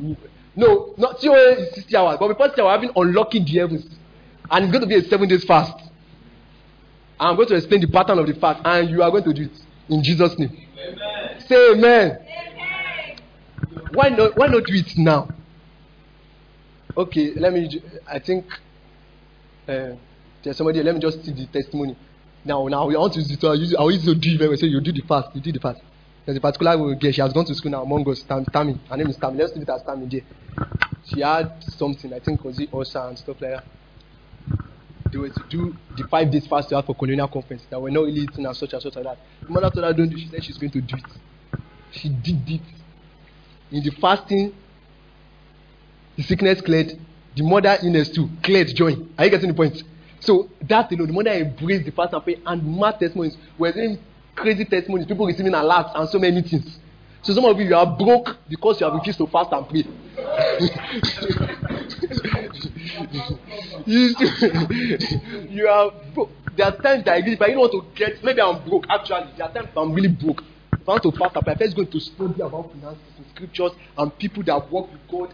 no, 0.55 0.93
not 0.95 1.19
TOA 1.19 1.53
is 1.53 1.73
60 1.75 1.95
hours, 1.95 2.17
but 2.19 2.37
60 2.37 2.61
hours, 2.61 2.75
I've 2.75 2.81
been 2.81 2.91
unlocking 2.95 3.45
the 3.45 3.51
heavens. 3.53 3.85
And 4.51 4.65
it's 4.65 4.71
going 4.71 4.81
to 4.81 4.87
be 4.87 4.95
a 4.95 5.03
seven 5.09 5.27
days 5.27 5.43
fast. 5.43 5.90
I'm 7.21 7.35
going 7.35 7.47
to 7.49 7.55
explain 7.55 7.81
the 7.81 7.87
pattern 7.87 8.17
of 8.17 8.25
the 8.25 8.33
fast, 8.33 8.61
and 8.65 8.89
you 8.89 9.03
are 9.03 9.11
going 9.11 9.23
to 9.23 9.31
do 9.31 9.43
it 9.43 9.51
in 9.89 10.03
Jesus' 10.03 10.39
name. 10.39 10.49
Amen. 10.75 11.39
Say 11.47 11.71
amen. 11.71 12.17
amen. 12.17 13.89
Why 13.93 14.09
not? 14.09 14.35
Why 14.35 14.47
not 14.47 14.65
do 14.65 14.73
it 14.73 14.97
now? 14.97 15.29
Okay, 16.97 17.33
let 17.35 17.53
me. 17.53 17.79
I 18.07 18.17
think 18.17 18.45
uh, 19.67 19.91
there's 20.43 20.57
somebody. 20.57 20.81
Let 20.81 20.95
me 20.95 20.99
just 20.99 21.23
see 21.23 21.31
the 21.31 21.45
testimony. 21.45 21.95
Now, 22.43 22.67
now 22.67 22.87
we 22.87 22.97
want 22.97 23.13
to 23.13 23.19
use 23.19 23.29
it. 23.29 23.43
I 23.43 23.53
use, 23.53 24.03
to 24.03 24.15
do 24.15 24.31
it 24.31 24.39
very 24.39 24.57
Say 24.57 24.65
you 24.65 24.81
do 24.81 24.91
the 24.91 25.03
fast. 25.07 25.29
You 25.35 25.41
do 25.41 25.51
the 25.51 25.59
fast. 25.59 25.79
There's 26.25 26.37
a 26.37 26.41
particular 26.41 26.75
girl. 26.95 27.11
She 27.11 27.21
has 27.21 27.31
gone 27.33 27.45
to 27.45 27.53
school 27.53 27.69
now 27.69 27.83
among 27.83 28.09
us. 28.09 28.23
Tam, 28.23 28.45
Tammy. 28.45 28.79
Her 28.89 28.97
name 28.97 29.09
is 29.09 29.17
Tammy. 29.17 29.37
Let's 29.37 29.53
leave 29.53 29.61
it 29.61 29.69
as 29.69 29.83
Tammy. 29.83 30.07
There. 30.07 30.21
She 31.05 31.19
had 31.19 31.63
something. 31.63 32.11
I 32.13 32.19
think 32.19 32.43
was 32.43 32.59
it 32.59 32.73
ulcer 32.73 32.99
and 32.99 33.17
stuff 33.19 33.39
like 33.41 33.51
that. 33.51 33.65
They 35.11 35.17
were 35.17 35.29
to 35.29 35.43
do 35.49 35.75
the 35.97 36.03
five 36.07 36.31
days 36.31 36.47
fast 36.47 36.69
for 36.69 36.95
colonial 36.95 37.27
conference. 37.27 37.63
That 37.69 37.81
were 37.81 37.91
not 37.91 38.05
really 38.05 38.21
eating 38.21 38.45
and 38.45 38.55
such 38.55 38.73
and 38.73 38.81
such 38.81 38.95
like 38.95 39.03
that. 39.03 39.17
The 39.45 39.51
mother 39.51 39.69
told 39.69 39.85
her 39.85 39.93
don't 39.93 40.09
do. 40.09 40.17
She 40.17 40.27
said 40.27 40.43
she's 40.43 40.57
going 40.57 40.71
to 40.71 40.81
do 40.81 40.95
it. 40.95 41.59
She 41.91 42.09
did 42.09 42.49
it. 42.49 42.61
In 43.71 43.83
the 43.83 43.91
fasting, 43.91 44.53
the 46.15 46.23
sickness 46.23 46.61
cleared. 46.61 46.97
The 47.35 47.43
mother 47.43 47.77
illness 47.83 48.09
too 48.09 48.29
cleared. 48.41 48.67
Join. 48.75 49.13
Are 49.17 49.25
you 49.25 49.31
getting 49.31 49.49
the 49.49 49.53
point? 49.55 49.83
So 50.21 50.49
that 50.61 50.91
alone, 50.91 51.07
the 51.07 51.13
mother 51.13 51.31
embraced 51.31 51.85
the 51.85 51.91
fast 51.91 52.13
and 52.13 52.23
prayer 52.23 52.37
and 52.45 52.79
mad 52.79 52.99
testimonies. 52.99 53.35
We're 53.57 53.73
doing 53.73 53.97
crazy 54.35 54.65
testimonies, 54.65 55.07
people 55.07 55.25
receiving 55.25 55.51
alerts 55.51 55.91
and 55.95 56.07
so 56.07 56.19
many 56.19 56.41
things. 56.41 56.77
So 57.23 57.33
some 57.33 57.45
of 57.45 57.59
you, 57.59 57.67
you 57.67 57.75
are 57.75 57.85
broke 57.85 58.35
because 58.49 58.81
you 58.81 58.87
have 58.87 58.95
refused 58.95 59.19
to 59.19 59.27
fast 59.27 59.51
and 59.51 59.67
pray. 59.69 59.85
you, 65.51 65.67
are 65.67 65.91
broke. 66.13 66.29
There 66.55 66.65
are 66.65 66.71
times 66.71 67.05
that 67.05 67.13
I 67.13 67.17
really, 67.17 67.33
if 67.33 67.41
I 67.41 67.49
don't 67.49 67.59
want 67.59 67.71
to 67.73 67.85
get, 67.95 68.23
maybe 68.23 68.41
I'm 68.41 68.67
broke. 68.67 68.85
Actually, 68.89 69.31
there 69.37 69.47
are 69.47 69.53
times 69.53 69.69
I'm 69.77 69.93
really 69.93 70.07
broke. 70.07 70.41
If 70.79 70.89
I 70.89 70.93
want 70.93 71.03
to 71.03 71.11
fast 71.11 71.35
and 71.35 71.43
pray, 71.43 71.53
I'm 71.53 71.59
first 71.59 71.75
going 71.75 71.91
to 71.91 71.99
study 71.99 72.41
about 72.41 72.71
finances 72.71 73.03
and 73.17 73.25
scriptures 73.35 73.71
and 73.97 74.17
people 74.17 74.41
that 74.43 74.71
work 74.71 74.91
with 74.91 75.07
God, 75.07 75.33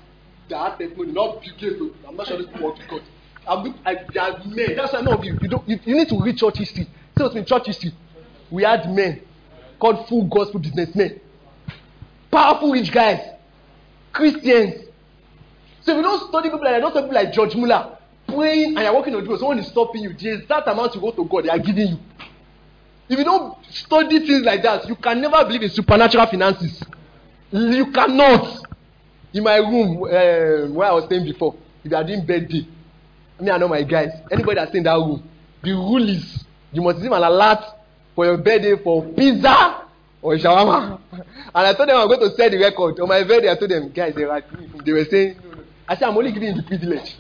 that 0.50 0.58
have 0.58 0.78
testimony, 0.78 1.14
not 1.14 1.42
people. 1.42 1.92
I'm 2.06 2.18
not 2.18 2.28
sure 2.28 2.38
this 2.38 2.48
work 2.62 2.78
with 2.78 2.88
God. 2.90 3.02
I'm, 3.48 3.76
I, 3.86 3.96
there 4.14 4.24
are 4.24 4.44
men. 4.46 4.76
That's 4.76 4.92
why 4.92 5.06
of 5.06 5.24
you. 5.24 5.38
You, 5.42 5.48
don't, 5.48 5.68
you, 5.70 5.80
you 5.86 5.96
need 5.96 6.10
to 6.10 6.22
read 6.22 6.38
church 6.38 6.58
history. 6.58 6.88
What's 7.16 7.34
in 7.36 7.46
church 7.46 7.68
history. 7.68 7.94
We 8.52 8.64
had 8.64 8.94
men 8.94 9.22
called 9.80 10.08
full 10.08 10.26
gospel 10.26 10.60
businessmen, 10.60 11.22
powerful 12.32 12.72
rich 12.72 12.92
guys, 12.92 13.22
Christians. 14.14 14.86
So 15.82 15.92
if 15.92 15.98
you 15.98 16.04
don't 16.04 16.28
study 16.30 16.50
people 16.50 16.64
like 16.64 16.74
that, 16.74 16.82
don't 16.82 16.92
study 16.92 17.08
people 17.08 17.24
like 17.24 17.34
George 17.34 17.56
Muller, 17.56 17.98
praying 18.28 18.76
and 18.76 18.80
you're 18.80 18.94
working 18.94 19.16
on 19.16 19.24
the 19.24 19.38
someone 19.38 19.60
is 19.60 19.68
stopping 19.68 20.04
you. 20.04 20.14
There's 20.14 20.46
that 20.48 20.68
amount 20.68 20.96
you 20.96 21.02
go 21.02 21.12
to 21.12 21.26
God, 21.26 21.46
they 21.46 21.50
are 21.50 21.60
giving 21.60 21.88
you. 21.88 22.00
If 23.10 23.18
you 23.18 23.24
don't 23.24 23.56
study 23.70 24.20
things 24.20 24.44
like 24.44 24.62
that, 24.64 24.88
you 24.88 24.96
can 24.96 25.22
never 25.22 25.44
believe 25.46 25.64
in 25.64 25.70
supernatural 25.70 26.28
finances. 26.28 26.84
You 27.52 27.92
cannot. 27.92 28.66
In 29.34 29.44
my 29.44 29.58
room, 29.58 30.04
uh, 30.04 30.74
where 30.74 30.90
I 30.90 30.94
was 30.94 31.06
staying 31.06 31.26
before, 31.26 31.56
if 31.84 31.92
you 31.92 31.98
are 31.98 32.04
doing 32.04 32.26
birthday, 32.26 32.68
me 33.40 33.52
I 33.52 33.58
know 33.58 33.68
my 33.68 33.84
guys. 33.84 34.10
Anybody 34.32 34.56
that's 34.56 34.74
in 34.76 34.84
that 34.84 34.96
room, 34.96 35.24
the 35.62 35.72
rule 35.72 36.10
is 36.10 36.44
you 36.72 36.82
must 36.82 37.00
leave 37.00 37.12
an 37.12 37.24
alert 37.24 37.64
for 38.16 38.26
your 38.26 38.38
birthday 38.38 38.76
for 38.84 39.06
pizza 39.06 39.87
or 40.22 40.36
shawarma. 40.38 41.00
And 41.12 41.24
I 41.54 41.74
told 41.74 41.90
them 41.90 41.98
I'm 41.98 42.08
going 42.08 42.20
to 42.20 42.36
set 42.36 42.52
the 42.52 42.58
record. 42.58 43.00
On 43.00 43.08
my 43.08 43.24
birthday, 43.24 43.52
I 43.52 43.56
told 43.56 43.72
them, 43.72 43.90
guys, 43.92 44.16
they 44.16 44.26
were, 44.26 44.44
they 44.86 44.92
were 44.94 45.06
saying. 45.06 45.40
I 45.88 45.96
said, 45.96 46.10
I'm 46.10 46.18
only 46.18 46.32
giving 46.32 46.56
you 46.56 46.62
the 46.62 46.68
privilege. 46.68 47.16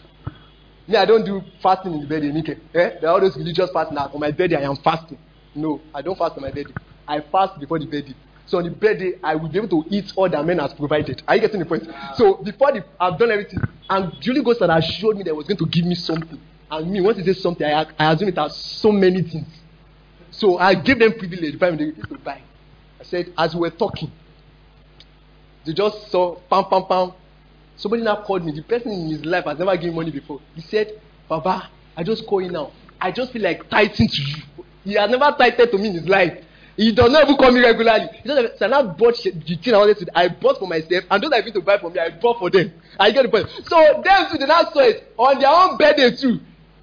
Me, 0.87 0.95
I 0.95 1.05
don't 1.05 1.25
do 1.25 1.41
fasting 1.61 1.93
in 1.93 2.01
the 2.01 2.07
birthday, 2.07 2.31
Nike. 2.31 2.51
Eh? 2.51 2.55
There 3.01 3.09
are 3.09 3.13
all 3.13 3.21
those 3.21 3.37
religious 3.37 3.69
fasting. 3.71 3.95
Now, 3.95 4.09
on 4.13 4.19
my 4.19 4.31
birthday, 4.31 4.55
I 4.55 4.69
am 4.69 4.75
fasting. 4.77 5.17
No, 5.55 5.81
I 5.93 6.01
don't 6.01 6.17
fast 6.17 6.35
on 6.35 6.41
my 6.41 6.51
birthday. 6.51 6.73
I 7.07 7.21
fast 7.21 7.59
before 7.59 7.79
the 7.79 7.85
birthday. 7.85 8.13
So 8.45 8.59
on 8.59 8.63
the 8.63 8.69
birthday, 8.69 9.13
I 9.23 9.35
will 9.35 9.49
be 9.49 9.57
able 9.57 9.83
to 9.83 9.89
eat 9.89 10.13
all 10.15 10.29
that 10.29 10.45
man 10.45 10.59
has 10.59 10.73
provided. 10.73 11.21
Are 11.27 11.35
you 11.35 11.41
getting 11.41 11.59
the 11.59 11.65
point? 11.65 11.89
So 12.15 12.35
before 12.35 12.71
the, 12.71 12.85
I've 12.99 13.19
done 13.19 13.31
everything, 13.31 13.59
and 13.89 14.13
Holy 14.23 14.41
Ghost 14.41 14.61
had 14.61 14.69
assured 14.69 15.17
me 15.17 15.23
that 15.23 15.35
was 15.35 15.47
going 15.47 15.57
to 15.57 15.65
give 15.65 15.83
me 15.83 15.95
something. 15.95 16.39
And 16.71 16.91
me, 16.91 17.01
once 17.01 17.17
he 17.17 17.23
says 17.25 17.41
something, 17.41 17.65
I, 17.65 17.85
I 17.99 18.13
assume 18.13 18.29
it 18.29 18.37
has 18.37 18.55
so 18.55 18.91
many 18.91 19.21
things. 19.21 19.47
So 20.31 20.57
I 20.57 20.75
gave 20.75 20.99
them 20.99 21.13
privilege. 21.13 21.59
Buy 21.59 21.71
me, 21.71 21.91
to 21.91 22.17
buy. 22.23 22.41
I 22.99 23.03
said, 23.03 23.33
as 23.37 23.53
we 23.53 23.61
were 23.61 23.69
talking, 23.71 24.11
they 25.65 25.73
just 25.73 26.09
saw 26.11 26.35
pam 26.49 26.65
pam 26.65 26.85
pam. 26.85 27.13
Somebody 27.75 28.03
now 28.03 28.23
called 28.23 28.43
me. 28.43 28.51
The 28.53 28.63
person 28.63 28.91
in 28.91 29.09
his 29.09 29.25
life 29.25 29.45
has 29.45 29.59
never 29.59 29.75
given 29.77 29.95
money 29.95 30.11
before. 30.11 30.39
He 30.55 30.61
said, 30.61 30.99
Baba, 31.27 31.69
I 31.95 32.03
just 32.03 32.25
call 32.25 32.41
you 32.41 32.49
now. 32.49 32.71
I 32.99 33.11
just 33.11 33.31
feel 33.31 33.43
like 33.43 33.69
tithing 33.69 34.07
to 34.07 34.21
you. 34.21 34.35
He 34.83 34.93
has 34.93 35.09
never 35.09 35.35
tithed 35.37 35.71
to 35.71 35.77
me 35.77 35.89
in 35.89 35.93
his 35.95 36.07
life. 36.07 36.43
He 36.75 36.91
does 36.91 37.11
not 37.11 37.23
even 37.23 37.35
call 37.37 37.51
me 37.51 37.59
regularly. 37.59 38.07
He 38.23 38.29
said, 38.29 38.51
so 38.57 38.65
I 38.65 38.69
now 38.69 38.83
bought 38.83 39.17
the 39.23 39.31
thing 39.31 39.73
I 39.73 39.77
wanted 39.77 39.97
to. 39.97 40.17
I 40.17 40.27
bought 40.29 40.59
for 40.59 40.67
myself, 40.67 41.03
and 41.09 41.23
those 41.23 41.31
I 41.33 41.41
going 41.41 41.53
to 41.53 41.61
buy 41.61 41.77
for 41.79 41.89
me, 41.89 41.99
I 41.99 42.09
bought 42.11 42.39
for 42.39 42.49
them. 42.49 42.71
I 42.99 43.11
get 43.11 43.23
the 43.23 43.29
point. 43.29 43.49
So 43.67 44.01
them 44.03 44.31
too, 44.31 44.37
they 44.37 44.45
now 44.45 44.63
saw 44.71 44.79
it 44.79 45.11
on 45.17 45.39
their 45.39 45.49
own 45.49 45.77
birthday 45.77 46.15
too. 46.15 46.39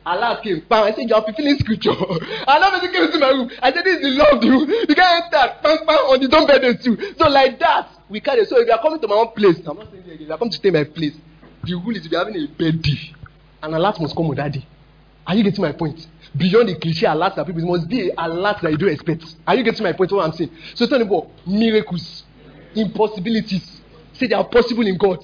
Allah 0.07 0.41
came. 0.43 0.61
Bam, 0.69 0.85
I 0.85 0.93
said, 0.93 1.09
you 1.09 1.15
are 1.15 1.23
fulfilling 1.23 1.59
scripture. 1.59 1.91
now 2.47 2.71
person 2.71 2.93
came 2.93 3.05
into 3.05 3.19
my 3.19 3.31
room. 3.31 3.51
I 3.63 3.73
said, 3.73 3.85
this 3.85 4.01
is 4.01 4.17
the 4.17 4.39
you. 4.43 4.67
You 4.89 4.95
can't 4.95 5.25
enter. 5.25 5.57
Bam, 5.63 5.79
bam, 5.87 5.97
on 5.97 6.21
his 6.21 6.33
own 6.33 6.47
birthday 6.47 6.75
too. 6.75 6.97
So 7.17 7.29
like 7.29 7.59
that, 7.61 7.89
we 8.09 8.21
carry. 8.21 8.45
So 8.45 8.61
if 8.61 8.67
you 8.67 8.73
are 8.73 8.83
coming 8.83 9.01
to 9.01 9.09
my 9.09 9.15
own 9.15 9.29
place, 9.35 9.59
I'm 9.67 9.79
not 9.79 9.91
saying 9.91 10.05
again. 10.05 10.15
If 10.15 10.21
you 10.29 10.33
are 10.33 10.39
coming 10.39 10.53
to 10.53 10.57
stay 10.59 10.71
my 10.71 10.85
place, 10.85 11.15
the 11.63 11.75
rule 11.75 11.97
is 11.97 12.05
if 12.05 12.13
you 12.13 12.19
are 12.19 12.25
having 12.25 12.41
a 12.43 12.47
birthday, 12.49 13.15
and 13.63 13.75
alert 13.75 14.01
must 14.01 14.15
come 14.15 14.27
on 14.27 14.37
that 14.37 14.53
day. 14.53 14.67
Are 15.27 15.35
you 15.35 15.43
getting 15.43 15.63
my 15.63 15.73
point? 15.73 16.07
beyond 16.37 16.69
the 16.69 16.75
cliche 16.77 17.07
alert 17.07 17.37
that 17.37 17.47
people 17.47 17.63
must 17.63 17.89
be 17.89 18.11
a 18.11 18.15
alert 18.19 18.57
that 18.63 18.73
you 18.73 18.79
don't 18.79 18.91
expect. 18.91 19.25
Are 19.47 19.55
you 19.55 19.63
getting 19.63 19.83
my 19.83 19.93
point? 19.93 20.11
What 20.13 20.25
I'm 20.25 20.33
saying? 20.33 20.51
So 20.75 20.87
tell 20.87 20.99
me 20.99 21.07
about 21.07 21.29
miracles, 21.47 22.25
impossibilities. 22.75 23.81
Say 24.15 24.27
they 24.27 24.35
are 24.35 24.47
possible 24.47 24.87
in 24.87 24.97
God 24.97 25.19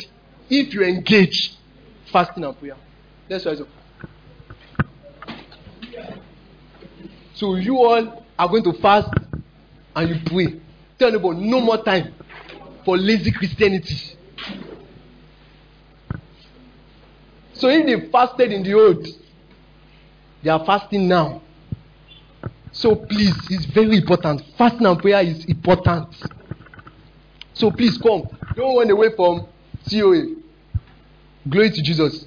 if 0.49 0.73
you 0.75 0.83
engage 0.83 1.55
fasting 2.13 2.45
and 2.45 2.59
prayer. 2.59 2.77
That's 3.29 3.45
why. 3.45 3.55
So 7.41 7.55
you 7.55 7.79
all 7.79 8.23
are 8.39 8.49
going 8.49 8.65
to 8.65 8.75
fast 8.75 9.09
and 9.97 10.11
you 10.11 10.21
pray. 10.27 10.61
Tell 10.99 11.15
about 11.15 11.37
no 11.37 11.59
more 11.59 11.83
time 11.83 12.13
for 12.85 12.99
lazy 12.99 13.33
Christianity. 13.33 13.97
So 17.55 17.69
if 17.69 17.87
they 17.87 18.11
fasted 18.11 18.53
in 18.53 18.63
the 18.63 18.75
old, 18.75 19.07
they 20.43 20.51
are 20.51 20.63
fasting 20.67 21.09
now. 21.09 21.41
So 22.73 22.95
please, 22.95 23.35
it's 23.49 23.65
very 23.65 23.97
important. 23.97 24.43
Fasting 24.59 24.87
and 24.87 24.99
prayer 24.99 25.23
is 25.23 25.47
important. 25.47 26.15
So 27.55 27.71
please 27.71 27.97
come. 27.97 28.29
Don't 28.55 28.77
run 28.77 28.91
away 28.91 29.17
from 29.17 29.47
COA. 29.91 30.35
Glory 31.49 31.71
to 31.71 31.81
Jesus. 31.81 32.27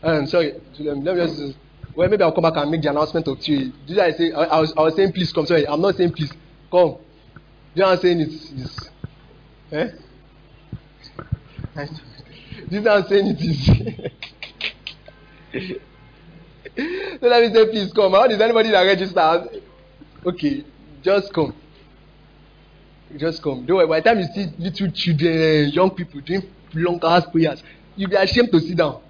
Um, 0.00 0.28
sorry, 0.28 0.60
let 0.78 0.96
me 0.96 1.26
just. 1.26 1.56
Well, 1.94 2.08
maybe 2.08 2.22
I'll 2.22 2.32
come 2.32 2.42
back 2.42 2.56
and 2.56 2.70
make 2.70 2.80
the 2.82 2.90
announcement 2.90 3.28
of 3.28 3.38
COA. 3.38 3.70
Did 3.86 3.98
I 3.98 4.12
say? 4.12 4.32
I, 4.32 4.44
I, 4.44 4.60
was, 4.60 4.72
I 4.76 4.80
was 4.80 4.96
saying 4.96 5.12
please 5.12 5.32
come. 5.32 5.46
Sorry, 5.46 5.66
I'm 5.68 5.80
not 5.80 5.96
saying 5.96 6.12
please. 6.12 6.32
Come. 6.70 6.96
You 7.74 7.82
know 7.82 7.88
what 7.88 7.92
I'm 7.92 7.98
saying? 7.98 8.20
It's. 8.20 8.52
it's 8.52 8.90
eh? 9.72 9.88
This 12.68 12.86
I'm 12.86 13.06
saying 13.06 13.26
it 13.26 13.40
is. 13.40 13.66
so 17.20 17.26
let 17.26 17.42
me 17.42 17.52
say, 17.52 17.66
please 17.70 17.92
come. 17.92 18.12
How 18.12 18.24
is 18.24 18.40
anybody 18.40 18.70
that 18.70 18.82
registers? 18.82 19.60
Okay, 20.24 20.64
just 21.02 21.32
come. 21.32 21.54
Just 23.16 23.42
come. 23.42 23.66
Don't 23.66 23.76
worry. 23.76 23.86
By 23.86 24.00
the 24.00 24.04
time 24.04 24.20
you 24.20 24.26
see 24.34 24.46
little 24.58 24.90
children, 24.90 25.68
young 25.70 25.90
people 25.90 26.20
doing 26.20 26.42
long 26.74 27.00
hours 27.04 27.24
prayers, 27.30 27.62
you'll 27.96 28.08
be 28.08 28.16
ashamed 28.16 28.50
to 28.52 28.60
sit 28.60 28.76
down. 28.76 29.02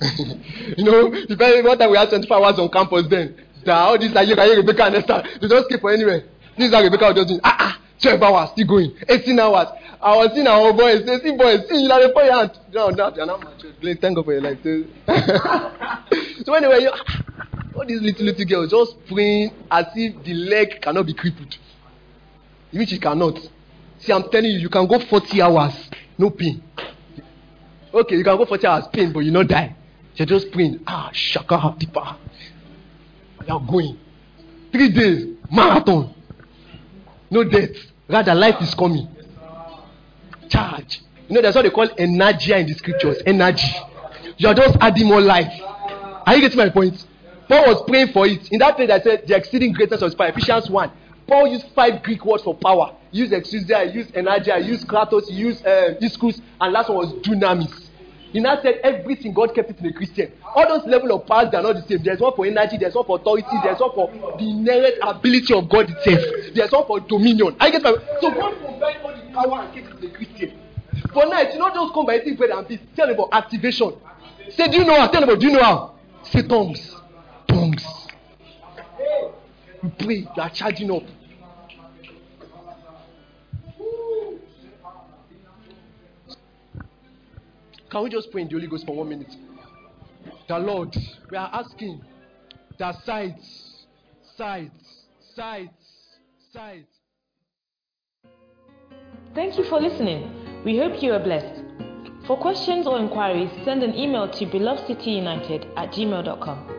you 0.76 0.84
know, 0.84 1.10
depending 1.26 1.64
what 1.64 1.78
time 1.78 1.90
we 1.90 1.96
have 1.96 2.08
24 2.08 2.36
hours 2.36 2.58
on 2.58 2.68
campus 2.70 3.06
then. 3.08 3.34
That 3.64 3.76
all 3.76 3.98
these 3.98 4.14
are 4.14 4.24
you, 4.24 4.34
Rebecca 4.34 4.84
and 4.84 4.96
Esther. 4.96 5.22
Don't 5.46 5.64
skip 5.64 5.80
for 5.80 5.92
anywhere. 5.92 6.24
This 6.56 6.68
is 6.68 6.74
how 6.74 6.82
Rebecca 6.82 7.12
was 7.12 7.26
doing. 7.26 7.40
Ah, 7.42 7.56
ah, 7.58 7.80
12 8.00 8.22
hours, 8.22 8.50
still 8.50 8.66
going. 8.66 8.96
18 9.08 9.38
hours. 9.38 9.68
I 10.00 10.16
was 10.16 10.32
seeing 10.32 10.46
our 10.46 10.72
boys. 10.72 11.04
They 11.04 11.18
see 11.18 11.36
boys. 11.36 11.68
See, 11.68 11.82
you 11.82 12.10
put 12.14 12.24
your 12.24 12.38
hand. 12.38 12.58
No, 12.72 12.90
no, 12.90 13.12
you're 13.14 13.26
not 13.26 13.40
mature. 13.42 13.96
Thank 13.96 14.16
God 14.16 14.24
for 14.24 14.32
your 14.32 14.42
life. 14.42 14.58
so 16.44 16.54
anyway, 16.54 16.82
you, 16.82 16.92
all 17.74 17.86
these 17.86 18.00
little, 18.00 18.24
little 18.24 18.44
girls 18.44 18.70
just 18.70 19.06
praying 19.06 19.52
as 19.70 19.86
if 19.96 20.22
the 20.24 20.34
leg 20.34 20.80
cannot 20.80 21.06
be 21.06 21.14
crippled. 21.14 21.56
Which 22.72 22.92
it 22.92 23.02
cannot. 23.02 23.38
See, 23.98 24.12
I'm 24.12 24.28
telling 24.30 24.50
you, 24.50 24.58
you 24.58 24.68
can 24.68 24.86
go 24.86 25.00
40 25.00 25.42
hours, 25.42 25.74
no 26.16 26.30
pain. 26.30 26.62
Okay, 27.92 28.16
you 28.16 28.24
can 28.24 28.36
go 28.36 28.44
40 28.44 28.66
hours 28.66 28.84
pain, 28.92 29.12
but 29.12 29.20
you 29.20 29.32
not 29.32 29.48
die. 29.48 29.74
You're 30.18 30.26
just 30.26 30.50
praying. 30.50 30.80
Ah, 30.84 31.10
shaka, 31.12 31.76
deeper. 31.78 32.16
You're 33.46 33.60
going. 33.60 33.98
Three 34.72 34.88
days, 34.90 35.36
marathon. 35.50 36.12
no 37.30 37.44
death. 37.44 37.70
Rather, 38.08 38.34
life 38.34 38.60
is 38.60 38.74
coming. 38.74 39.08
Charge. 40.48 41.02
You 41.28 41.36
know, 41.36 41.42
that's 41.42 41.54
what 41.54 41.62
they 41.62 41.70
call 41.70 41.88
energy 41.96 42.52
in 42.52 42.66
the 42.66 42.74
scriptures. 42.74 43.22
Energy. 43.24 43.68
You 44.38 44.48
are 44.48 44.54
just 44.54 44.76
adding 44.80 45.06
more 45.06 45.20
life. 45.20 45.52
Are 46.26 46.34
you 46.34 46.40
getting 46.40 46.58
my 46.58 46.70
point? 46.70 47.06
Paul 47.48 47.66
was 47.66 47.82
praying 47.86 48.08
for 48.08 48.26
it. 48.26 48.50
In 48.50 48.58
that 48.58 48.76
place, 48.76 48.90
I 48.90 49.00
said 49.00 49.24
the 49.26 49.36
exceeding 49.36 49.72
greatness 49.72 50.02
of 50.02 50.06
his 50.06 50.14
power. 50.16 50.28
Ephesians 50.28 50.68
1. 50.68 50.90
Paul 51.28 51.46
used 51.46 51.66
five 51.74 52.02
Greek 52.02 52.24
words 52.24 52.42
for 52.42 52.54
power. 52.54 52.94
He 53.12 53.18
used 53.18 53.32
exousia, 53.32 53.90
he 53.90 53.98
used 53.98 54.16
energy, 54.16 54.50
he 54.50 54.68
used 54.68 54.86
kratos, 54.88 55.28
he 55.28 55.34
used 55.34 55.64
uh, 55.64 55.94
ischus, 56.00 56.40
and 56.60 56.72
last 56.72 56.88
one 56.88 56.98
was 56.98 57.12
dunamis. 57.22 57.87
He 58.32 58.40
now 58.40 58.60
said 58.62 58.80
everything 58.84 59.32
God 59.32 59.54
kept 59.54 59.70
it 59.70 59.78
in 59.78 59.86
a 59.86 59.92
Christian. 59.92 60.32
All 60.54 60.68
those 60.68 60.86
level 60.86 61.12
of 61.12 61.26
powers 61.26 61.50
they 61.50 61.56
are 61.56 61.62
not 61.62 61.76
the 61.76 61.82
same. 61.82 62.02
There's 62.02 62.20
one 62.20 62.34
for 62.36 62.44
energy, 62.44 62.76
there's 62.76 62.94
one 62.94 63.06
for 63.06 63.18
authority, 63.18 63.56
there's 63.62 63.80
one 63.80 63.92
for 63.94 64.10
the 64.38 64.50
inherent 64.50 64.96
ability 65.02 65.54
of 65.54 65.68
God 65.68 65.88
itself. 65.90 66.54
There's 66.54 66.70
one 66.70 66.86
for 66.86 67.00
dominion. 67.00 67.56
I 67.58 67.70
get 67.70 67.82
my 67.82 67.94
so 68.20 68.30
God 68.30 68.54
combined 68.64 68.98
all 69.02 69.16
the 69.16 69.32
power 69.32 69.62
and 69.64 69.74
kept 69.74 69.94
it 69.94 70.04
in 70.04 70.10
a 70.10 70.14
Christian. 70.14 70.58
For 71.12 71.24
now, 71.26 71.40
you 71.40 71.58
not 71.58 71.74
just 71.74 71.94
come 71.94 72.06
by 72.06 72.16
eating 72.16 72.36
bread 72.36 72.50
and 72.50 72.68
peace. 72.68 72.80
Tell 72.94 73.08
about 73.08 73.28
activation. 73.32 73.92
Say, 74.50 74.68
do 74.68 74.78
you 74.78 74.84
know 74.84 75.00
how? 75.00 75.08
Tell 75.08 75.22
about, 75.22 75.38
do 75.40 75.46
you 75.46 75.52
know 75.52 75.62
how? 75.62 75.94
Say 76.24 76.42
tongues. 76.42 76.94
Tongues. 77.46 77.84
You 79.82 79.92
pray, 79.98 80.14
you 80.16 80.28
are 80.42 80.50
charging 80.50 80.90
up. 80.90 81.02
Can 87.90 88.02
we 88.02 88.10
just 88.10 88.30
pray 88.30 88.42
in 88.42 88.48
the 88.48 88.54
Holy 88.54 88.66
Ghost 88.66 88.84
for 88.84 88.94
one 88.94 89.08
minute? 89.08 89.34
The 90.46 90.58
Lord, 90.58 90.94
we 91.30 91.36
are 91.36 91.50
asking 91.52 92.02
that 92.78 93.02
sights, 93.04 93.86
sights, 94.36 95.06
sights, 95.34 96.18
sights. 96.52 96.98
Thank 99.34 99.56
you 99.56 99.64
for 99.64 99.80
listening. 99.80 100.64
We 100.64 100.76
hope 100.76 101.02
you 101.02 101.12
are 101.12 101.18
blessed. 101.18 101.62
For 102.26 102.36
questions 102.36 102.86
or 102.86 102.98
inquiries, 102.98 103.50
send 103.64 103.82
an 103.82 103.94
email 103.94 104.28
to 104.28 104.46
belovedcityunited 104.46 105.72
at 105.76 105.92
gmail.com. 105.92 106.74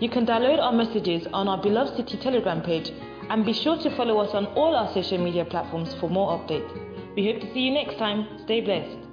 You 0.00 0.08
can 0.08 0.24
download 0.24 0.60
our 0.60 0.72
messages 0.72 1.26
on 1.32 1.46
our 1.46 1.60
Beloved 1.60 1.96
City 1.96 2.16
Telegram 2.16 2.62
page 2.62 2.90
and 3.28 3.44
be 3.44 3.52
sure 3.52 3.76
to 3.78 3.94
follow 3.96 4.18
us 4.18 4.34
on 4.34 4.46
all 4.54 4.74
our 4.74 4.92
social 4.94 5.18
media 5.18 5.44
platforms 5.44 5.94
for 6.00 6.08
more 6.08 6.38
updates. 6.38 6.72
We 7.16 7.26
hope 7.26 7.42
to 7.42 7.52
see 7.52 7.60
you 7.60 7.72
next 7.72 7.98
time. 7.98 8.26
Stay 8.44 8.60
blessed. 8.60 9.03